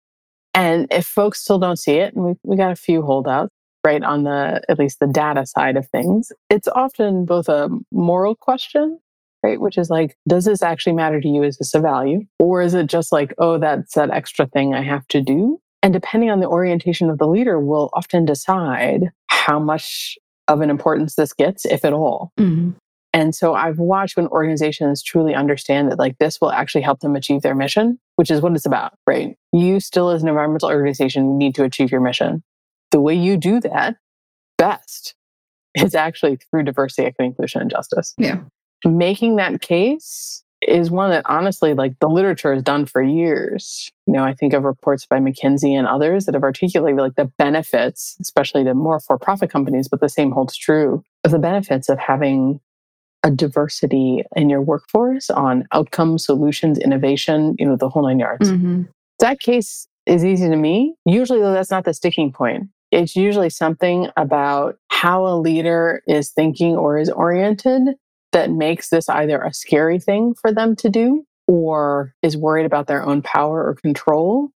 And 0.54 0.86
if 0.92 1.06
folks 1.06 1.40
still 1.40 1.58
don't 1.58 1.76
see 1.76 1.96
it, 1.96 2.14
and 2.14 2.24
we, 2.24 2.34
we 2.44 2.56
got 2.56 2.70
a 2.70 2.76
few 2.76 3.02
holdouts, 3.02 3.50
right 3.86 4.02
on 4.02 4.24
the 4.24 4.60
at 4.68 4.80
least 4.80 4.98
the 4.98 5.06
data 5.06 5.46
side 5.46 5.76
of 5.76 5.88
things. 5.88 6.32
It's 6.50 6.66
often 6.66 7.24
both 7.24 7.48
a 7.48 7.70
moral 7.92 8.34
question 8.34 8.98
right 9.44 9.60
which 9.60 9.78
is 9.78 9.90
like 9.90 10.16
does 10.26 10.44
this 10.44 10.60
actually 10.60 10.92
matter 10.92 11.20
to 11.20 11.28
you? 11.28 11.44
Is 11.44 11.58
this 11.58 11.72
a 11.72 11.80
value? 11.80 12.26
Or 12.40 12.62
is 12.62 12.74
it 12.74 12.88
just 12.88 13.12
like 13.12 13.32
oh 13.38 13.58
that's 13.58 13.94
that 13.94 14.10
extra 14.10 14.46
thing 14.46 14.74
i 14.74 14.82
have 14.82 15.06
to 15.08 15.22
do? 15.22 15.60
And 15.82 15.92
depending 15.92 16.30
on 16.30 16.40
the 16.40 16.48
orientation 16.48 17.10
of 17.10 17.18
the 17.18 17.28
leader 17.28 17.60
will 17.60 17.90
often 17.92 18.24
decide 18.24 19.10
how 19.28 19.60
much 19.60 20.18
of 20.48 20.60
an 20.62 20.70
importance 20.70 21.14
this 21.14 21.32
gets 21.32 21.64
if 21.64 21.84
at 21.84 21.92
all. 21.92 22.32
Mm-hmm. 22.38 22.70
And 23.12 23.34
so 23.34 23.54
I've 23.54 23.78
watched 23.78 24.16
when 24.16 24.26
organizations 24.28 25.02
truly 25.02 25.34
understand 25.34 25.90
that 25.90 25.98
like 25.98 26.18
this 26.18 26.40
will 26.40 26.50
actually 26.50 26.82
help 26.82 27.00
them 27.00 27.14
achieve 27.14 27.42
their 27.42 27.54
mission, 27.54 27.98
which 28.16 28.30
is 28.30 28.40
what 28.40 28.52
it's 28.52 28.66
about, 28.66 28.94
right? 29.06 29.36
You 29.52 29.80
still 29.80 30.10
as 30.10 30.22
an 30.22 30.28
environmental 30.28 30.68
organization 30.68 31.38
need 31.38 31.54
to 31.54 31.64
achieve 31.64 31.90
your 31.90 32.00
mission 32.00 32.42
the 32.90 33.00
way 33.00 33.14
you 33.14 33.36
do 33.36 33.60
that 33.60 33.96
best 34.58 35.14
is 35.74 35.94
actually 35.94 36.36
through 36.36 36.62
diversity, 36.62 37.06
equity, 37.06 37.26
inclusion, 37.26 37.60
and 37.60 37.70
justice. 37.70 38.14
Yeah. 38.18 38.40
Making 38.84 39.36
that 39.36 39.60
case 39.60 40.42
is 40.62 40.90
one 40.90 41.10
that 41.10 41.24
honestly, 41.26 41.74
like 41.74 41.98
the 42.00 42.08
literature 42.08 42.54
has 42.54 42.62
done 42.62 42.86
for 42.86 43.02
years. 43.02 43.90
You 44.06 44.14
know, 44.14 44.24
I 44.24 44.34
think 44.34 44.52
of 44.52 44.64
reports 44.64 45.06
by 45.06 45.18
McKinsey 45.18 45.72
and 45.72 45.86
others 45.86 46.24
that 46.24 46.34
have 46.34 46.42
articulated 46.42 46.98
like 46.98 47.14
the 47.16 47.30
benefits, 47.38 48.16
especially 48.20 48.64
to 48.64 48.74
more 48.74 49.00
for 49.00 49.18
profit 49.18 49.50
companies, 49.50 49.88
but 49.88 50.00
the 50.00 50.08
same 50.08 50.30
holds 50.30 50.56
true 50.56 51.04
of 51.24 51.30
the 51.30 51.38
benefits 51.38 51.88
of 51.88 51.98
having 51.98 52.60
a 53.22 53.30
diversity 53.30 54.22
in 54.34 54.48
your 54.48 54.62
workforce 54.62 55.30
on 55.30 55.66
outcome, 55.72 56.18
solutions, 56.18 56.78
innovation, 56.78 57.54
you 57.58 57.66
know, 57.66 57.76
the 57.76 57.88
whole 57.88 58.02
nine 58.02 58.18
yards. 58.18 58.50
Mm-hmm. 58.50 58.82
That 59.18 59.40
case 59.40 59.88
is 60.06 60.24
easy 60.24 60.48
to 60.48 60.56
me. 60.56 60.94
Usually, 61.04 61.40
though, 61.40 61.52
that's 61.52 61.70
not 61.70 61.84
the 61.84 61.92
sticking 61.92 62.32
point. 62.32 62.68
It's 62.96 63.14
usually 63.14 63.50
something 63.50 64.08
about 64.16 64.78
how 64.88 65.26
a 65.26 65.36
leader 65.36 66.02
is 66.06 66.30
thinking 66.30 66.78
or 66.78 66.96
is 66.96 67.10
oriented 67.10 67.94
that 68.32 68.50
makes 68.50 68.88
this 68.88 69.06
either 69.10 69.42
a 69.42 69.52
scary 69.52 70.00
thing 70.00 70.34
for 70.40 70.50
them 70.50 70.74
to 70.76 70.88
do 70.88 71.22
or 71.46 72.14
is 72.22 72.38
worried 72.38 72.64
about 72.64 72.86
their 72.86 73.04
own 73.04 73.20
power 73.20 73.62
or 73.66 73.74
control 73.74 74.48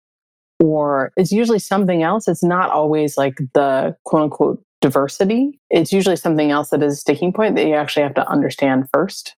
or 0.58 1.12
it's 1.17 1.34
usually 1.34 1.60
something 1.60 2.02
else. 2.02 2.30
It's 2.30 2.41
not 2.41 2.69
always 2.69 3.17
like 3.17 3.39
the 3.54 3.97
quote 4.06 4.23
unquote 4.23 4.63
diversity. 4.80 5.60
It's 5.69 5.91
usually 5.91 6.15
something 6.15 6.49
else 6.49 6.69
that 6.69 6.82
is 6.82 6.93
a 6.93 6.95
sticking 6.95 7.34
point 7.34 7.58
that 7.58 7.67
you 7.67 7.73
actually 7.73 8.04
have 8.04 8.13
to 8.13 8.30
understand 8.30 8.86
first 8.93 9.36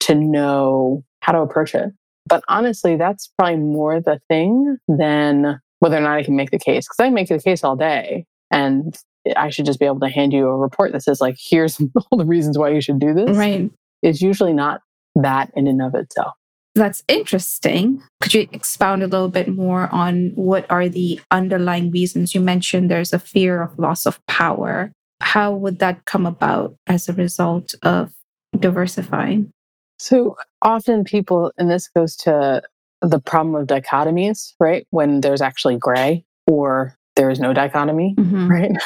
to 0.00 0.14
know 0.14 1.02
how 1.20 1.32
to 1.32 1.40
approach 1.40 1.74
it. 1.74 1.92
But 2.28 2.44
honestly, 2.48 2.96
that's 2.96 3.32
probably 3.38 3.56
more 3.56 4.02
the 4.02 4.20
thing 4.28 4.76
than 4.86 5.60
whether 5.78 5.96
or 5.96 6.02
not 6.02 6.18
I 6.18 6.24
can 6.24 6.36
make 6.36 6.50
the 6.50 6.58
case. 6.58 6.86
Because 6.86 7.06
I 7.06 7.08
make 7.08 7.28
the 7.28 7.38
case 7.38 7.64
all 7.64 7.76
day 7.76 8.26
and 8.50 8.96
I 9.36 9.50
should 9.50 9.66
just 9.66 9.80
be 9.80 9.86
able 9.86 10.00
to 10.00 10.08
hand 10.08 10.32
you 10.32 10.46
a 10.46 10.56
report 10.56 10.92
that 10.92 11.02
says, 11.02 11.20
like, 11.20 11.36
here's 11.38 11.80
all 12.10 12.18
the 12.18 12.26
reasons 12.26 12.58
why 12.58 12.70
you 12.70 12.80
should 12.80 12.98
do 12.98 13.14
this. 13.14 13.36
Right. 13.36 13.70
It's 14.02 14.20
usually 14.20 14.52
not 14.52 14.80
that 15.16 15.50
in 15.54 15.66
and 15.66 15.80
of 15.82 15.94
itself. 15.94 16.34
That's 16.74 17.04
interesting. 17.06 18.02
Could 18.20 18.34
you 18.34 18.48
expound 18.52 19.02
a 19.02 19.06
little 19.06 19.28
bit 19.28 19.48
more 19.48 19.88
on 19.92 20.32
what 20.34 20.66
are 20.70 20.88
the 20.88 21.20
underlying 21.30 21.92
reasons? 21.92 22.34
You 22.34 22.40
mentioned 22.40 22.90
there's 22.90 23.12
a 23.12 23.18
fear 23.18 23.62
of 23.62 23.78
loss 23.78 24.06
of 24.06 24.24
power. 24.26 24.90
How 25.20 25.52
would 25.52 25.78
that 25.78 26.04
come 26.04 26.26
about 26.26 26.74
as 26.88 27.08
a 27.08 27.12
result 27.12 27.74
of 27.82 28.12
diversifying? 28.58 29.52
So 30.00 30.36
often 30.62 31.04
people, 31.04 31.52
and 31.56 31.70
this 31.70 31.88
goes 31.88 32.16
to 32.16 32.62
the 33.00 33.20
problem 33.20 33.54
of 33.54 33.68
dichotomies, 33.68 34.54
right? 34.58 34.84
When 34.90 35.20
there's 35.20 35.40
actually 35.40 35.76
gray 35.76 36.24
or 36.48 36.96
there 37.16 37.30
is 37.30 37.40
no 37.40 37.52
dichotomy, 37.52 38.14
mm-hmm. 38.18 38.50
right? 38.50 38.72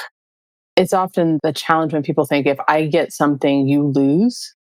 It's 0.77 0.93
often 0.93 1.41
the 1.43 1.53
challenge 1.53 1.93
when 1.93 2.05
people 2.05 2.25
think 2.25 2.47
if 2.47 2.59
I 2.69 2.87
get 2.87 3.13
something, 3.13 3.67
you 3.67 3.89
lose, 3.89 4.55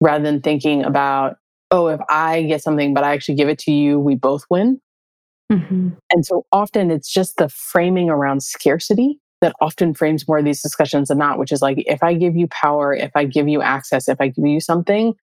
rather 0.00 0.22
than 0.22 0.40
thinking 0.40 0.84
about, 0.84 1.38
oh, 1.72 1.88
if 1.88 1.98
I 2.08 2.44
get 2.44 2.62
something, 2.62 2.94
but 2.94 3.02
I 3.02 3.12
actually 3.12 3.34
give 3.34 3.48
it 3.48 3.58
to 3.60 3.72
you, 3.72 3.98
we 3.98 4.14
both 4.14 4.44
win. 4.48 4.80
Mm-hmm. 5.50 5.88
And 6.12 6.24
so 6.24 6.46
often 6.52 6.92
it's 6.92 7.12
just 7.12 7.36
the 7.36 7.48
framing 7.48 8.10
around 8.10 8.44
scarcity 8.44 9.18
that 9.40 9.56
often 9.60 9.92
frames 9.92 10.26
more 10.28 10.38
of 10.38 10.44
these 10.44 10.62
discussions 10.62 11.08
than 11.08 11.18
not, 11.18 11.38
which 11.38 11.50
is 11.50 11.60
like, 11.60 11.82
if 11.86 12.02
I 12.02 12.14
give 12.14 12.36
you 12.36 12.46
power, 12.46 12.94
if 12.94 13.10
I 13.16 13.24
give 13.24 13.48
you 13.48 13.60
access, 13.60 14.08
if 14.08 14.20
I 14.20 14.28
give 14.28 14.46
you 14.46 14.60
something, 14.60 15.14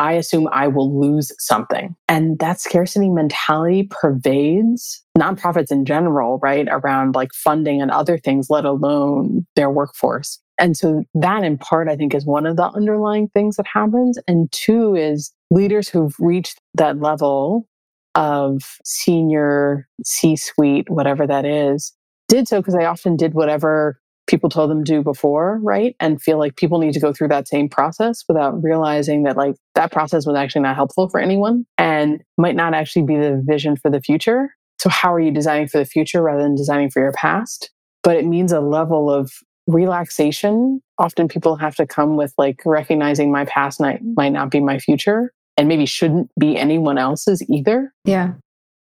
I 0.00 0.12
assume 0.12 0.48
I 0.50 0.66
will 0.66 0.98
lose 0.98 1.30
something. 1.38 1.94
And 2.08 2.38
that 2.38 2.58
scarcity 2.58 3.10
mentality 3.10 3.86
pervades 3.90 5.04
nonprofits 5.16 5.70
in 5.70 5.84
general, 5.84 6.38
right? 6.42 6.66
Around 6.70 7.14
like 7.14 7.34
funding 7.34 7.82
and 7.82 7.90
other 7.90 8.16
things, 8.16 8.48
let 8.48 8.64
alone 8.64 9.46
their 9.56 9.68
workforce. 9.68 10.40
And 10.58 10.74
so 10.74 11.04
that 11.14 11.44
in 11.44 11.58
part, 11.58 11.90
I 11.90 11.96
think 11.96 12.14
is 12.14 12.24
one 12.24 12.46
of 12.46 12.56
the 12.56 12.70
underlying 12.70 13.28
things 13.28 13.56
that 13.56 13.66
happens. 13.66 14.18
And 14.26 14.50
two 14.52 14.94
is 14.94 15.32
leaders 15.50 15.90
who've 15.90 16.16
reached 16.18 16.58
that 16.74 16.98
level 16.98 17.68
of 18.14 18.62
senior 18.82 19.86
C 20.06 20.34
suite, 20.34 20.88
whatever 20.88 21.26
that 21.26 21.44
is, 21.44 21.92
did 22.26 22.48
so 22.48 22.60
because 22.60 22.74
they 22.74 22.86
often 22.86 23.16
did 23.16 23.34
whatever 23.34 24.00
people 24.30 24.48
told 24.48 24.70
them 24.70 24.84
to 24.84 24.92
do 24.92 25.02
before, 25.02 25.58
right? 25.60 25.96
And 25.98 26.22
feel 26.22 26.38
like 26.38 26.56
people 26.56 26.78
need 26.78 26.94
to 26.94 27.00
go 27.00 27.12
through 27.12 27.28
that 27.28 27.48
same 27.48 27.68
process 27.68 28.24
without 28.28 28.62
realizing 28.62 29.24
that 29.24 29.36
like 29.36 29.56
that 29.74 29.90
process 29.90 30.24
was 30.24 30.36
actually 30.36 30.62
not 30.62 30.76
helpful 30.76 31.08
for 31.08 31.18
anyone 31.18 31.66
and 31.76 32.22
might 32.38 32.54
not 32.54 32.72
actually 32.72 33.02
be 33.02 33.16
the 33.16 33.42
vision 33.44 33.76
for 33.76 33.90
the 33.90 34.00
future. 34.00 34.54
So 34.78 34.88
how 34.88 35.12
are 35.12 35.20
you 35.20 35.32
designing 35.32 35.68
for 35.68 35.78
the 35.78 35.84
future 35.84 36.22
rather 36.22 36.42
than 36.42 36.54
designing 36.54 36.90
for 36.90 37.02
your 37.02 37.12
past? 37.12 37.70
But 38.02 38.16
it 38.16 38.24
means 38.24 38.52
a 38.52 38.60
level 38.60 39.12
of 39.12 39.30
relaxation. 39.66 40.80
Often 40.96 41.28
people 41.28 41.56
have 41.56 41.74
to 41.76 41.86
come 41.86 42.16
with 42.16 42.32
like 42.38 42.60
recognizing 42.64 43.32
my 43.32 43.44
past 43.44 43.80
might, 43.80 44.00
might 44.16 44.32
not 44.32 44.50
be 44.50 44.60
my 44.60 44.78
future 44.78 45.32
and 45.56 45.68
maybe 45.68 45.84
shouldn't 45.84 46.30
be 46.38 46.56
anyone 46.56 46.96
else's 46.96 47.42
either. 47.50 47.92
Yeah. 48.04 48.34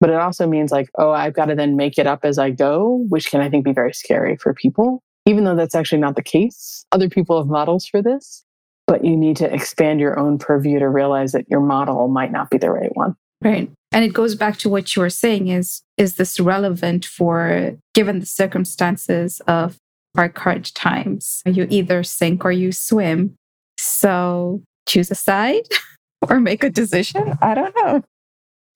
But 0.00 0.10
it 0.10 0.16
also 0.16 0.46
means 0.46 0.72
like, 0.72 0.88
oh, 0.98 1.12
I've 1.12 1.34
got 1.34 1.46
to 1.46 1.54
then 1.54 1.76
make 1.76 1.98
it 1.98 2.06
up 2.06 2.20
as 2.24 2.38
I 2.38 2.50
go, 2.50 3.04
which 3.08 3.30
can 3.30 3.40
I 3.40 3.48
think 3.48 3.64
be 3.64 3.72
very 3.72 3.92
scary 3.92 4.36
for 4.36 4.52
people 4.52 5.03
even 5.26 5.44
though 5.44 5.56
that's 5.56 5.74
actually 5.74 6.00
not 6.00 6.16
the 6.16 6.22
case. 6.22 6.84
Other 6.92 7.08
people 7.08 7.38
have 7.38 7.48
models 7.48 7.86
for 7.86 8.02
this, 8.02 8.44
but 8.86 9.04
you 9.04 9.16
need 9.16 9.36
to 9.38 9.52
expand 9.52 10.00
your 10.00 10.18
own 10.18 10.38
purview 10.38 10.78
to 10.78 10.88
realize 10.88 11.32
that 11.32 11.48
your 11.48 11.60
model 11.60 12.08
might 12.08 12.32
not 12.32 12.50
be 12.50 12.58
the 12.58 12.70
right 12.70 12.94
one. 12.94 13.16
Right. 13.42 13.70
And 13.92 14.04
it 14.04 14.12
goes 14.12 14.34
back 14.34 14.56
to 14.58 14.68
what 14.68 14.96
you 14.96 15.02
were 15.02 15.10
saying 15.10 15.48
is 15.48 15.82
is 15.96 16.16
this 16.16 16.40
relevant 16.40 17.04
for 17.04 17.76
given 17.92 18.20
the 18.20 18.26
circumstances 18.26 19.40
of 19.46 19.78
our 20.16 20.28
current 20.28 20.74
times? 20.74 21.42
You 21.46 21.66
either 21.70 22.02
sink 22.02 22.44
or 22.44 22.52
you 22.52 22.72
swim. 22.72 23.36
So 23.78 24.62
choose 24.86 25.10
a 25.10 25.14
side 25.14 25.68
or 26.28 26.40
make 26.40 26.64
a 26.64 26.70
decision. 26.70 27.38
I 27.42 27.54
don't 27.54 27.74
know. 27.76 28.02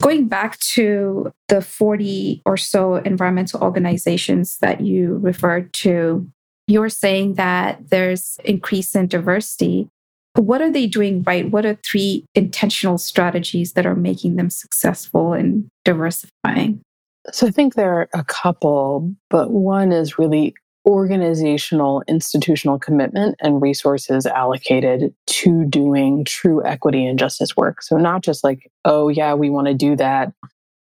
Going 0.01 0.29
back 0.29 0.59
to 0.61 1.33
the 1.49 1.61
40 1.61 2.43
or 2.47 2.57
so 2.57 2.97
environmental 2.97 3.61
organizations 3.63 4.59
that 4.59 4.81
you 4.81 5.19
referred 5.23 5.73
to, 5.75 6.31
you're 6.69 6.91
saying 6.91 7.35
that 7.35 7.91
there's 7.91 8.39
increase 8.45 8.95
in 8.95 9.09
diversity. 9.09 9.89
What 10.35 10.61
are 10.62 10.71
they 10.71 10.87
doing 10.87 11.25
right? 11.25 11.51
What 11.51 11.66
are 11.66 11.79
three 11.85 12.25
intentional 12.35 12.99
strategies 12.99 13.73
that 13.73 13.87
are 13.87 13.97
making 13.97 14.37
them 14.37 14.51
successful 14.51 15.33
in 15.33 15.69
diversifying? 15.85 16.83
So 17.33 17.47
I 17.47 17.51
think 17.51 17.75
there 17.75 17.93
are 17.93 18.09
a 18.14 18.23
couple, 18.23 19.12
but 19.31 19.51
one 19.51 19.93
is 19.93 20.19
really 20.19 20.55
organizational, 20.87 22.03
institutional 22.09 22.79
commitment 22.79 23.37
and 23.41 23.61
resources 23.61 24.25
allocated 24.27 25.12
to 25.27 25.64
doing 25.66 26.25
true 26.25 26.64
equity 26.64 27.05
and 27.05 27.19
justice 27.19 27.57
work. 27.57 27.83
So, 27.83 27.97
not 27.97 28.23
just 28.23 28.43
like, 28.43 28.71
oh, 28.85 29.09
yeah, 29.09 29.35
we 29.35 29.51
want 29.51 29.66
to 29.66 29.75
do 29.75 29.97
that. 29.97 30.33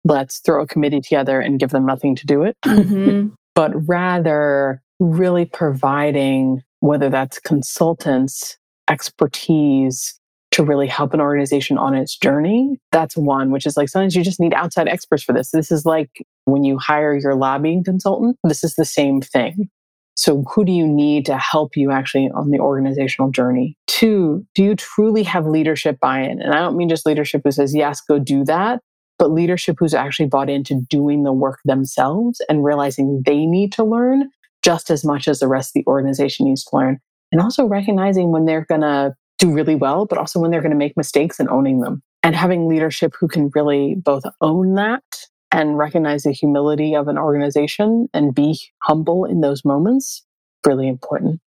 Let's 0.04 0.40
throw 0.40 0.62
a 0.62 0.68
committee 0.68 1.00
together 1.00 1.40
and 1.40 1.60
give 1.60 1.70
them 1.70 1.86
nothing 1.86 2.16
to 2.18 2.26
do 2.26 2.44
it. 2.44 2.58
Mm-hmm. 2.66 3.30
but 3.56 3.88
rather, 3.88 4.82
really 5.00 5.46
providing 5.46 6.64
whether 6.80 7.10
that's 7.10 7.40
consultants, 7.40 8.58
expertise 8.90 10.20
to 10.52 10.64
really 10.64 10.88
help 10.88 11.14
an 11.14 11.22
organization 11.22 11.78
on 11.78 11.96
its 11.96 12.16
journey. 12.16 12.80
That's 12.92 13.18
one, 13.18 13.52
which 13.52 13.66
is 13.66 13.76
like 13.76 13.90
sometimes 13.90 14.16
you 14.16 14.24
just 14.24 14.40
need 14.40 14.54
outside 14.54 14.88
experts 14.88 15.24
for 15.24 15.34
this. 15.34 15.50
This 15.52 15.72
is 15.72 15.86
like 15.86 16.10
when 16.46 16.64
you 16.64 16.78
hire 16.78 17.16
your 17.16 17.36
lobbying 17.36 17.84
consultant, 17.84 18.38
this 18.44 18.64
is 18.64 18.76
the 18.76 18.86
same 18.86 19.20
thing. 19.20 19.70
So, 20.16 20.44
who 20.44 20.64
do 20.64 20.72
you 20.72 20.88
need 20.88 21.26
to 21.26 21.38
help 21.38 21.76
you 21.76 21.90
actually 21.90 22.30
on 22.36 22.52
the 22.52 22.60
organizational 22.60 23.32
journey? 23.32 23.76
Two, 23.88 24.46
do 24.54 24.64
you 24.64 24.76
truly 24.76 25.24
have 25.24 25.48
leadership 25.48 26.00
buy 26.00 26.22
in? 26.22 26.40
And 26.40 26.54
I 26.54 26.60
don't 26.60 26.78
mean 26.78 26.88
just 26.90 27.06
leadership 27.06 27.42
who 27.44 27.52
says, 27.52 27.74
yes, 27.74 28.00
go 28.02 28.20
do 28.20 28.46
that, 28.46 28.80
but 29.18 29.32
leadership 29.32 29.78
who's 29.80 29.96
actually 29.96 30.28
bought 30.28 30.52
into 30.52 30.82
doing 30.88 31.24
the 31.24 31.34
work 31.34 31.60
themselves 31.66 32.42
and 32.48 32.64
realizing 32.64 33.24
they 33.26 33.48
need 33.48 33.72
to 33.74 33.84
learn 33.84 34.30
just 34.64 34.90
as 34.90 35.04
much 35.06 35.28
as 35.28 35.40
the 35.40 35.48
rest 35.48 35.70
of 35.70 35.74
the 35.82 35.88
organization 35.88 36.48
needs 36.48 36.64
to 36.64 36.76
learn. 36.76 37.00
And 37.32 37.42
also 37.42 37.66
recognizing 37.66 38.32
when 38.32 38.46
they're 38.46 38.66
going 38.66 38.82
to 38.82 39.14
do 39.40 39.52
really 39.52 39.76
well, 39.76 40.06
but 40.06 40.18
also 40.18 40.40
when 40.40 40.52
they're 40.52 40.62
going 40.62 40.72
to 40.72 40.78
make 40.78 40.98
mistakes 40.98 41.40
and 41.40 41.50
owning 41.50 41.82
them. 41.82 42.02
And 42.24 42.36
having 42.36 42.70
leadership 42.70 43.14
who 43.20 43.28
can 43.28 43.52
really 43.54 43.96
both 43.96 44.24
own 44.40 44.76
that 44.76 45.04
and 45.52 45.78
recognize 45.78 46.24
the 46.24 46.32
humility 46.32 46.96
of 46.96 47.08
an 47.08 47.18
organization 47.18 48.08
and 48.14 48.34
be 48.34 48.60
humble 48.82 49.26
in 49.26 49.42
those 49.42 49.66
moments, 49.66 50.24
really 50.66 50.88
important. 50.88 51.42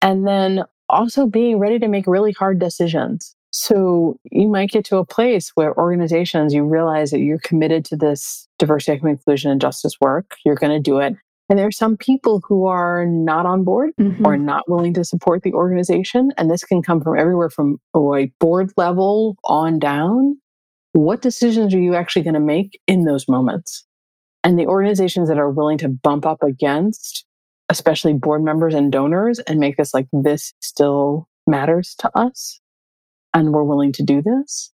And 0.00 0.26
then 0.26 0.64
also 0.88 1.26
being 1.26 1.58
ready 1.58 1.78
to 1.78 1.88
make 1.88 2.06
really 2.06 2.32
hard 2.32 2.58
decisions. 2.58 3.36
So 3.50 4.18
you 4.30 4.48
might 4.48 4.70
get 4.70 4.84
to 4.86 4.96
a 4.96 5.04
place 5.04 5.52
where 5.54 5.76
organizations, 5.76 6.54
you 6.54 6.64
realize 6.64 7.10
that 7.10 7.20
you're 7.20 7.38
committed 7.38 7.84
to 7.86 7.96
this 7.96 8.48
diversity, 8.58 8.96
equity, 8.96 9.12
inclusion, 9.12 9.50
and 9.50 9.60
justice 9.60 10.00
work. 10.00 10.36
You're 10.44 10.54
going 10.54 10.72
to 10.72 10.80
do 10.80 10.98
it. 10.98 11.14
And 11.52 11.58
there 11.58 11.66
are 11.66 11.70
some 11.70 11.98
people 11.98 12.40
who 12.48 12.64
are 12.64 13.04
not 13.04 13.44
on 13.44 13.62
board 13.62 13.90
mm-hmm. 14.00 14.26
or 14.26 14.38
not 14.38 14.70
willing 14.70 14.94
to 14.94 15.04
support 15.04 15.42
the 15.42 15.52
organization. 15.52 16.32
And 16.38 16.50
this 16.50 16.64
can 16.64 16.80
come 16.80 17.02
from 17.02 17.18
everywhere 17.18 17.50
from 17.50 17.76
a 17.94 18.32
board 18.40 18.72
level 18.78 19.36
on 19.44 19.78
down. 19.78 20.38
What 20.94 21.20
decisions 21.20 21.74
are 21.74 21.78
you 21.78 21.94
actually 21.94 22.22
going 22.22 22.32
to 22.32 22.40
make 22.40 22.80
in 22.86 23.04
those 23.04 23.28
moments? 23.28 23.84
And 24.42 24.58
the 24.58 24.64
organizations 24.64 25.28
that 25.28 25.36
are 25.36 25.50
willing 25.50 25.76
to 25.76 25.90
bump 25.90 26.24
up 26.24 26.42
against, 26.42 27.26
especially 27.68 28.14
board 28.14 28.42
members 28.42 28.72
and 28.72 28.90
donors, 28.90 29.38
and 29.40 29.60
make 29.60 29.76
this 29.76 29.92
like 29.92 30.06
this 30.10 30.54
still 30.60 31.28
matters 31.46 31.94
to 31.98 32.10
us, 32.18 32.62
and 33.34 33.52
we're 33.52 33.62
willing 33.62 33.92
to 33.92 34.02
do 34.02 34.22
this, 34.22 34.72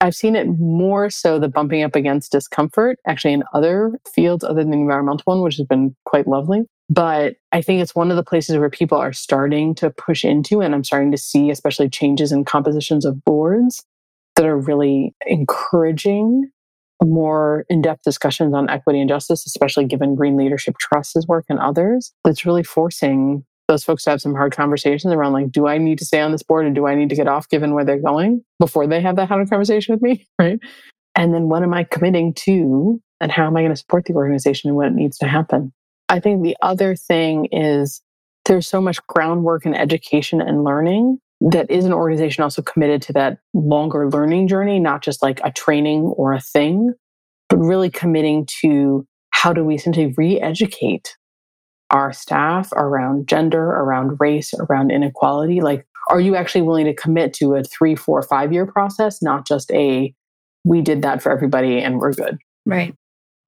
I've 0.00 0.14
seen 0.14 0.34
it 0.34 0.46
more 0.58 1.10
so 1.10 1.38
the 1.38 1.48
bumping 1.48 1.82
up 1.82 1.94
against 1.94 2.32
discomfort 2.32 2.98
actually 3.06 3.34
in 3.34 3.44
other 3.52 3.92
fields 4.14 4.42
other 4.42 4.62
than 4.62 4.70
the 4.70 4.78
environmental 4.78 5.22
one, 5.24 5.42
which 5.42 5.56
has 5.56 5.66
been 5.66 5.94
quite 6.06 6.26
lovely. 6.26 6.62
But 6.88 7.36
I 7.52 7.62
think 7.62 7.82
it's 7.82 7.94
one 7.94 8.10
of 8.10 8.16
the 8.16 8.24
places 8.24 8.56
where 8.56 8.70
people 8.70 8.98
are 8.98 9.12
starting 9.12 9.74
to 9.76 9.90
push 9.90 10.24
into, 10.24 10.60
and 10.60 10.74
I'm 10.74 10.84
starting 10.84 11.12
to 11.12 11.18
see, 11.18 11.50
especially 11.50 11.88
changes 11.88 12.32
in 12.32 12.44
compositions 12.44 13.04
of 13.04 13.24
boards 13.24 13.84
that 14.36 14.46
are 14.46 14.58
really 14.58 15.14
encouraging 15.26 16.50
more 17.02 17.64
in-depth 17.68 18.02
discussions 18.02 18.54
on 18.54 18.68
equity 18.68 19.00
and 19.00 19.08
justice, 19.08 19.46
especially 19.46 19.84
given 19.84 20.14
Green 20.14 20.36
Leadership 20.36 20.76
Trust's 20.78 21.26
work 21.26 21.44
and 21.48 21.58
others. 21.58 22.12
That's 22.24 22.44
really 22.44 22.62
forcing 22.62 23.44
those 23.70 23.84
folks 23.84 24.02
to 24.02 24.10
have 24.10 24.20
some 24.20 24.34
hard 24.34 24.54
conversations 24.54 25.12
around 25.12 25.32
like, 25.32 25.52
do 25.52 25.68
I 25.68 25.78
need 25.78 25.98
to 26.00 26.04
stay 26.04 26.20
on 26.20 26.32
this 26.32 26.42
board 26.42 26.66
and 26.66 26.74
do 26.74 26.86
I 26.86 26.96
need 26.96 27.08
to 27.10 27.14
get 27.14 27.28
off 27.28 27.48
given 27.48 27.72
where 27.72 27.84
they're 27.84 28.00
going 28.00 28.42
before 28.58 28.86
they 28.88 29.00
have 29.00 29.14
that 29.16 29.28
hard 29.28 29.48
conversation 29.48 29.94
with 29.94 30.02
me? 30.02 30.26
Right. 30.38 30.58
And 31.16 31.34
then 31.34 31.48
what 31.48 31.62
am 31.62 31.74
I 31.74 31.84
committing 31.84 32.34
to 32.34 33.00
and 33.20 33.30
how 33.30 33.46
am 33.46 33.56
I 33.56 33.60
going 33.60 33.72
to 33.72 33.76
support 33.76 34.06
the 34.06 34.14
organization 34.14 34.68
and 34.70 34.76
what 34.76 34.92
needs 34.92 35.18
to 35.18 35.26
happen? 35.26 35.72
I 36.08 36.18
think 36.18 36.42
the 36.42 36.56
other 36.62 36.96
thing 36.96 37.46
is 37.52 38.00
there's 38.46 38.66
so 38.66 38.80
much 38.80 39.04
groundwork 39.06 39.66
and 39.66 39.76
education 39.76 40.40
and 40.40 40.64
learning 40.64 41.18
that 41.40 41.70
is 41.70 41.84
an 41.84 41.92
organization 41.92 42.42
also 42.42 42.62
committed 42.62 43.02
to 43.02 43.12
that 43.14 43.38
longer 43.54 44.08
learning 44.10 44.48
journey, 44.48 44.80
not 44.80 45.02
just 45.02 45.22
like 45.22 45.40
a 45.44 45.52
training 45.52 46.02
or 46.16 46.32
a 46.32 46.40
thing, 46.40 46.94
but 47.48 47.58
really 47.58 47.90
committing 47.90 48.46
to 48.62 49.06
how 49.30 49.52
do 49.52 49.64
we 49.64 49.74
essentially 49.74 50.14
re 50.16 50.40
educate 50.40 51.16
our 51.90 52.12
staff 52.12 52.72
around 52.72 53.28
gender, 53.28 53.64
around 53.64 54.18
race, 54.20 54.52
around 54.58 54.90
inequality? 54.90 55.60
Like, 55.60 55.86
are 56.08 56.20
you 56.20 56.36
actually 56.36 56.62
willing 56.62 56.86
to 56.86 56.94
commit 56.94 57.32
to 57.34 57.54
a 57.54 57.62
three, 57.62 57.94
four, 57.94 58.22
five 58.22 58.52
year 58.52 58.66
process, 58.66 59.22
not 59.22 59.46
just 59.46 59.70
a 59.72 60.14
we 60.64 60.82
did 60.82 61.02
that 61.02 61.22
for 61.22 61.32
everybody 61.32 61.80
and 61.80 61.98
we're 61.98 62.12
good. 62.12 62.38
Right. 62.66 62.94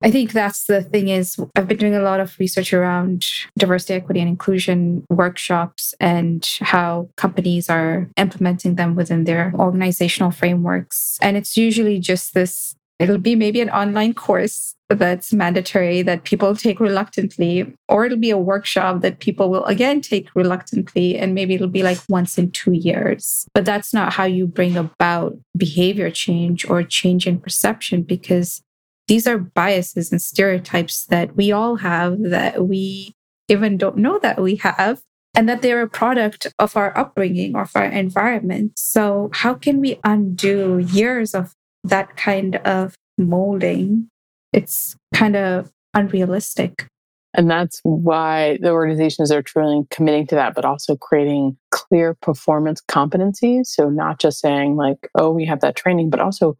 I 0.05 0.11
think 0.11 0.32
that's 0.32 0.64
the 0.64 0.82
thing 0.82 1.09
is 1.09 1.36
I've 1.55 1.68
been 1.68 1.76
doing 1.76 1.95
a 1.95 2.03
lot 2.03 2.18
of 2.18 2.36
research 2.40 2.72
around 2.72 3.24
diversity, 3.57 3.95
equity, 3.95 4.18
and 4.18 4.28
inclusion 4.28 5.05
workshops 5.09 5.95
and 6.01 6.45
how 6.61 7.09
companies 7.16 7.70
are 7.70 8.11
implementing 8.16 8.74
them 8.74 8.97
within 8.97 9.24
their 9.24 9.53
organizational 9.55 10.32
frameworks. 10.32 11.18
And 11.22 11.36
it's 11.36 11.57
usually 11.57 12.01
just 12.01 12.34
this 12.34 12.74
It'll 13.03 13.19
be 13.19 13.35
maybe 13.35 13.61
an 13.61 13.71
online 13.71 14.15
course 14.15 14.75
that's 14.89 15.33
mandatory 15.33 16.03
that 16.03 16.25
people 16.25 16.55
take 16.55 16.79
reluctantly, 16.81 17.75
or 17.89 18.05
it'll 18.05 18.19
be 18.19 18.31
a 18.31 18.39
workshop 18.39 19.01
that 19.01 19.21
people 19.21 19.51
will 19.51 19.65
again 19.65 20.01
take 20.01 20.29
reluctantly, 20.35 21.17
and 21.17 21.35
maybe 21.35 21.55
it'll 21.55 21.69
be 21.69 21.83
like 21.83 21.99
once 22.09 22.39
in 22.39 22.51
two 22.51 22.73
years. 22.73 23.47
But 23.55 23.65
that's 23.65 23.93
not 23.93 24.13
how 24.13 24.25
you 24.25 24.47
bring 24.47 24.77
about 24.77 25.37
behavior 25.57 26.11
change 26.11 26.69
or 26.69 26.83
change 26.83 27.27
in 27.27 27.41
perception 27.41 28.03
because 28.03 28.63
these 29.09 29.27
are 29.27 29.39
biases 29.39 30.13
and 30.13 30.23
stereotypes 30.23 31.07
that 31.07 31.37
we 31.37 31.53
all 31.53 31.77
have 31.77 32.23
that 32.23 32.67
we 32.67 33.15
even 33.49 33.77
don't 33.77 33.97
know 33.97 34.19
that 34.21 34.41
we 34.41 34.57
have 34.57 35.03
and 35.35 35.49
that 35.49 35.63
they're 35.63 35.83
a 35.83 35.89
product 35.89 36.47
of 36.59 36.77
our 36.77 36.97
upbringing 36.97 37.57
of 37.57 37.71
our 37.75 37.85
environment. 37.85 38.73
So, 38.79 39.31
how 39.33 39.55
can 39.55 39.81
we 39.81 39.99
undo 40.05 40.79
years 40.79 41.35
of 41.35 41.55
that 41.85 42.16
kind 42.16 42.57
of 42.57 42.95
molding, 43.18 44.09
it's 44.53 44.97
kind 45.14 45.37
of 45.37 45.70
unrealistic. 45.95 46.87
And 47.35 47.51
that's 47.51 47.80
why 47.83 48.59
the 48.61 48.72
organizations 48.72 49.33
are 49.33 49.43
truly 49.43 49.87
committing 49.91 50.26
to 50.28 50.35
that, 50.35 50.55
but 50.55 50.66
also 50.66 50.97
creating 50.97 51.57
clear 51.70 52.14
performance 52.14 52.83
competencies. 52.91 53.66
So, 53.66 53.89
not 53.89 54.20
just 54.20 54.41
saying, 54.41 54.76
like, 54.76 55.09
oh, 55.14 55.30
we 55.30 55.47
have 55.47 55.61
that 55.61 55.74
training, 55.74 56.11
but 56.11 56.20
also 56.20 56.59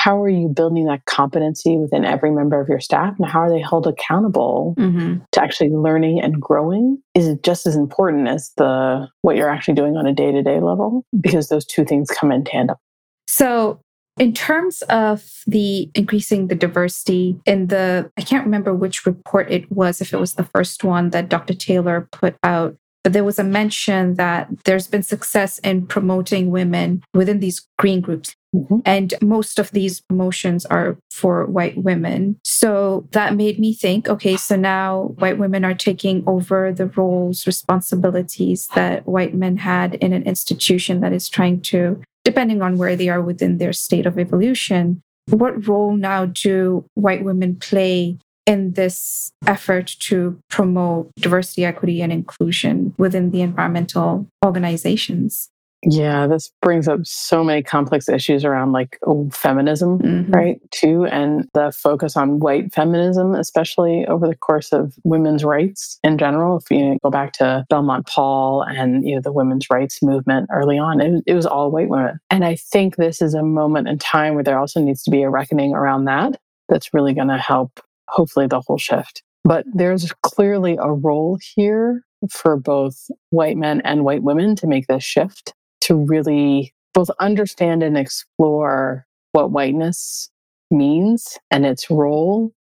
how 0.00 0.22
are 0.22 0.30
you 0.30 0.48
building 0.48 0.86
that 0.86 1.04
competency 1.04 1.76
within 1.76 2.06
every 2.06 2.30
member 2.30 2.58
of 2.58 2.70
your 2.70 2.80
staff 2.80 3.14
and 3.18 3.28
how 3.28 3.40
are 3.40 3.50
they 3.50 3.60
held 3.60 3.86
accountable 3.86 4.74
mm-hmm. 4.78 5.18
to 5.30 5.42
actually 5.42 5.68
learning 5.68 6.18
and 6.22 6.40
growing 6.40 6.96
is 7.14 7.28
it 7.28 7.42
just 7.42 7.66
as 7.66 7.76
important 7.76 8.26
as 8.26 8.50
the 8.56 9.06
what 9.20 9.36
you're 9.36 9.50
actually 9.50 9.74
doing 9.74 9.98
on 9.98 10.06
a 10.06 10.12
day-to-day 10.14 10.58
level 10.58 11.04
because 11.20 11.50
those 11.50 11.66
two 11.66 11.84
things 11.84 12.08
come 12.10 12.32
in 12.32 12.42
tandem 12.44 12.76
so 13.28 13.78
in 14.20 14.34
terms 14.34 14.82
of 14.82 15.24
the 15.46 15.90
increasing 15.94 16.48
the 16.48 16.54
diversity 16.54 17.40
in 17.46 17.68
the, 17.68 18.12
I 18.18 18.20
can't 18.20 18.44
remember 18.44 18.74
which 18.74 19.06
report 19.06 19.50
it 19.50 19.72
was, 19.72 20.02
if 20.02 20.12
it 20.12 20.20
was 20.20 20.34
the 20.34 20.44
first 20.44 20.84
one 20.84 21.08
that 21.10 21.30
Dr. 21.30 21.54
Taylor 21.54 22.06
put 22.12 22.36
out, 22.44 22.76
but 23.02 23.14
there 23.14 23.24
was 23.24 23.38
a 23.38 23.44
mention 23.44 24.16
that 24.16 24.50
there's 24.66 24.86
been 24.86 25.02
success 25.02 25.58
in 25.60 25.86
promoting 25.86 26.50
women 26.50 27.02
within 27.14 27.40
these 27.40 27.66
green 27.78 28.02
groups. 28.02 28.34
Mm-hmm. 28.54 28.80
And 28.84 29.14
most 29.22 29.58
of 29.58 29.70
these 29.70 30.00
promotions 30.00 30.66
are 30.66 30.98
for 31.10 31.46
white 31.46 31.78
women. 31.78 32.38
So 32.44 33.08
that 33.12 33.36
made 33.36 33.58
me 33.58 33.72
think 33.72 34.08
okay, 34.08 34.36
so 34.36 34.56
now 34.56 35.14
white 35.18 35.38
women 35.38 35.64
are 35.64 35.72
taking 35.72 36.24
over 36.26 36.72
the 36.72 36.86
roles, 36.86 37.46
responsibilities 37.46 38.68
that 38.74 39.06
white 39.06 39.34
men 39.34 39.56
had 39.56 39.94
in 39.94 40.12
an 40.12 40.24
institution 40.24 41.00
that 41.00 41.12
is 41.12 41.28
trying 41.28 41.60
to 41.62 42.02
depending 42.30 42.62
on 42.62 42.78
where 42.78 42.94
they 42.94 43.08
are 43.08 43.20
within 43.20 43.58
their 43.58 43.72
state 43.72 44.06
of 44.06 44.16
evolution, 44.16 45.02
what 45.30 45.66
role 45.66 45.96
now 45.96 46.26
do 46.26 46.84
white 46.94 47.24
women 47.24 47.56
play 47.56 48.16
in 48.46 48.72
this 48.74 49.32
effort 49.48 49.88
to 49.98 50.40
promote 50.48 51.10
diversity, 51.16 51.64
equity, 51.64 52.00
and 52.00 52.12
inclusion 52.12 52.94
within 52.98 53.32
the 53.32 53.42
environmental 53.42 54.28
organizations? 54.44 55.50
Yeah, 55.82 56.26
this 56.26 56.50
brings 56.60 56.88
up 56.88 57.00
so 57.04 57.42
many 57.42 57.62
complex 57.62 58.08
issues 58.08 58.44
around 58.44 58.72
like 58.72 58.98
feminism, 59.32 59.98
mm-hmm. 59.98 60.30
right? 60.30 60.60
Too, 60.72 61.06
and 61.06 61.48
the 61.54 61.72
focus 61.72 62.16
on 62.16 62.38
white 62.38 62.74
feminism, 62.74 63.34
especially 63.34 64.04
over 64.06 64.28
the 64.28 64.36
course 64.36 64.72
of 64.72 64.94
women's 65.04 65.42
rights 65.42 65.98
in 66.04 66.18
general. 66.18 66.58
If 66.58 66.70
you 66.70 66.98
go 67.02 67.10
back 67.10 67.32
to 67.34 67.64
Belmont 67.70 68.06
Paul 68.06 68.62
and 68.62 69.08
you 69.08 69.14
know 69.14 69.22
the 69.22 69.32
women's 69.32 69.70
rights 69.70 70.02
movement 70.02 70.50
early 70.52 70.78
on, 70.78 71.00
it, 71.00 71.22
it 71.26 71.34
was 71.34 71.46
all 71.46 71.70
white 71.70 71.88
women. 71.88 72.20
And 72.28 72.44
I 72.44 72.56
think 72.56 72.96
this 72.96 73.22
is 73.22 73.32
a 73.32 73.42
moment 73.42 73.88
in 73.88 73.98
time 73.98 74.34
where 74.34 74.44
there 74.44 74.58
also 74.58 74.80
needs 74.80 75.02
to 75.04 75.10
be 75.10 75.22
a 75.22 75.30
reckoning 75.30 75.74
around 75.74 76.04
that. 76.04 76.38
That's 76.68 76.92
really 76.92 77.14
going 77.14 77.28
to 77.28 77.38
help, 77.38 77.80
hopefully, 78.08 78.46
the 78.46 78.60
whole 78.60 78.78
shift. 78.78 79.22
But 79.44 79.64
there's 79.72 80.12
clearly 80.22 80.76
a 80.78 80.92
role 80.92 81.38
here 81.54 82.04
for 82.28 82.58
both 82.58 83.10
white 83.30 83.56
men 83.56 83.80
and 83.80 84.04
white 84.04 84.22
women 84.22 84.54
to 84.56 84.66
make 84.66 84.86
this 84.86 85.02
shift 85.02 85.54
to 85.82 85.96
really 85.96 86.72
both 86.94 87.10
understand 87.20 87.82
and 87.82 87.96
explore 87.96 89.06
what 89.32 89.50
whiteness 89.50 90.30
means 90.70 91.38
and 91.50 91.64
its 91.64 91.90
role 91.90 92.52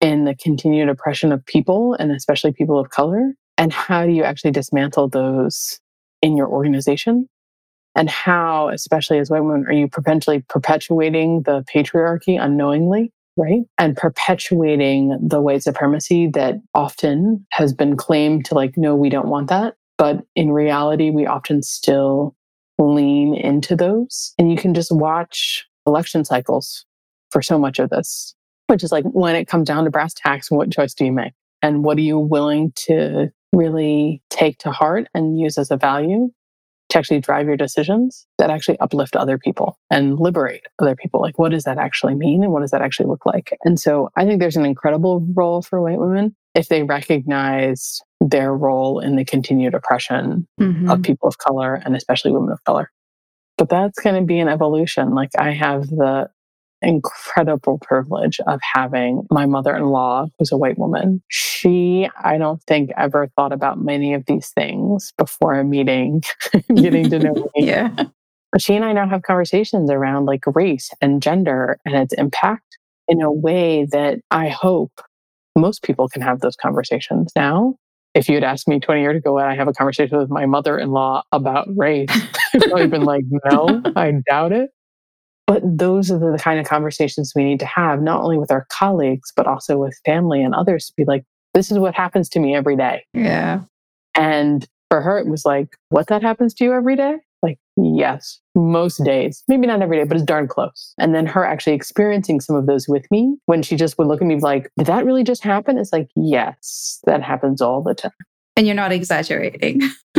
in 0.00 0.24
the 0.24 0.34
continued 0.34 0.88
oppression 0.88 1.32
of 1.32 1.44
people 1.46 1.94
and 1.94 2.12
especially 2.12 2.52
people 2.52 2.78
of 2.78 2.90
color 2.90 3.34
and 3.56 3.72
how 3.72 4.06
do 4.06 4.12
you 4.12 4.22
actually 4.22 4.52
dismantle 4.52 5.08
those 5.08 5.80
in 6.22 6.36
your 6.36 6.48
organization? 6.48 7.28
And 7.96 8.08
how 8.08 8.68
especially 8.68 9.18
as 9.18 9.30
white 9.30 9.42
women 9.42 9.66
are 9.66 9.72
you 9.72 9.88
potentially 9.88 10.44
perpetuating 10.48 11.42
the 11.42 11.64
patriarchy 11.74 12.40
unknowingly 12.40 13.12
right? 13.38 13.60
And 13.78 13.96
perpetuating 13.96 15.16
the 15.22 15.40
white 15.40 15.62
supremacy 15.62 16.28
that 16.34 16.56
often 16.74 17.46
has 17.52 17.72
been 17.72 17.96
claimed 17.96 18.44
to 18.46 18.54
like 18.54 18.76
no 18.76 18.96
we 18.96 19.08
don't 19.08 19.28
want 19.28 19.48
that. 19.48 19.76
But 19.96 20.24
in 20.34 20.50
reality 20.50 21.10
we 21.10 21.26
often 21.26 21.62
still 21.62 22.34
lean 22.78 23.34
into 23.34 23.76
those. 23.76 24.34
And 24.38 24.50
you 24.50 24.56
can 24.56 24.74
just 24.74 24.92
watch 24.92 25.66
election 25.86 26.24
cycles 26.24 26.84
for 27.30 27.42
so 27.42 27.58
much 27.58 27.78
of 27.78 27.90
this, 27.90 28.34
which 28.68 28.82
is 28.84 28.92
like 28.92 29.04
when 29.04 29.34
it 29.34 29.46
comes 29.46 29.66
down 29.66 29.84
to 29.84 29.90
brass 29.90 30.14
tacks, 30.14 30.50
what 30.50 30.72
choice 30.72 30.94
do 30.94 31.04
you 31.04 31.12
make? 31.12 31.32
And 31.62 31.84
what 31.84 31.98
are 31.98 32.02
you 32.02 32.18
willing 32.18 32.72
to 32.86 33.30
really 33.52 34.22
take 34.30 34.58
to 34.58 34.70
heart 34.70 35.08
and 35.14 35.38
use 35.38 35.58
as 35.58 35.70
a 35.70 35.76
value 35.76 36.30
to 36.90 36.98
actually 36.98 37.20
drive 37.20 37.46
your 37.46 37.56
decisions 37.56 38.26
that 38.38 38.50
actually 38.50 38.78
uplift 38.78 39.16
other 39.16 39.38
people 39.38 39.78
and 39.90 40.18
liberate 40.18 40.62
other 40.78 40.96
people. 40.96 41.20
Like, 41.20 41.38
what 41.38 41.50
does 41.50 41.64
that 41.64 41.78
actually 41.78 42.14
mean? 42.14 42.42
And 42.42 42.52
what 42.52 42.60
does 42.60 42.70
that 42.70 42.82
actually 42.82 43.06
look 43.06 43.26
like? 43.26 43.56
And 43.64 43.78
so 43.78 44.10
I 44.16 44.24
think 44.24 44.40
there's 44.40 44.56
an 44.56 44.64
incredible 44.64 45.26
role 45.34 45.62
for 45.62 45.80
white 45.82 45.98
women 45.98 46.34
if 46.54 46.68
they 46.68 46.82
recognize 46.82 48.00
their 48.20 48.54
role 48.54 49.00
in 49.00 49.16
the 49.16 49.24
continued 49.24 49.74
oppression 49.74 50.46
mm-hmm. 50.60 50.90
of 50.90 51.02
people 51.02 51.28
of 51.28 51.38
color 51.38 51.74
and 51.74 51.94
especially 51.94 52.32
women 52.32 52.50
of 52.50 52.62
color. 52.64 52.90
But 53.58 53.68
that's 53.68 54.00
going 54.00 54.16
to 54.16 54.26
be 54.26 54.38
an 54.38 54.48
evolution. 54.48 55.14
Like, 55.14 55.30
I 55.38 55.50
have 55.50 55.88
the 55.88 56.30
incredible 56.82 57.78
privilege 57.82 58.40
of 58.46 58.60
having 58.74 59.26
my 59.30 59.46
mother 59.46 59.74
in 59.76 59.86
law, 59.86 60.26
who's 60.38 60.52
a 60.52 60.56
white 60.56 60.78
woman. 60.78 61.22
She, 61.28 62.08
I 62.22 62.38
don't 62.38 62.62
think, 62.64 62.90
ever 62.96 63.28
thought 63.36 63.52
about 63.52 63.80
many 63.80 64.14
of 64.14 64.24
these 64.26 64.50
things 64.50 65.12
before 65.18 65.54
a 65.54 65.64
meeting, 65.64 66.22
getting 66.74 67.10
to 67.10 67.18
know 67.18 67.34
me. 67.56 67.66
yeah. 67.66 68.04
But 68.52 68.62
she 68.62 68.74
and 68.74 68.84
I 68.84 68.92
now 68.92 69.08
have 69.08 69.22
conversations 69.22 69.90
around 69.90 70.24
like 70.26 70.44
race 70.46 70.90
and 71.00 71.20
gender 71.22 71.78
and 71.84 71.94
its 71.94 72.14
impact 72.14 72.78
in 73.06 73.20
a 73.22 73.32
way 73.32 73.86
that 73.90 74.20
I 74.30 74.48
hope 74.48 75.02
most 75.56 75.82
people 75.82 76.08
can 76.08 76.22
have 76.22 76.40
those 76.40 76.56
conversations 76.56 77.32
now. 77.36 77.74
If 78.14 78.28
you 78.28 78.34
had 78.36 78.44
asked 78.44 78.68
me 78.68 78.80
20 78.80 79.00
years 79.02 79.16
ago, 79.18 79.34
would 79.34 79.44
I 79.44 79.54
have 79.54 79.68
a 79.68 79.72
conversation 79.72 80.18
with 80.18 80.30
my 80.30 80.46
mother 80.46 80.78
in 80.78 80.90
law 80.90 81.22
about 81.30 81.68
race? 81.76 82.08
I've 82.54 82.62
probably 82.62 82.86
been 82.86 83.04
like, 83.04 83.24
no, 83.50 83.82
I 83.96 84.14
doubt 84.28 84.52
it. 84.52 84.70
But 85.48 85.62
those 85.64 86.10
are 86.10 86.18
the 86.18 86.38
kind 86.38 86.60
of 86.60 86.66
conversations 86.66 87.32
we 87.34 87.42
need 87.42 87.58
to 87.60 87.66
have, 87.66 88.02
not 88.02 88.20
only 88.20 88.36
with 88.36 88.50
our 88.50 88.66
colleagues, 88.68 89.32
but 89.34 89.46
also 89.46 89.78
with 89.78 89.98
family 90.04 90.42
and 90.42 90.54
others 90.54 90.86
to 90.86 90.92
be 90.94 91.06
like, 91.06 91.24
this 91.54 91.72
is 91.72 91.78
what 91.78 91.94
happens 91.94 92.28
to 92.28 92.38
me 92.38 92.54
every 92.54 92.76
day. 92.76 93.06
Yeah. 93.14 93.62
And 94.14 94.68
for 94.90 95.00
her, 95.00 95.18
it 95.18 95.26
was 95.26 95.46
like, 95.46 95.74
what 95.88 96.08
that 96.08 96.20
happens 96.20 96.52
to 96.54 96.64
you 96.64 96.74
every 96.74 96.96
day? 96.96 97.16
Like, 97.42 97.58
yes, 97.78 98.40
most 98.54 99.02
days, 99.04 99.42
maybe 99.48 99.66
not 99.66 99.80
every 99.80 99.96
day, 99.96 100.04
but 100.04 100.18
it's 100.18 100.26
darn 100.26 100.48
close. 100.48 100.92
And 100.98 101.14
then 101.14 101.24
her 101.24 101.46
actually 101.46 101.72
experiencing 101.72 102.40
some 102.40 102.54
of 102.54 102.66
those 102.66 102.86
with 102.86 103.06
me 103.10 103.34
when 103.46 103.62
she 103.62 103.74
just 103.74 103.96
would 103.96 104.06
look 104.06 104.20
at 104.20 104.26
me 104.26 104.38
like, 104.38 104.70
did 104.76 104.86
that 104.88 105.06
really 105.06 105.24
just 105.24 105.42
happen? 105.42 105.78
It's 105.78 105.94
like, 105.94 106.10
yes, 106.14 107.00
that 107.06 107.22
happens 107.22 107.62
all 107.62 107.82
the 107.82 107.94
time. 107.94 108.12
And 108.54 108.66
you're 108.66 108.76
not 108.76 108.92
exaggerating. 108.92 109.80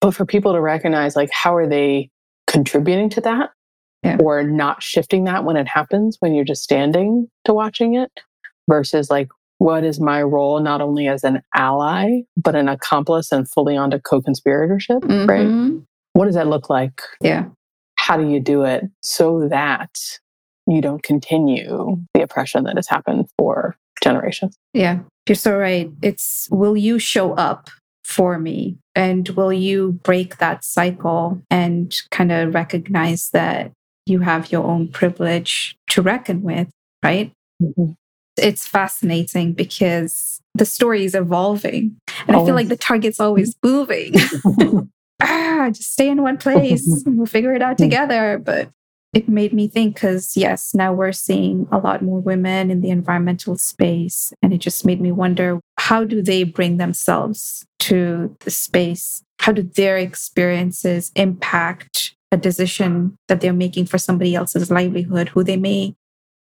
but 0.00 0.14
for 0.14 0.24
people 0.24 0.54
to 0.54 0.62
recognize, 0.62 1.14
like, 1.14 1.30
how 1.30 1.54
are 1.54 1.68
they 1.68 2.10
contributing 2.46 3.10
to 3.10 3.20
that? 3.20 3.50
Yeah. 4.06 4.18
or 4.20 4.42
not 4.42 4.82
shifting 4.82 5.24
that 5.24 5.44
when 5.44 5.56
it 5.56 5.68
happens 5.68 6.16
when 6.20 6.34
you're 6.34 6.44
just 6.44 6.62
standing 6.62 7.28
to 7.44 7.52
watching 7.52 7.94
it 7.94 8.10
versus 8.68 9.10
like 9.10 9.28
what 9.58 9.84
is 9.84 10.00
my 10.00 10.22
role 10.22 10.60
not 10.60 10.80
only 10.80 11.08
as 11.08 11.24
an 11.24 11.42
ally 11.54 12.20
but 12.36 12.54
an 12.54 12.68
accomplice 12.68 13.32
and 13.32 13.50
fully 13.50 13.76
onto 13.76 13.98
co-conspiratorship 13.98 15.00
mm-hmm. 15.00 15.26
right 15.26 15.82
what 16.16 16.24
does 16.24 16.34
that 16.34 16.46
look 16.46 16.70
like? 16.70 17.02
Yeah. 17.20 17.44
How 17.96 18.16
do 18.16 18.26
you 18.26 18.40
do 18.40 18.64
it 18.64 18.84
so 19.02 19.48
that 19.48 19.90
you 20.66 20.80
don't 20.80 21.02
continue 21.02 21.98
the 22.14 22.22
oppression 22.22 22.64
that 22.64 22.76
has 22.76 22.88
happened 22.88 23.28
for 23.38 23.76
generations? 24.02 24.56
Yeah. 24.72 25.00
You're 25.28 25.36
so 25.36 25.58
right. 25.58 25.90
It's 26.00 26.48
will 26.50 26.74
you 26.74 26.98
show 26.98 27.34
up 27.34 27.68
for 28.02 28.38
me? 28.38 28.78
And 28.94 29.28
will 29.30 29.52
you 29.52 30.00
break 30.04 30.38
that 30.38 30.64
cycle 30.64 31.42
and 31.50 31.94
kind 32.10 32.32
of 32.32 32.54
recognize 32.54 33.28
that 33.34 33.72
you 34.06 34.20
have 34.20 34.50
your 34.52 34.64
own 34.64 34.88
privilege 34.88 35.76
to 35.88 36.02
reckon 36.02 36.42
with, 36.42 36.68
right? 37.04 37.32
Mm-hmm. 37.62 37.92
It's 38.38 38.66
fascinating 38.66 39.52
because 39.52 40.40
the 40.54 40.66
story 40.66 41.04
is 41.04 41.14
evolving. 41.14 41.96
And 42.26 42.36
always. 42.36 42.42
I 42.42 42.46
feel 42.46 42.54
like 42.54 42.68
the 42.68 42.76
target's 42.76 43.20
always 43.20 43.54
moving. 43.62 44.14
ah, 45.22 45.68
just 45.70 45.92
stay 45.92 46.08
in 46.08 46.22
one 46.22 46.36
place. 46.36 46.86
we'll 47.06 47.26
figure 47.26 47.54
it 47.54 47.62
out 47.62 47.78
together. 47.78 48.38
But 48.38 48.70
it 49.14 49.28
made 49.28 49.52
me 49.52 49.68
think 49.68 49.94
because, 49.94 50.36
yes, 50.36 50.74
now 50.74 50.92
we're 50.92 51.12
seeing 51.12 51.66
a 51.72 51.78
lot 51.78 52.02
more 52.02 52.20
women 52.20 52.70
in 52.70 52.82
the 52.82 52.90
environmental 52.90 53.56
space. 53.56 54.32
And 54.42 54.52
it 54.52 54.58
just 54.58 54.84
made 54.84 55.00
me 55.00 55.12
wonder 55.12 55.60
how 55.78 56.04
do 56.04 56.22
they 56.22 56.44
bring 56.44 56.76
themselves 56.76 57.64
to 57.80 58.36
the 58.40 58.50
space? 58.50 59.22
How 59.38 59.52
do 59.52 59.62
their 59.62 59.96
experiences 59.96 61.12
impact 61.14 62.15
a 62.32 62.36
decision 62.36 63.16
that 63.28 63.40
they're 63.40 63.52
making 63.52 63.86
for 63.86 63.98
somebody 63.98 64.34
else's 64.34 64.70
livelihood 64.70 65.28
who 65.28 65.44
they 65.44 65.56
may 65.56 65.94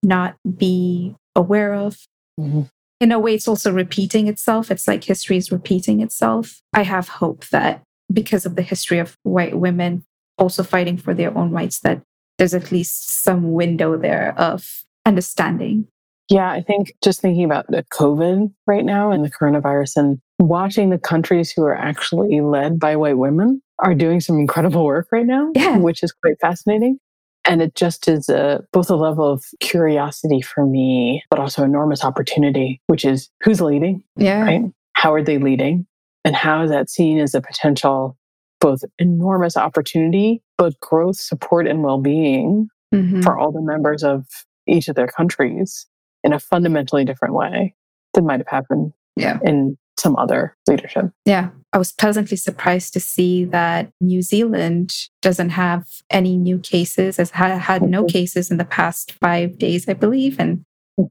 not 0.02 0.36
be 0.56 1.14
aware 1.34 1.74
of? 1.74 1.98
Mm-hmm. 2.38 2.62
In 3.00 3.12
a 3.12 3.18
way, 3.18 3.34
it's 3.34 3.48
also 3.48 3.72
repeating 3.72 4.28
itself. 4.28 4.70
It's 4.70 4.86
like 4.86 5.04
history 5.04 5.38
is 5.38 5.50
repeating 5.50 6.00
itself. 6.00 6.60
I 6.74 6.82
have 6.82 7.08
hope 7.08 7.46
that 7.48 7.82
because 8.12 8.44
of 8.44 8.56
the 8.56 8.62
history 8.62 8.98
of 8.98 9.16
white 9.22 9.58
women 9.58 10.04
also 10.36 10.62
fighting 10.62 10.98
for 10.98 11.14
their 11.14 11.36
own 11.36 11.50
rights, 11.50 11.80
that 11.80 12.02
there's 12.38 12.54
at 12.54 12.72
least 12.72 13.22
some 13.22 13.52
window 13.52 13.96
there 13.96 14.34
of 14.38 14.84
understanding. 15.06 15.86
Yeah, 16.28 16.50
I 16.50 16.62
think 16.62 16.92
just 17.02 17.20
thinking 17.20 17.44
about 17.44 17.66
the 17.68 17.84
COVID 17.92 18.52
right 18.66 18.84
now 18.84 19.10
and 19.10 19.24
the 19.24 19.30
coronavirus 19.30 19.96
and 19.96 20.20
watching 20.38 20.90
the 20.90 20.98
countries 20.98 21.50
who 21.50 21.62
are 21.64 21.76
actually 21.76 22.40
led 22.40 22.78
by 22.78 22.96
white 22.96 23.18
women 23.18 23.60
are 23.82 23.94
doing 23.94 24.20
some 24.20 24.38
incredible 24.38 24.84
work 24.84 25.08
right 25.10 25.26
now, 25.26 25.50
yeah. 25.54 25.78
which 25.78 26.02
is 26.02 26.12
quite 26.12 26.36
fascinating. 26.40 26.98
And 27.44 27.62
it 27.62 27.74
just 27.74 28.06
is 28.06 28.28
a, 28.28 28.62
both 28.72 28.90
a 28.90 28.96
level 28.96 29.30
of 29.30 29.44
curiosity 29.60 30.42
for 30.42 30.66
me, 30.66 31.22
but 31.30 31.40
also 31.40 31.64
enormous 31.64 32.04
opportunity, 32.04 32.80
which 32.86 33.04
is 33.04 33.30
who's 33.42 33.60
leading? 33.60 34.04
Yeah. 34.16 34.42
Right? 34.42 34.62
How 34.92 35.14
are 35.14 35.22
they 35.22 35.38
leading? 35.38 35.86
And 36.24 36.36
how 36.36 36.62
is 36.62 36.70
that 36.70 36.90
seen 36.90 37.18
as 37.18 37.34
a 37.34 37.40
potential 37.40 38.18
both 38.60 38.82
enormous 38.98 39.56
opportunity, 39.56 40.42
but 40.58 40.78
growth, 40.80 41.16
support, 41.16 41.66
and 41.66 41.82
well 41.82 41.98
being 41.98 42.68
mm-hmm. 42.94 43.22
for 43.22 43.38
all 43.38 43.52
the 43.52 43.62
members 43.62 44.04
of 44.04 44.26
each 44.66 44.88
of 44.88 44.94
their 44.94 45.08
countries 45.08 45.86
in 46.22 46.32
a 46.32 46.38
fundamentally 46.38 47.04
different 47.04 47.34
way 47.34 47.74
than 48.12 48.26
might 48.26 48.40
have 48.40 48.48
happened 48.48 48.92
yeah. 49.16 49.38
in 49.42 49.78
some 50.00 50.16
other 50.16 50.56
leadership. 50.66 51.06
Yeah. 51.24 51.50
I 51.72 51.78
was 51.78 51.92
pleasantly 51.92 52.36
surprised 52.36 52.92
to 52.94 53.00
see 53.00 53.44
that 53.46 53.92
New 54.00 54.22
Zealand 54.22 54.92
doesn't 55.22 55.50
have 55.50 55.86
any 56.10 56.36
new 56.36 56.58
cases, 56.58 57.18
has 57.18 57.30
had 57.30 57.82
no 57.82 58.02
mm-hmm. 58.02 58.06
cases 58.08 58.50
in 58.50 58.56
the 58.56 58.64
past 58.64 59.12
five 59.12 59.58
days, 59.58 59.88
I 59.88 59.92
believe. 59.92 60.40
And 60.40 60.64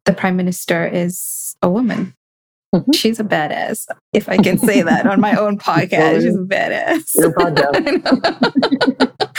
the 0.06 0.14
prime 0.14 0.36
minister 0.36 0.86
is 0.86 1.56
a 1.62 1.70
woman. 1.70 2.16
Mm-hmm. 2.76 2.92
She's 2.92 3.20
a 3.20 3.24
badass, 3.24 3.88
if 4.14 4.30
I 4.30 4.38
can 4.38 4.58
say 4.60 4.82
that 4.84 5.08
on 5.08 5.20
my 5.20 5.36
own 5.36 5.58
podcast. 5.70 6.22
She's 6.22 6.36
a 6.36 6.40
badass. 6.40 7.16
Your 7.16 7.34
podcast. 7.34 9.16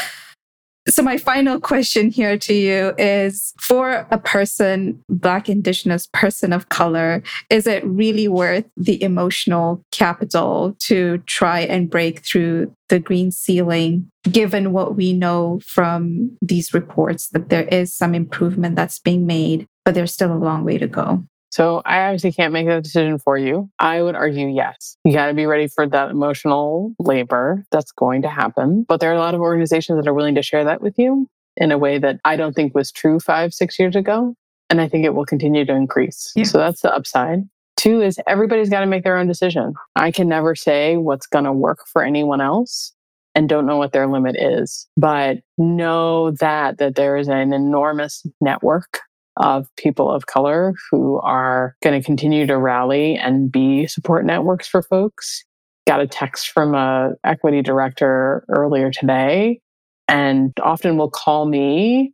so, 0.90 1.02
my 1.02 1.16
final 1.16 1.60
question 1.60 2.10
here 2.10 2.36
to 2.38 2.54
you 2.54 2.94
is 2.98 3.52
for 3.60 4.06
a 4.10 4.18
person, 4.18 5.02
Black, 5.08 5.48
Indigenous, 5.48 6.08
person 6.12 6.52
of 6.52 6.68
color, 6.68 7.22
is 7.48 7.66
it 7.66 7.84
really 7.84 8.28
worth 8.28 8.64
the 8.76 9.02
emotional 9.02 9.84
capital 9.90 10.76
to 10.80 11.18
try 11.26 11.60
and 11.60 11.90
break 11.90 12.24
through 12.24 12.74
the 12.88 12.98
green 12.98 13.30
ceiling, 13.30 14.10
given 14.24 14.72
what 14.72 14.96
we 14.96 15.12
know 15.12 15.60
from 15.64 16.36
these 16.42 16.74
reports 16.74 17.28
that 17.28 17.48
there 17.48 17.68
is 17.68 17.94
some 17.94 18.14
improvement 18.14 18.76
that's 18.76 18.98
being 18.98 19.26
made, 19.26 19.66
but 19.84 19.94
there's 19.94 20.12
still 20.12 20.32
a 20.32 20.34
long 20.34 20.64
way 20.64 20.78
to 20.78 20.86
go? 20.86 21.24
So 21.50 21.82
I 21.84 22.02
obviously 22.02 22.32
can't 22.32 22.52
make 22.52 22.66
that 22.66 22.84
decision 22.84 23.18
for 23.18 23.36
you. 23.36 23.68
I 23.78 24.02
would 24.02 24.14
argue 24.14 24.48
yes. 24.48 24.96
You 25.04 25.12
got 25.12 25.26
to 25.26 25.34
be 25.34 25.46
ready 25.46 25.66
for 25.66 25.86
that 25.86 26.10
emotional 26.10 26.94
labor 26.98 27.64
that's 27.72 27.92
going 27.92 28.22
to 28.22 28.28
happen. 28.28 28.84
But 28.88 29.00
there 29.00 29.10
are 29.10 29.16
a 29.16 29.18
lot 29.18 29.34
of 29.34 29.40
organizations 29.40 29.98
that 29.98 30.08
are 30.08 30.14
willing 30.14 30.36
to 30.36 30.42
share 30.42 30.64
that 30.64 30.80
with 30.80 30.96
you 30.96 31.28
in 31.56 31.72
a 31.72 31.78
way 31.78 31.98
that 31.98 32.20
I 32.24 32.36
don't 32.36 32.54
think 32.54 32.74
was 32.74 32.92
true 32.92 33.18
five, 33.18 33.52
six 33.52 33.78
years 33.78 33.96
ago. 33.96 34.34
And 34.70 34.80
I 34.80 34.88
think 34.88 35.04
it 35.04 35.14
will 35.14 35.26
continue 35.26 35.64
to 35.64 35.74
increase. 35.74 36.32
Yeah. 36.36 36.44
So 36.44 36.58
that's 36.58 36.82
the 36.82 36.94
upside. 36.94 37.40
Two 37.76 38.00
is 38.00 38.20
everybody's 38.28 38.70
got 38.70 38.80
to 38.80 38.86
make 38.86 39.02
their 39.02 39.16
own 39.16 39.26
decision. 39.26 39.74
I 39.96 40.12
can 40.12 40.28
never 40.28 40.54
say 40.54 40.96
what's 40.96 41.26
going 41.26 41.46
to 41.46 41.52
work 41.52 41.80
for 41.86 42.04
anyone 42.04 42.40
else 42.40 42.92
and 43.34 43.48
don't 43.48 43.66
know 43.66 43.78
what 43.78 43.92
their 43.92 44.06
limit 44.06 44.36
is, 44.36 44.86
but 44.96 45.38
know 45.58 46.30
that 46.32 46.78
that 46.78 46.94
there 46.94 47.16
is 47.16 47.28
an 47.28 47.52
enormous 47.52 48.24
network 48.40 49.00
of 49.40 49.66
people 49.76 50.10
of 50.10 50.26
color 50.26 50.74
who 50.90 51.18
are 51.20 51.74
going 51.82 51.98
to 52.00 52.04
continue 52.04 52.46
to 52.46 52.56
rally 52.56 53.16
and 53.16 53.50
be 53.50 53.86
support 53.86 54.24
networks 54.24 54.68
for 54.68 54.82
folks. 54.82 55.44
Got 55.86 56.00
a 56.00 56.06
text 56.06 56.50
from 56.50 56.74
a 56.74 57.12
equity 57.24 57.62
director 57.62 58.44
earlier 58.48 58.90
today 58.90 59.60
and 60.08 60.52
often 60.62 60.96
will 60.96 61.10
call 61.10 61.46
me 61.46 62.12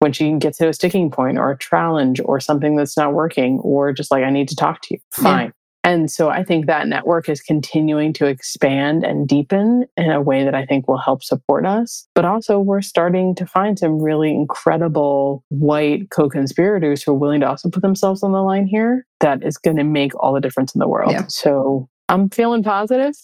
when 0.00 0.12
she 0.12 0.32
gets 0.34 0.58
to 0.58 0.68
a 0.68 0.74
sticking 0.74 1.10
point 1.10 1.38
or 1.38 1.50
a 1.50 1.58
challenge 1.58 2.20
or 2.24 2.38
something 2.40 2.76
that's 2.76 2.96
not 2.96 3.14
working 3.14 3.58
or 3.60 3.92
just 3.92 4.10
like 4.10 4.22
I 4.22 4.30
need 4.30 4.48
to 4.48 4.56
talk 4.56 4.82
to 4.82 4.94
you. 4.94 5.00
Fine. 5.12 5.52
And 5.86 6.10
so 6.10 6.28
I 6.30 6.42
think 6.42 6.66
that 6.66 6.88
network 6.88 7.28
is 7.28 7.40
continuing 7.40 8.12
to 8.14 8.26
expand 8.26 9.04
and 9.04 9.28
deepen 9.28 9.86
in 9.96 10.10
a 10.10 10.20
way 10.20 10.42
that 10.42 10.52
I 10.52 10.66
think 10.66 10.88
will 10.88 10.98
help 10.98 11.22
support 11.22 11.64
us. 11.64 12.08
But 12.12 12.24
also, 12.24 12.58
we're 12.58 12.82
starting 12.82 13.36
to 13.36 13.46
find 13.46 13.78
some 13.78 14.02
really 14.02 14.32
incredible 14.32 15.44
white 15.48 16.10
co 16.10 16.28
conspirators 16.28 17.04
who 17.04 17.12
are 17.12 17.14
willing 17.14 17.40
to 17.42 17.48
also 17.48 17.70
put 17.70 17.82
themselves 17.82 18.24
on 18.24 18.32
the 18.32 18.42
line 18.42 18.66
here. 18.66 19.06
That 19.20 19.44
is 19.44 19.58
going 19.58 19.76
to 19.76 19.84
make 19.84 20.12
all 20.20 20.34
the 20.34 20.40
difference 20.40 20.74
in 20.74 20.80
the 20.80 20.88
world. 20.88 21.12
Yeah. 21.12 21.26
So 21.28 21.88
I'm 22.08 22.30
feeling 22.30 22.64
positive. 22.64 23.14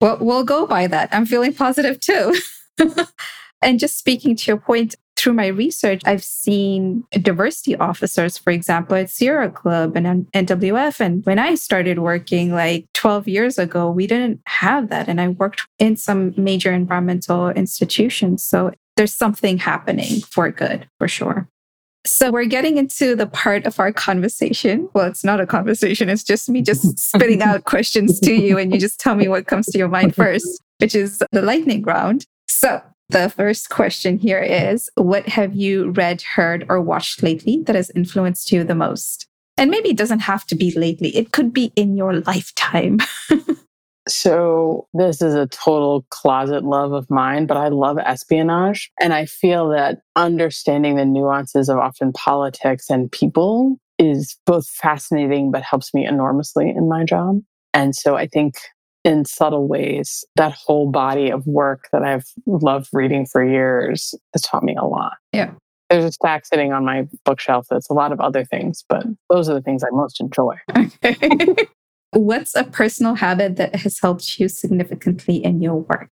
Well, 0.00 0.18
we'll 0.20 0.44
go 0.44 0.66
by 0.66 0.88
that. 0.88 1.10
I'm 1.12 1.24
feeling 1.24 1.54
positive 1.54 2.00
too. 2.00 2.34
and 3.62 3.78
just 3.78 3.96
speaking 3.96 4.34
to 4.34 4.50
your 4.50 4.58
point, 4.58 4.96
through 5.18 5.32
my 5.32 5.48
research, 5.48 6.00
I've 6.06 6.22
seen 6.22 7.04
diversity 7.10 7.76
officers, 7.76 8.38
for 8.38 8.50
example, 8.50 8.96
at 8.96 9.10
Sierra 9.10 9.50
Club 9.50 9.96
and 9.96 10.30
NWF. 10.32 11.00
And 11.00 11.26
when 11.26 11.40
I 11.40 11.56
started 11.56 11.98
working 11.98 12.52
like 12.52 12.86
12 12.94 13.26
years 13.26 13.58
ago, 13.58 13.90
we 13.90 14.06
didn't 14.06 14.40
have 14.46 14.90
that. 14.90 15.08
And 15.08 15.20
I 15.20 15.28
worked 15.28 15.66
in 15.80 15.96
some 15.96 16.34
major 16.36 16.72
environmental 16.72 17.50
institutions. 17.50 18.44
So 18.44 18.70
there's 18.96 19.12
something 19.12 19.58
happening 19.58 20.20
for 20.20 20.50
good, 20.52 20.88
for 20.98 21.08
sure. 21.08 21.48
So 22.06 22.30
we're 22.30 22.44
getting 22.44 22.78
into 22.78 23.16
the 23.16 23.26
part 23.26 23.66
of 23.66 23.80
our 23.80 23.92
conversation. 23.92 24.88
Well, 24.94 25.08
it's 25.08 25.24
not 25.24 25.40
a 25.40 25.46
conversation. 25.46 26.08
It's 26.08 26.22
just 26.22 26.48
me 26.48 26.62
just 26.62 26.98
spitting 27.12 27.42
out 27.42 27.64
questions 27.64 28.20
to 28.20 28.32
you 28.32 28.56
and 28.56 28.72
you 28.72 28.78
just 28.78 29.00
tell 29.00 29.16
me 29.16 29.26
what 29.26 29.48
comes 29.48 29.66
to 29.66 29.78
your 29.78 29.88
mind 29.88 30.14
first, 30.16 30.62
which 30.78 30.94
is 30.94 31.22
the 31.32 31.42
lightning 31.42 31.82
round. 31.82 32.24
So 32.48 32.80
the 33.08 33.30
first 33.30 33.70
question 33.70 34.18
here 34.18 34.40
is 34.40 34.90
What 34.94 35.28
have 35.28 35.54
you 35.54 35.90
read, 35.90 36.22
heard, 36.22 36.66
or 36.68 36.80
watched 36.80 37.22
lately 37.22 37.62
that 37.66 37.76
has 37.76 37.90
influenced 37.94 38.52
you 38.52 38.64
the 38.64 38.74
most? 38.74 39.26
And 39.56 39.70
maybe 39.70 39.90
it 39.90 39.96
doesn't 39.96 40.20
have 40.20 40.46
to 40.46 40.54
be 40.54 40.70
lately, 40.72 41.16
it 41.16 41.32
could 41.32 41.52
be 41.52 41.72
in 41.74 41.96
your 41.96 42.20
lifetime. 42.20 42.98
so, 44.08 44.86
this 44.94 45.20
is 45.20 45.34
a 45.34 45.46
total 45.48 46.06
closet 46.10 46.64
love 46.64 46.92
of 46.92 47.10
mine, 47.10 47.46
but 47.46 47.56
I 47.56 47.68
love 47.68 47.98
espionage. 47.98 48.90
And 49.00 49.12
I 49.12 49.26
feel 49.26 49.68
that 49.70 50.00
understanding 50.14 50.96
the 50.96 51.04
nuances 51.04 51.68
of 51.68 51.78
often 51.78 52.12
politics 52.12 52.88
and 52.90 53.10
people 53.10 53.78
is 53.98 54.36
both 54.46 54.68
fascinating, 54.68 55.50
but 55.50 55.62
helps 55.62 55.92
me 55.92 56.06
enormously 56.06 56.70
in 56.70 56.88
my 56.88 57.04
job. 57.04 57.40
And 57.74 57.96
so 57.96 58.16
I 58.16 58.26
think 58.26 58.54
in 59.08 59.24
subtle 59.24 59.66
ways. 59.66 60.24
That 60.36 60.52
whole 60.52 60.90
body 60.90 61.30
of 61.30 61.46
work 61.46 61.88
that 61.92 62.02
I've 62.02 62.26
loved 62.46 62.90
reading 62.92 63.24
for 63.24 63.44
years 63.44 64.14
has 64.34 64.42
taught 64.42 64.62
me 64.62 64.76
a 64.76 64.84
lot. 64.84 65.14
Yeah. 65.32 65.52
There's 65.88 66.04
a 66.04 66.12
stack 66.12 66.44
sitting 66.44 66.74
on 66.74 66.84
my 66.84 67.08
bookshelf 67.24 67.66
that's 67.70 67.88
a 67.88 67.94
lot 67.94 68.12
of 68.12 68.20
other 68.20 68.44
things, 68.44 68.84
but 68.86 69.06
those 69.30 69.48
are 69.48 69.54
the 69.54 69.62
things 69.62 69.82
I 69.82 69.88
most 69.90 70.20
enjoy. 70.20 70.56
Okay. 70.76 71.16
What's 72.12 72.54
a 72.54 72.64
personal 72.64 73.14
habit 73.14 73.56
that 73.56 73.76
has 73.76 73.98
helped 73.98 74.38
you 74.38 74.48
significantly 74.48 75.36
in 75.36 75.62
your 75.62 75.76
work? 75.76 76.10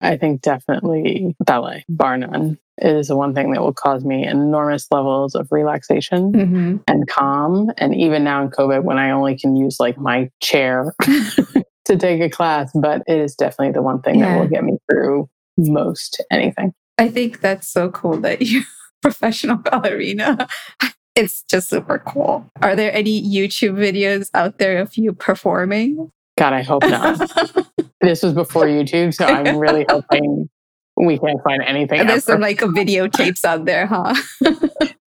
I 0.00 0.16
think 0.16 0.42
definitely 0.42 1.36
ballet, 1.40 1.84
bar 1.88 2.18
none. 2.18 2.58
It 2.78 2.94
is 2.94 3.08
the 3.08 3.16
one 3.16 3.34
thing 3.34 3.52
that 3.52 3.60
will 3.60 3.72
cause 3.72 4.04
me 4.04 4.24
enormous 4.24 4.86
levels 4.90 5.34
of 5.34 5.48
relaxation 5.50 6.32
mm-hmm. 6.32 6.76
and 6.86 7.08
calm. 7.08 7.70
And 7.78 7.94
even 7.94 8.22
now 8.22 8.42
in 8.42 8.50
COVID, 8.50 8.84
when 8.84 8.98
I 8.98 9.10
only 9.10 9.36
can 9.36 9.56
use 9.56 9.80
like 9.80 9.98
my 9.98 10.30
chair 10.40 10.94
to 11.88 11.96
take 11.96 12.20
a 12.20 12.30
class, 12.30 12.70
but 12.74 13.02
it 13.06 13.18
is 13.18 13.34
definitely 13.34 13.72
the 13.72 13.82
one 13.82 14.00
thing 14.00 14.20
yeah. 14.20 14.34
that 14.34 14.40
will 14.40 14.48
get 14.48 14.64
me 14.64 14.78
through 14.90 15.28
most 15.56 16.22
anything. 16.30 16.72
I 16.98 17.08
think 17.08 17.40
that's 17.40 17.68
so 17.68 17.90
cool 17.90 18.18
that 18.20 18.42
you're 18.46 18.64
professional 19.02 19.56
ballerina. 19.56 20.48
It's 21.16 21.42
just 21.50 21.68
super 21.68 21.98
cool. 21.98 22.48
Are 22.62 22.76
there 22.76 22.92
any 22.94 23.20
YouTube 23.20 23.74
videos 23.74 24.30
out 24.34 24.58
there 24.58 24.78
of 24.78 24.96
you 24.96 25.12
performing? 25.12 26.12
God, 26.38 26.52
I 26.52 26.62
hope 26.62 26.84
not. 26.84 27.18
this 28.00 28.22
was 28.22 28.34
before 28.34 28.66
YouTube, 28.66 29.12
so 29.12 29.24
I'm 29.24 29.58
really 29.58 29.84
hoping 29.88 30.48
we 30.96 31.18
can't 31.18 31.42
find 31.42 31.60
anything. 31.64 32.06
There's 32.06 32.22
some 32.22 32.40
like 32.40 32.60
videotapes 32.60 33.44
out 33.44 33.64
there, 33.64 33.86
huh? 33.86 34.14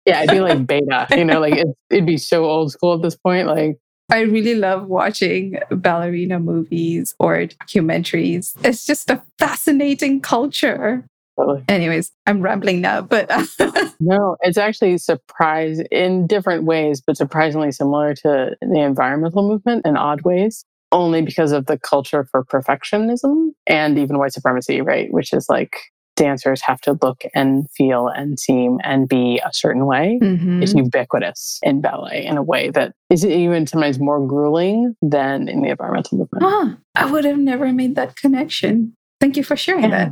yeah, 0.06 0.20
I'd 0.20 0.30
be 0.30 0.40
like 0.40 0.66
beta, 0.66 1.08
you 1.12 1.26
know, 1.26 1.42
like 1.42 1.56
it, 1.56 1.68
it'd 1.90 2.06
be 2.06 2.16
so 2.16 2.46
old 2.46 2.72
school 2.72 2.96
at 2.96 3.02
this 3.02 3.18
point. 3.18 3.48
Like, 3.48 3.78
I 4.10 4.22
really 4.22 4.56
love 4.56 4.88
watching 4.88 5.60
ballerina 5.70 6.40
movies 6.40 7.14
or 7.20 7.36
documentaries. 7.40 8.54
It's 8.64 8.86
just 8.86 9.10
a 9.10 9.22
fascinating 9.38 10.22
culture. 10.22 11.06
Totally. 11.38 11.64
Anyways, 11.68 12.12
I'm 12.26 12.42
rambling 12.42 12.82
now, 12.82 13.02
but 13.02 13.30
no, 14.00 14.38
it's 14.42 14.58
actually 14.58 14.98
surprise 14.98 15.82
in 15.92 16.26
different 16.26 16.64
ways, 16.64 17.02
but 17.06 17.18
surprisingly 17.18 17.72
similar 17.72 18.16
to 18.16 18.56
the 18.62 18.80
environmental 18.80 19.48
movement 19.48 19.86
in 19.86 19.98
odd 19.98 20.22
ways, 20.22 20.66
only 20.92 21.22
because 21.22 21.52
of 21.52 21.66
the 21.68 21.78
culture 21.78 22.26
for 22.32 22.44
perfectionism 22.44 23.50
and 23.68 24.00
even 24.00 24.18
white 24.18 24.34
supremacy, 24.34 24.82
right? 24.82 25.12
Which 25.12 25.32
is 25.34 25.48
like 25.50 25.76
dancers 26.18 26.62
have 26.62 26.82
to 26.82 26.98
look 27.02 27.24
and 27.34 27.70
feel 27.72 28.08
and 28.08 28.40
seem 28.40 28.80
and 28.84 29.08
be 29.08 29.40
a 29.46 29.54
certain 29.54 29.86
way 29.86 30.20
mm-hmm. 30.22 30.62
is 30.62 30.74
ubiquitous 30.74 31.60
in 31.64 31.80
ballet 31.80 32.26
in 32.26 32.38
a 32.38 32.44
way 32.44 32.70
that 32.72 32.94
is 33.10 33.26
even 33.26 33.66
sometimes 33.66 34.00
more 34.00 34.26
grueling 34.28 34.96
than 35.02 35.48
in 35.48 35.62
the 35.62 35.70
environmental 35.70 36.18
movement. 36.18 36.44
Huh. 36.44 36.76
I 36.96 37.10
would 37.10 37.24
have 37.24 37.38
never 37.38 37.72
made 37.72 37.96
that 37.96 38.16
connection. 38.18 38.94
Thank 39.22 39.38
you 39.38 39.44
for 39.44 39.56
sharing 39.56 39.84
yeah. 39.84 39.90
that 39.90 40.12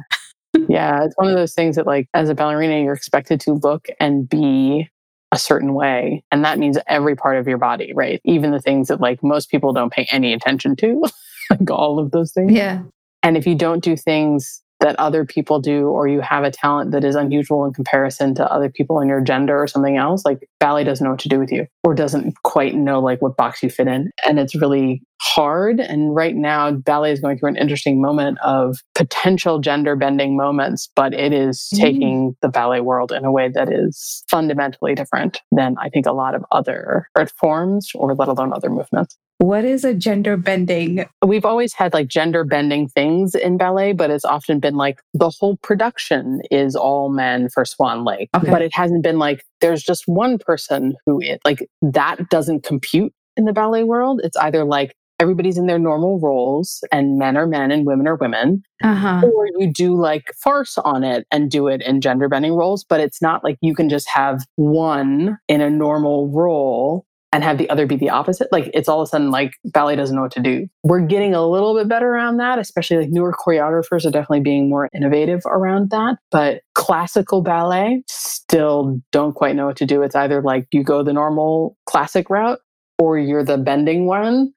yeah, 0.70 1.04
it's 1.04 1.16
one 1.18 1.28
of 1.28 1.36
those 1.36 1.54
things 1.54 1.76
that, 1.76 1.86
like, 1.88 2.08
as 2.14 2.30
a 2.30 2.36
ballerina, 2.36 2.82
you're 2.82 2.94
expected 2.94 3.40
to 3.42 3.54
look 3.54 3.88
and 4.00 4.28
be 4.28 4.90
a 5.32 5.38
certain 5.38 5.74
way. 5.74 6.24
And 6.32 6.46
that 6.46 6.60
means 6.60 6.78
every 6.88 7.16
part 7.16 7.38
of 7.38 7.48
your 7.48 7.58
body, 7.58 7.92
right? 7.94 8.22
Even 8.24 8.52
the 8.52 8.62
things 8.62 8.88
that, 8.88 9.02
like, 9.02 9.24
most 9.24 9.50
people 9.50 9.74
don't 9.74 9.92
pay 9.92 10.08
any 10.12 10.34
attention 10.34 10.76
to, 10.78 11.04
like 11.50 11.70
all 11.70 12.00
of 12.00 12.12
those 12.12 12.32
things. 12.32 12.52
Yeah. 12.52 12.84
And 13.24 13.36
if 13.38 13.48
you 13.48 13.56
don't 13.56 13.84
do 13.84 13.98
things 13.98 14.62
that 14.80 14.96
other 15.00 15.26
people 15.26 15.60
do, 15.60 15.88
or 15.88 16.08
you 16.08 16.22
have 16.22 16.44
a 16.44 16.52
talent 16.52 16.92
that 16.92 17.04
is 17.04 17.16
unusual 17.16 17.66
in 17.66 17.74
comparison 17.74 18.36
to 18.36 18.52
other 18.52 18.70
people 18.70 19.00
in 19.00 19.08
your 19.08 19.22
gender 19.22 19.62
or 19.62 19.68
something 19.68 19.98
else, 19.98 20.26
like 20.26 20.50
ballet 20.60 20.84
doesn't 20.84 21.04
know 21.04 21.12
what 21.12 21.20
to 21.20 21.30
do 21.30 21.40
with 21.40 21.52
you 21.52 21.66
or 21.84 21.96
doesn't 21.96 22.36
quite 22.44 22.76
know 22.76 23.00
like 23.00 23.22
what 23.22 23.38
box 23.38 23.64
you 23.64 23.70
fit 23.70 23.88
in. 23.88 24.12
And 24.26 24.40
it's 24.40 24.56
really 24.56 25.02
hard. 25.26 25.80
And 25.80 26.16
right 26.16 26.36
now, 26.36 26.72
ballet 26.72 27.12
is 27.12 27.20
going 27.20 27.38
through 27.38 27.50
an 27.50 27.58
interesting 27.58 28.02
moment 28.02 28.38
of 28.44 28.78
potential 28.94 29.60
gender 29.60 29.96
bending 29.96 30.38
moments, 30.38 30.90
but 30.96 31.14
it 31.14 31.34
is 31.34 31.70
mm. 31.74 31.80
taking 31.80 32.36
the 32.42 32.50
ballet 32.50 32.82
world 32.82 33.12
in 33.12 33.26
a 33.26 33.32
way 33.32 33.50
that 33.50 33.72
is 33.72 34.24
fundamentally 34.30 34.96
different 34.96 35.40
than 35.52 35.76
I 35.80 35.90
think 35.90 36.06
a 36.06 36.14
lot 36.14 36.36
of 36.36 36.46
other 36.52 37.08
art 37.16 37.32
forms 37.38 37.92
or 37.96 38.14
let 38.16 38.28
alone 38.28 38.54
other 38.54 38.70
movements. 38.70 39.18
What 39.40 39.66
is 39.66 39.84
a 39.84 39.94
gender 39.94 40.38
bending? 40.38 41.06
We've 41.24 41.44
always 41.44 41.74
had 41.74 41.94
like 41.94 42.08
gender 42.08 42.46
bending 42.46 42.88
things 42.88 43.36
in 43.36 43.58
ballet, 43.58 43.92
but 43.92 44.10
it's 44.10 44.24
often 44.24 44.62
been 44.62 44.76
like 44.76 45.02
the 45.14 45.30
whole 45.30 45.58
production 45.58 46.42
is 46.52 46.76
all 46.76 47.10
men 47.10 47.50
for 47.50 47.66
Swan 47.66 48.06
Lake. 48.06 48.30
Okay. 48.34 48.50
But 48.50 48.62
it 48.62 48.74
hasn't 48.74 49.04
been 49.04 49.20
like 49.20 49.44
there's 49.60 49.84
just 49.84 50.04
one 50.06 50.38
person 50.38 50.96
who 51.06 51.20
it 51.22 51.42
like 51.44 51.68
that 51.82 52.30
doesn't 52.30 52.64
compute 52.64 53.14
in 53.36 53.44
the 53.44 53.52
ballet 53.52 53.84
world. 53.84 54.22
It's 54.24 54.38
either 54.38 54.64
like 54.64 54.96
everybody's 55.20 55.58
in 55.58 55.68
their 55.68 55.80
normal 55.80 56.20
roles 56.20 56.84
and 56.92 57.18
men 57.18 57.38
are 57.38 57.48
men 57.48 57.72
and 57.72 57.86
women 57.86 58.08
are 58.08 58.16
women. 58.16 58.64
Uh-huh. 58.84 59.22
Or 59.26 59.48
you 59.58 59.72
do 59.72 59.96
like 59.96 60.34
farce 60.42 60.78
on 60.80 61.04
it 61.04 61.26
and 61.32 61.50
do 61.50 61.68
it 61.68 61.82
in 61.82 62.02
gender 62.02 62.28
bending 62.28 62.54
roles, 62.54 62.84
but 62.84 63.00
it's 63.00 63.22
not 63.22 63.44
like 63.44 63.58
you 63.62 63.74
can 63.74 63.90
just 63.90 64.10
have 64.10 64.46
one 64.56 65.38
in 65.48 65.62
a 65.62 65.70
normal 65.70 66.30
role 66.30 67.06
and 67.36 67.44
have 67.44 67.58
the 67.58 67.70
other 67.70 67.86
be 67.86 67.98
the 67.98 68.10
opposite. 68.10 68.48
Like 68.52 68.72
it's 68.74 68.88
all 68.88 69.02
of 69.02 69.08
a 69.08 69.10
sudden 69.10 69.30
like 69.30 69.56
ballet 69.66 69.98
doesn't 69.98 70.16
know 70.16 70.22
what 70.22 70.32
to 70.34 70.40
do. 70.40 70.68
We're 70.84 71.02
getting 71.02 71.34
a 71.34 71.46
little 71.46 71.76
bit 71.76 71.90
better 71.90 72.08
around 72.08 72.38
that, 72.38 72.60
especially 72.60 72.98
like 72.98 73.10
newer 73.10 73.34
choreographers 73.34 74.06
are 74.06 74.12
definitely 74.12 74.40
being 74.40 74.70
more 74.70 74.90
innovative 74.96 75.42
around 75.46 75.90
that. 75.90 76.18
But 76.32 76.62
classical 76.76 77.42
ballet 77.42 78.04
still 78.08 79.02
don't 79.12 79.34
quite 79.34 79.58
know 79.58 79.66
what 79.66 79.76
to 79.78 79.86
do. 79.86 80.02
It's 80.02 80.16
either 80.16 80.42
like 80.42 80.68
you 80.72 80.82
go 80.82 81.04
the 81.04 81.12
normal 81.12 81.78
classic 81.86 82.30
route 82.30 82.60
or 83.00 83.20
you're 83.20 83.44
the 83.44 83.58
bending 83.58 84.06
one. 84.06 84.54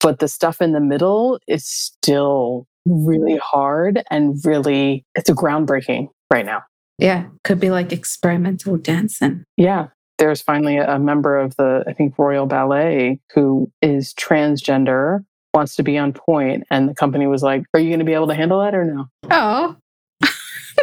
But 0.00 0.18
the 0.18 0.28
stuff 0.28 0.60
in 0.60 0.72
the 0.72 0.80
middle 0.80 1.40
is 1.46 1.66
still 1.66 2.66
really 2.84 3.34
mm-hmm. 3.34 3.40
hard 3.42 4.02
and 4.10 4.38
really, 4.44 5.04
it's 5.14 5.28
a 5.28 5.34
groundbreaking 5.34 6.08
right 6.30 6.46
now. 6.46 6.62
Yeah, 6.98 7.26
could 7.44 7.60
be 7.60 7.70
like 7.70 7.92
experimental 7.92 8.78
dancing. 8.78 9.44
Yeah, 9.56 9.88
there's 10.18 10.40
finally 10.40 10.78
a 10.78 10.98
member 10.98 11.38
of 11.38 11.56
the, 11.56 11.84
I 11.86 11.92
think, 11.92 12.18
Royal 12.18 12.46
Ballet 12.46 13.20
who 13.34 13.70
is 13.82 14.14
transgender, 14.14 15.24
wants 15.52 15.76
to 15.76 15.82
be 15.82 15.98
on 15.98 16.12
pointe, 16.12 16.64
and 16.70 16.88
the 16.88 16.94
company 16.94 17.26
was 17.26 17.42
like, 17.42 17.64
"Are 17.74 17.80
you 17.80 17.90
going 17.90 17.98
to 17.98 18.04
be 18.04 18.14
able 18.14 18.28
to 18.28 18.34
handle 18.34 18.60
that 18.60 18.74
or 18.74 18.84
no?" 18.84 19.06
Oh, 19.30 19.76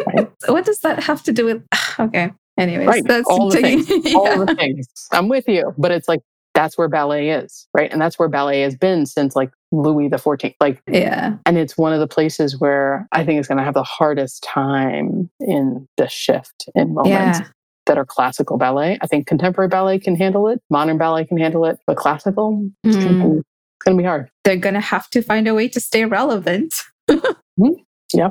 right? 0.06 0.30
what 0.46 0.64
does 0.64 0.80
that 0.80 1.02
have 1.02 1.22
to 1.24 1.32
do 1.32 1.44
with? 1.44 1.66
Okay. 1.96 2.32
Anyways, 2.58 2.88
right. 2.88 3.04
that's 3.04 3.28
all 3.28 3.50
the 3.50 3.60
things. 3.60 3.88
yeah. 4.04 4.16
All 4.16 4.44
the 4.44 4.54
things. 4.56 4.86
I'm 5.12 5.28
with 5.28 5.48
you, 5.48 5.72
but 5.78 5.92
it's 5.92 6.08
like 6.08 6.20
that's 6.54 6.78
where 6.78 6.88
ballet 6.88 7.30
is, 7.30 7.66
right? 7.74 7.90
And 7.92 8.00
that's 8.00 8.18
where 8.18 8.28
ballet 8.28 8.62
has 8.62 8.76
been 8.76 9.06
since 9.06 9.34
like 9.34 9.50
Louis 9.72 10.08
the 10.08 10.16
14th. 10.16 10.54
Like, 10.60 10.80
yeah. 10.88 11.36
And 11.46 11.58
it's 11.58 11.76
one 11.76 11.92
of 11.92 12.00
the 12.00 12.06
places 12.06 12.60
where 12.60 13.08
I 13.12 13.24
think 13.24 13.38
it's 13.38 13.48
going 13.48 13.58
to 13.58 13.64
have 13.64 13.74
the 13.74 13.82
hardest 13.82 14.44
time 14.44 15.30
in 15.40 15.88
the 15.96 16.08
shift 16.08 16.68
in 16.74 16.94
moments. 16.94 17.40
Yeah 17.40 17.48
that 17.86 17.98
are 17.98 18.06
classical 18.06 18.56
ballet. 18.56 18.98
I 19.02 19.06
think 19.06 19.26
contemporary 19.26 19.68
ballet 19.68 19.98
can 19.98 20.16
handle 20.16 20.48
it, 20.48 20.60
modern 20.70 20.98
ballet 20.98 21.26
can 21.26 21.36
handle 21.36 21.64
it, 21.64 21.78
but 21.86 21.96
classical, 21.96 22.70
it's 22.82 22.96
mm. 22.96 23.18
going 23.18 23.42
to 23.84 23.94
be 23.96 24.04
hard. 24.04 24.30
They're 24.44 24.56
going 24.56 24.74
to 24.74 24.80
have 24.80 25.10
to 25.10 25.22
find 25.22 25.46
a 25.46 25.54
way 25.54 25.68
to 25.68 25.80
stay 25.80 26.04
relevant. 26.04 26.74
mm-hmm. 27.10 27.68
Yeah, 28.12 28.30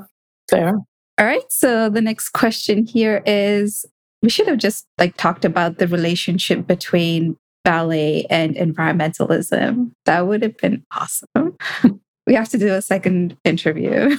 they 0.49 0.63
are. 0.63 0.79
All 1.19 1.25
right. 1.25 1.43
So 1.49 1.89
the 1.89 2.01
next 2.01 2.29
question 2.29 2.85
here 2.85 3.21
is 3.25 3.85
we 4.21 4.29
should 4.29 4.47
have 4.47 4.57
just 4.57 4.87
like 4.97 5.15
talked 5.17 5.45
about 5.45 5.77
the 5.77 5.87
relationship 5.87 6.65
between 6.65 7.37
ballet 7.63 8.25
and 8.29 8.55
environmentalism. 8.55 9.91
That 10.05 10.27
would 10.27 10.41
have 10.43 10.57
been 10.57 10.85
awesome. 10.91 11.57
we 12.27 12.33
have 12.33 12.49
to 12.49 12.57
do 12.57 12.73
a 12.73 12.81
second 12.81 13.37
interview. 13.43 14.17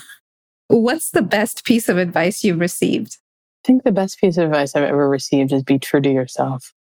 What's 0.68 1.11
the 1.11 1.22
best 1.22 1.64
piece 1.64 1.88
of 1.88 1.99
advice 1.99 2.42
you've 2.42 2.61
received? 2.61 3.18
I 3.64 3.68
think 3.68 3.84
the 3.84 3.92
best 3.92 4.18
piece 4.18 4.36
of 4.36 4.47
advice 4.47 4.74
I've 4.74 4.84
ever 4.84 5.09
received 5.09 5.53
is 5.53 5.62
be 5.62 5.78
true 5.78 6.01
to 6.01 6.11
yourself. 6.11 6.72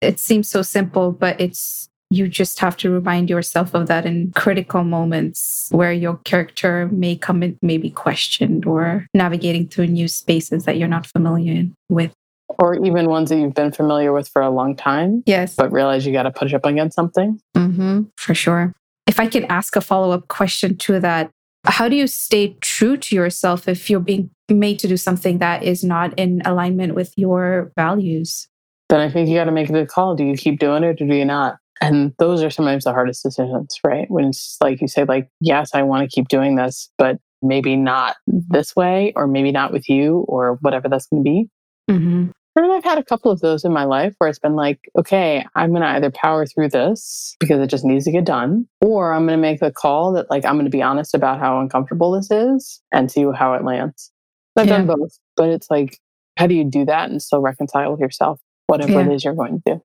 It 0.00 0.18
seems 0.18 0.50
so 0.50 0.62
simple, 0.62 1.12
but 1.12 1.40
it's 1.40 1.88
you 2.12 2.28
just 2.28 2.58
have 2.58 2.76
to 2.76 2.90
remind 2.90 3.30
yourself 3.30 3.74
of 3.74 3.86
that 3.86 4.04
in 4.04 4.32
critical 4.32 4.84
moments 4.84 5.68
where 5.70 5.92
your 5.92 6.18
character 6.24 6.88
may 6.92 7.16
come 7.16 7.42
in, 7.42 7.58
may 7.62 7.78
be 7.78 7.88
questioned 7.88 8.66
or 8.66 9.06
navigating 9.14 9.66
through 9.66 9.86
new 9.86 10.06
spaces 10.08 10.64
that 10.64 10.76
you're 10.76 10.88
not 10.88 11.06
familiar 11.06 11.64
with. 11.88 12.12
Or 12.58 12.74
even 12.74 13.08
ones 13.08 13.30
that 13.30 13.36
you've 13.36 13.54
been 13.54 13.72
familiar 13.72 14.12
with 14.12 14.28
for 14.28 14.42
a 14.42 14.50
long 14.50 14.76
time. 14.76 15.22
Yes. 15.26 15.54
But 15.54 15.72
realize 15.72 16.06
you 16.06 16.12
got 16.12 16.24
to 16.24 16.30
push 16.30 16.54
up 16.54 16.64
against 16.64 16.94
something. 16.94 17.40
Mm-hmm, 17.56 18.02
for 18.16 18.34
sure. 18.34 18.74
If 19.06 19.18
I 19.18 19.26
could 19.26 19.44
ask 19.44 19.76
a 19.76 19.80
follow 19.80 20.12
up 20.12 20.28
question 20.28 20.76
to 20.78 21.00
that, 21.00 21.30
how 21.64 21.88
do 21.88 21.96
you 21.96 22.06
stay 22.06 22.56
true 22.60 22.96
to 22.96 23.14
yourself 23.14 23.68
if 23.68 23.88
you're 23.88 24.00
being 24.00 24.30
made 24.48 24.78
to 24.80 24.88
do 24.88 24.96
something 24.96 25.38
that 25.38 25.62
is 25.62 25.84
not 25.84 26.16
in 26.18 26.42
alignment 26.44 26.94
with 26.94 27.12
your 27.16 27.72
values? 27.76 28.48
Then 28.88 29.00
I 29.00 29.10
think 29.10 29.28
you 29.28 29.36
got 29.36 29.44
to 29.44 29.52
make 29.52 29.68
a 29.68 29.72
good 29.72 29.88
call. 29.88 30.16
Do 30.16 30.24
you 30.24 30.36
keep 30.36 30.58
doing 30.58 30.82
it 30.84 31.00
or 31.00 31.06
do 31.06 31.14
you 31.14 31.24
not? 31.24 31.56
And 31.80 32.12
those 32.18 32.42
are 32.42 32.50
sometimes 32.50 32.84
the 32.84 32.92
hardest 32.92 33.24
decisions, 33.24 33.78
right? 33.84 34.08
When 34.08 34.26
it's 34.26 34.56
like 34.60 34.80
you 34.80 34.86
say, 34.86 35.04
like, 35.04 35.28
yes, 35.40 35.70
I 35.74 35.82
want 35.82 36.08
to 36.08 36.14
keep 36.14 36.28
doing 36.28 36.54
this, 36.54 36.90
but 36.96 37.18
maybe 37.42 37.74
not 37.74 38.16
this 38.26 38.76
way, 38.76 39.12
or 39.16 39.26
maybe 39.26 39.50
not 39.50 39.72
with 39.72 39.88
you, 39.88 40.24
or 40.28 40.58
whatever 40.60 40.88
that's 40.88 41.06
going 41.06 41.24
to 41.24 41.28
be. 41.28 41.48
Mm-hmm. 41.90 42.30
And 42.54 42.70
I've 42.70 42.84
had 42.84 42.98
a 42.98 43.04
couple 43.04 43.30
of 43.30 43.40
those 43.40 43.64
in 43.64 43.72
my 43.72 43.84
life 43.84 44.14
where 44.18 44.28
it's 44.28 44.38
been 44.38 44.56
like, 44.56 44.78
okay, 44.98 45.46
I'm 45.54 45.70
going 45.70 45.82
to 45.82 45.88
either 45.88 46.10
power 46.10 46.44
through 46.44 46.68
this 46.68 47.34
because 47.40 47.60
it 47.60 47.68
just 47.68 47.84
needs 47.84 48.04
to 48.04 48.12
get 48.12 48.26
done, 48.26 48.66
or 48.80 49.12
I'm 49.12 49.26
going 49.26 49.38
to 49.38 49.42
make 49.42 49.60
the 49.60 49.72
call 49.72 50.12
that 50.12 50.28
like 50.28 50.44
I'm 50.44 50.56
going 50.56 50.66
to 50.66 50.70
be 50.70 50.82
honest 50.82 51.14
about 51.14 51.38
how 51.38 51.60
uncomfortable 51.60 52.12
this 52.12 52.30
is 52.30 52.82
and 52.92 53.10
see 53.10 53.24
how 53.34 53.54
it 53.54 53.64
lands. 53.64 54.12
I've 54.56 54.66
yeah. 54.66 54.78
done 54.78 54.86
both, 54.86 55.18
but 55.34 55.48
it's 55.48 55.70
like, 55.70 55.98
how 56.36 56.46
do 56.46 56.54
you 56.54 56.64
do 56.64 56.84
that 56.84 57.10
and 57.10 57.22
still 57.22 57.40
reconcile 57.40 57.90
with 57.90 58.00
yourself, 58.00 58.38
whatever 58.66 58.92
yeah. 58.92 59.06
it 59.06 59.14
is 59.14 59.24
you're 59.24 59.34
going 59.34 59.62
to 59.62 59.74
do? 59.74 59.82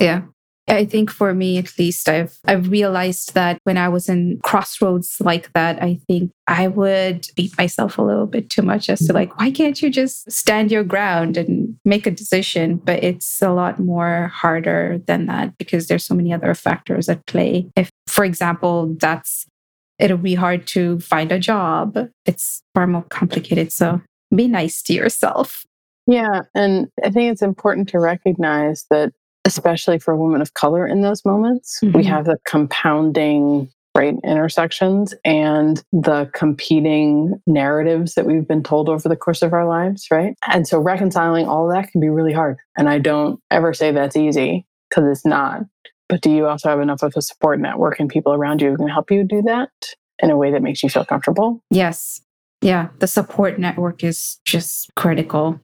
Yeah. 0.00 0.22
I 0.68 0.84
think 0.84 1.10
for 1.10 1.32
me 1.34 1.58
at 1.58 1.78
least 1.78 2.08
I've 2.08 2.38
I've 2.44 2.70
realized 2.70 3.34
that 3.34 3.58
when 3.64 3.76
I 3.76 3.88
was 3.88 4.08
in 4.08 4.38
crossroads 4.42 5.16
like 5.20 5.52
that 5.54 5.82
I 5.82 6.00
think 6.06 6.30
I 6.46 6.68
would 6.68 7.26
beat 7.36 7.56
myself 7.56 7.98
a 7.98 8.02
little 8.02 8.26
bit 8.26 8.50
too 8.50 8.62
much 8.62 8.88
as 8.88 9.00
to 9.06 9.12
like 9.12 9.38
why 9.38 9.50
can't 9.50 9.80
you 9.80 9.90
just 9.90 10.30
stand 10.30 10.70
your 10.70 10.84
ground 10.84 11.36
and 11.36 11.76
make 11.84 12.06
a 12.06 12.10
decision? 12.10 12.76
But 12.76 13.02
it's 13.02 13.40
a 13.42 13.50
lot 13.50 13.78
more 13.78 14.30
harder 14.34 15.00
than 15.06 15.26
that 15.26 15.56
because 15.58 15.88
there's 15.88 16.04
so 16.04 16.14
many 16.14 16.32
other 16.32 16.54
factors 16.54 17.08
at 17.08 17.24
play. 17.26 17.68
If 17.76 17.90
for 18.06 18.24
example 18.24 18.94
that's 18.98 19.46
it'll 19.98 20.18
be 20.18 20.34
hard 20.34 20.66
to 20.68 21.00
find 21.00 21.32
a 21.32 21.38
job. 21.38 21.98
It's 22.24 22.62
far 22.74 22.86
more 22.86 23.02
complicated. 23.02 23.72
So 23.72 24.00
be 24.34 24.46
nice 24.46 24.82
to 24.82 24.92
yourself. 24.92 25.64
Yeah 26.06 26.42
and 26.54 26.88
I 27.04 27.10
think 27.10 27.32
it's 27.32 27.42
important 27.42 27.88
to 27.90 27.98
recognize 27.98 28.84
that 28.90 29.12
especially 29.48 29.98
for 29.98 30.14
women 30.14 30.40
of 30.40 30.54
color 30.54 30.86
in 30.86 31.00
those 31.00 31.24
moments. 31.24 31.80
Mm-hmm. 31.82 31.96
We 31.96 32.04
have 32.04 32.26
the 32.26 32.36
compounding 32.46 33.68
right? 33.96 34.14
Intersections 34.22 35.12
and 35.24 35.82
the 35.92 36.30
competing 36.32 37.34
narratives 37.48 38.14
that 38.14 38.26
we've 38.26 38.46
been 38.46 38.62
told 38.62 38.88
over 38.88 39.08
the 39.08 39.16
course 39.16 39.42
of 39.42 39.52
our 39.52 39.66
lives, 39.66 40.06
right? 40.08 40.34
And 40.46 40.68
so 40.68 40.78
reconciling 40.78 41.48
all 41.48 41.68
of 41.68 41.74
that 41.74 41.90
can 41.90 42.00
be 42.00 42.08
really 42.08 42.32
hard. 42.32 42.58
And 42.76 42.88
I 42.88 42.98
don't 42.98 43.40
ever 43.50 43.74
say 43.74 43.90
that's 43.90 44.14
easy 44.14 44.66
because 44.88 45.04
it's 45.10 45.26
not. 45.26 45.62
But 46.08 46.20
do 46.20 46.30
you 46.30 46.46
also 46.46 46.68
have 46.68 46.78
enough 46.78 47.02
of 47.02 47.14
a 47.16 47.22
support 47.22 47.58
network 47.58 47.98
and 47.98 48.08
people 48.08 48.32
around 48.32 48.62
you 48.62 48.70
who 48.70 48.76
can 48.76 48.88
help 48.88 49.10
you 49.10 49.24
do 49.24 49.42
that 49.42 49.70
in 50.22 50.30
a 50.30 50.36
way 50.36 50.52
that 50.52 50.62
makes 50.62 50.82
you 50.82 50.88
feel 50.88 51.04
comfortable? 51.04 51.60
Yes. 51.70 52.20
Yeah. 52.60 52.88
The 53.00 53.08
support 53.08 53.58
network 53.58 54.04
is 54.04 54.38
just 54.44 54.94
critical. 54.94 55.60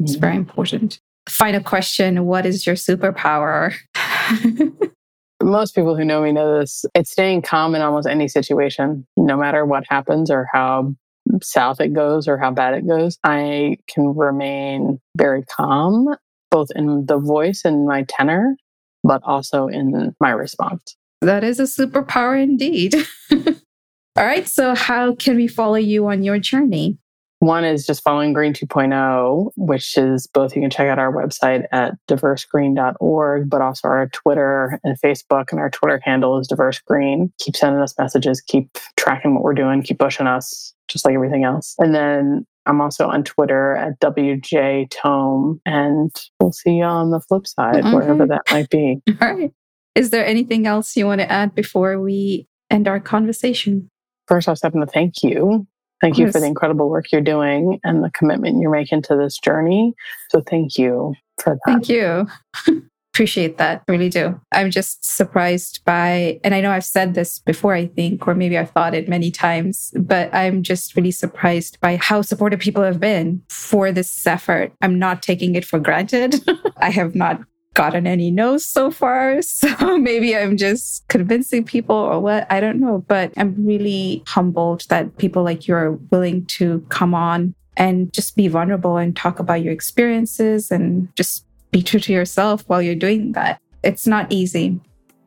It's 0.00 0.12
mm-hmm. 0.12 0.20
very 0.20 0.36
important. 0.36 1.00
Final 1.30 1.62
question 1.62 2.26
What 2.26 2.44
is 2.44 2.66
your 2.66 2.74
superpower? 2.74 3.74
Most 5.42 5.74
people 5.74 5.96
who 5.96 6.04
know 6.04 6.22
me 6.22 6.32
know 6.32 6.58
this. 6.58 6.84
It's 6.94 7.12
staying 7.12 7.42
calm 7.42 7.74
in 7.74 7.82
almost 7.82 8.06
any 8.06 8.28
situation, 8.28 9.06
no 9.16 9.36
matter 9.36 9.64
what 9.64 9.84
happens 9.88 10.30
or 10.30 10.48
how 10.52 10.94
south 11.42 11.80
it 11.80 11.94
goes 11.94 12.26
or 12.26 12.36
how 12.36 12.50
bad 12.50 12.74
it 12.74 12.86
goes. 12.86 13.16
I 13.24 13.76
can 13.88 14.14
remain 14.16 15.00
very 15.16 15.44
calm, 15.44 16.14
both 16.50 16.68
in 16.74 17.06
the 17.06 17.18
voice 17.18 17.62
and 17.64 17.86
my 17.86 18.04
tenor, 18.08 18.56
but 19.04 19.22
also 19.24 19.68
in 19.68 20.14
my 20.20 20.30
response. 20.30 20.96
That 21.22 21.44
is 21.44 21.60
a 21.60 21.64
superpower 21.64 22.42
indeed. 22.42 22.94
All 23.32 24.26
right. 24.26 24.48
So, 24.48 24.74
how 24.74 25.14
can 25.14 25.36
we 25.36 25.46
follow 25.46 25.76
you 25.76 26.08
on 26.08 26.24
your 26.24 26.38
journey? 26.38 26.98
One 27.40 27.64
is 27.64 27.86
just 27.86 28.02
following 28.02 28.34
Green 28.34 28.52
2.0, 28.52 29.52
which 29.56 29.96
is 29.96 30.26
both 30.26 30.54
you 30.54 30.60
can 30.60 30.68
check 30.68 30.88
out 30.88 30.98
our 30.98 31.10
website 31.10 31.64
at 31.72 31.94
diversegreen.org, 32.06 33.48
but 33.48 33.62
also 33.62 33.88
our 33.88 34.08
Twitter 34.10 34.78
and 34.84 35.00
Facebook. 35.00 35.50
And 35.50 35.58
our 35.58 35.70
Twitter 35.70 35.98
handle 36.04 36.38
is 36.38 36.46
Diverse 36.46 36.80
Green. 36.80 37.32
Keep 37.38 37.56
sending 37.56 37.80
us 37.80 37.94
messages, 37.98 38.42
keep 38.42 38.76
tracking 38.98 39.34
what 39.34 39.42
we're 39.42 39.54
doing, 39.54 39.82
keep 39.82 39.98
pushing 39.98 40.26
us, 40.26 40.74
just 40.88 41.06
like 41.06 41.14
everything 41.14 41.44
else. 41.44 41.74
And 41.78 41.94
then 41.94 42.46
I'm 42.66 42.82
also 42.82 43.08
on 43.08 43.24
Twitter 43.24 43.74
at 43.74 43.98
WJ 44.00 44.90
Tome, 44.90 45.62
and 45.64 46.14
we'll 46.40 46.52
see 46.52 46.72
you 46.72 46.84
on 46.84 47.10
the 47.10 47.20
flip 47.20 47.46
side, 47.46 47.76
mm-hmm. 47.76 47.94
wherever 47.94 48.26
that 48.26 48.42
might 48.50 48.68
be. 48.68 49.00
All 49.22 49.34
right. 49.34 49.50
Is 49.94 50.10
there 50.10 50.26
anything 50.26 50.66
else 50.66 50.94
you 50.94 51.06
want 51.06 51.22
to 51.22 51.32
add 51.32 51.54
before 51.54 51.98
we 52.00 52.46
end 52.68 52.86
our 52.86 53.00
conversation? 53.00 53.88
First, 54.28 54.46
I 54.46 54.50
was 54.50 54.60
having 54.60 54.82
to 54.82 54.86
thank 54.86 55.22
you 55.22 55.66
Thank 56.00 56.18
you 56.18 56.30
for 56.32 56.40
the 56.40 56.46
incredible 56.46 56.88
work 56.88 57.12
you're 57.12 57.20
doing 57.20 57.78
and 57.84 58.02
the 58.02 58.10
commitment 58.10 58.60
you're 58.60 58.70
making 58.70 59.02
to 59.02 59.16
this 59.16 59.38
journey. 59.38 59.94
So 60.30 60.40
thank 60.40 60.78
you 60.78 61.14
for 61.38 61.54
that. 61.54 61.60
Thank 61.66 61.88
you. 61.88 62.26
Appreciate 63.12 63.58
that. 63.58 63.82
Really 63.88 64.08
do. 64.08 64.40
I'm 64.52 64.70
just 64.70 65.04
surprised 65.04 65.84
by, 65.84 66.40
and 66.44 66.54
I 66.54 66.60
know 66.60 66.70
I've 66.70 66.84
said 66.84 67.14
this 67.14 67.40
before, 67.40 67.74
I 67.74 67.86
think, 67.86 68.26
or 68.26 68.34
maybe 68.34 68.56
I've 68.56 68.70
thought 68.70 68.94
it 68.94 69.08
many 69.08 69.32
times, 69.32 69.92
but 69.96 70.32
I'm 70.32 70.62
just 70.62 70.94
really 70.94 71.10
surprised 71.10 71.80
by 71.80 71.96
how 71.96 72.22
supportive 72.22 72.60
people 72.60 72.84
have 72.84 73.00
been 73.00 73.42
for 73.50 73.90
this 73.90 74.26
effort. 74.26 74.72
I'm 74.80 74.98
not 74.98 75.22
taking 75.22 75.56
it 75.56 75.64
for 75.64 75.80
granted. 75.80 76.36
I 76.76 76.90
have 76.90 77.16
not 77.16 77.40
gotten 77.74 78.06
any 78.06 78.30
no's 78.30 78.66
so 78.66 78.90
far. 78.90 79.40
So 79.60 79.98
maybe 79.98 80.36
I'm 80.36 80.56
just 80.56 81.06
convincing 81.08 81.64
people 81.64 81.96
or 81.96 82.18
what. 82.20 82.46
I 82.50 82.60
don't 82.60 82.80
know. 82.80 83.04
But 83.06 83.32
I'm 83.36 83.54
really 83.66 84.22
humbled 84.26 84.86
that 84.88 85.18
people 85.18 85.42
like 85.42 85.68
you 85.68 85.74
are 85.74 85.92
willing 86.10 86.46
to 86.46 86.84
come 86.88 87.14
on 87.14 87.54
and 87.76 88.12
just 88.12 88.36
be 88.36 88.48
vulnerable 88.48 88.96
and 88.96 89.14
talk 89.16 89.38
about 89.38 89.62
your 89.62 89.72
experiences 89.72 90.70
and 90.70 91.14
just 91.16 91.44
be 91.70 91.82
true 91.82 92.00
to 92.00 92.12
yourself 92.12 92.64
while 92.66 92.82
you're 92.82 92.94
doing 92.94 93.32
that. 93.32 93.60
It's 93.82 94.06
not 94.06 94.30
easy 94.32 94.80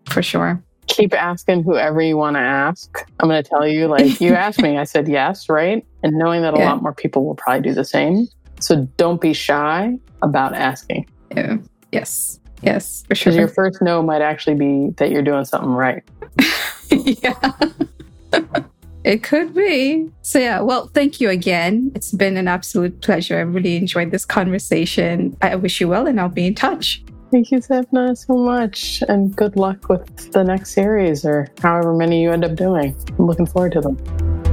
for 0.10 0.22
sure. 0.22 0.64
Keep 0.88 1.14
asking 1.14 1.64
whoever 1.64 2.02
you 2.02 2.18
want 2.18 2.36
to 2.36 2.42
ask. 2.42 3.06
I'm 3.20 3.30
going 3.30 3.42
to 3.42 3.50
tell 3.50 3.68
you, 3.68 3.88
like, 3.88 4.20
you 4.20 4.34
asked 4.36 4.62
me, 4.62 4.78
I 4.78 4.84
said 4.84 5.08
yes, 5.08 5.48
right? 5.50 5.86
And 6.04 6.18
knowing 6.18 6.42
that 6.42 6.56
a 6.56 6.58
yeah. 6.58 6.72
lot 6.72 6.82
more 6.82 6.94
people 6.94 7.26
will 7.26 7.36
probably 7.36 7.62
do 7.62 7.74
the 7.74 7.86
same. 7.86 8.28
So 8.60 8.88
don't 8.98 9.22
be 9.22 9.34
shy 9.34 9.98
about 10.22 10.54
asking. 10.54 11.08
Yeah. 11.36 11.58
Yes. 11.94 12.40
Yes, 12.62 13.04
for 13.08 13.16
sure. 13.16 13.32
Because 13.32 13.38
your 13.38 13.48
first 13.50 13.82
no 13.82 14.02
might 14.02 14.22
actually 14.22 14.56
be 14.56 14.94
that 14.98 15.12
you're 15.12 15.22
doing 15.22 15.44
something 15.44 15.72
right. 15.72 16.02
yeah. 16.90 17.52
it 19.04 19.22
could 19.22 19.54
be. 19.54 20.10
So, 20.22 20.40
yeah, 20.40 20.62
well, 20.62 20.88
thank 20.94 21.20
you 21.20 21.30
again. 21.30 21.92
It's 21.94 22.12
been 22.12 22.38
an 22.38 22.48
absolute 22.48 23.02
pleasure. 23.02 23.38
I 23.38 23.42
really 23.42 23.76
enjoyed 23.76 24.12
this 24.12 24.24
conversation. 24.24 25.36
I 25.42 25.56
wish 25.56 25.82
you 25.82 25.90
well, 25.90 26.08
and 26.08 26.22
I'll 26.22 26.30
be 26.30 26.48
in 26.48 26.56
touch. 26.56 27.04
Thank 27.32 27.52
you, 27.52 27.58
Sapna, 27.58 28.16
so 28.16 28.38
much. 28.38 29.04
And 29.10 29.36
good 29.36 29.58
luck 29.58 29.90
with 29.90 30.32
the 30.32 30.44
next 30.44 30.72
series 30.72 31.26
or 31.26 31.50
however 31.62 31.94
many 31.94 32.22
you 32.22 32.32
end 32.32 32.46
up 32.46 32.56
doing. 32.56 32.96
I'm 33.20 33.26
looking 33.26 33.48
forward 33.48 33.74
to 33.74 33.82
them. 33.82 34.53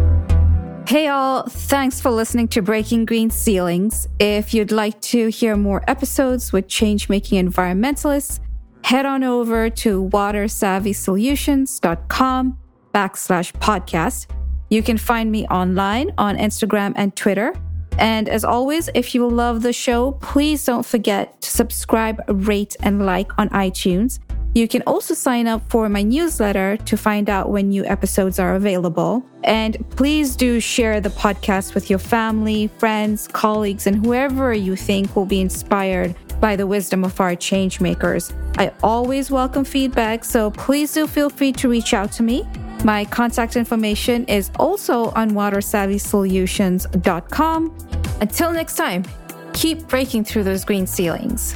Hey, 0.91 1.07
all. 1.07 1.45
Thanks 1.45 2.01
for 2.01 2.11
listening 2.11 2.49
to 2.49 2.63
Breaking 2.63 3.05
Green 3.05 3.31
Ceilings. 3.31 4.09
If 4.19 4.53
you'd 4.53 4.73
like 4.73 5.01
to 5.03 5.29
hear 5.29 5.57
more 5.57 5.85
episodes 5.87 6.53
with 6.53 6.67
change 6.67 7.09
making 7.09 7.49
environmentalists, 7.49 8.41
head 8.83 9.07
on 9.07 9.23
over 9.23 9.71
to 9.71 10.11
watersavvysolutions.com 10.13 12.59
backslash 12.93 13.53
podcast. 13.53 14.27
You 14.69 14.83
can 14.83 14.99
find 14.99 15.31
me 15.31 15.47
online 15.47 16.11
on 16.19 16.37
Instagram 16.37 16.93
and 16.97 17.15
Twitter. 17.15 17.55
And 17.97 18.29
as 18.29 18.45
always, 18.45 18.91
if 18.93 19.15
you 19.15 19.29
love 19.29 19.63
the 19.63 19.73
show, 19.73 20.19
please 20.21 20.65
don't 20.65 20.85
forget 20.85 21.41
to 21.43 21.51
subscribe, 21.51 22.21
rate, 22.27 22.75
and 22.81 23.07
like 23.07 23.31
on 23.39 23.49
iTunes. 23.51 24.19
You 24.53 24.67
can 24.67 24.83
also 24.83 25.15
sign 25.15 25.47
up 25.47 25.63
for 25.71 25.89
my 25.89 26.03
newsletter 26.03 26.77
to 26.77 26.97
find 26.97 27.31
out 27.31 27.51
when 27.51 27.69
new 27.69 27.85
episodes 27.85 28.41
are 28.41 28.57
available. 28.57 29.25
And 29.45 29.89
please 29.91 30.35
do 30.35 30.59
share 30.59 31.01
the 31.01 31.11
podcast 31.11 31.75
with 31.75 31.89
your 31.89 32.01
family, 32.01 32.67
friends, 32.79 33.29
colleagues, 33.29 33.87
and 33.87 34.05
whoever 34.05 34.53
you 34.53 34.75
think 34.75 35.15
will 35.15 35.25
be 35.25 35.41
inspired 35.41 36.17
by 36.41 36.57
the 36.57 36.67
wisdom 36.67 37.05
of 37.05 37.21
our 37.21 37.37
change 37.37 37.81
makers. 37.81 38.33
I 38.59 38.73
always 38.83 39.31
welcome 39.31 39.65
feedback, 39.65 40.25
so 40.25 40.51
please 40.51 40.95
do 40.95 41.07
feel 41.07 41.31
free 41.31 41.53
to 41.53 41.69
reach 41.69 41.95
out 41.95 42.11
to 42.13 42.23
me. 42.25 42.45
My 42.83 43.05
contact 43.05 43.57
information 43.57 44.25
is 44.25 44.51
also 44.59 45.11
on 45.11 45.31
watersavvysolutions.com. 45.31 47.77
Until 48.21 48.53
next 48.53 48.77
time, 48.77 49.05
keep 49.53 49.87
breaking 49.87 50.25
through 50.25 50.43
those 50.45 50.65
green 50.65 50.89
ceilings. 50.89 51.55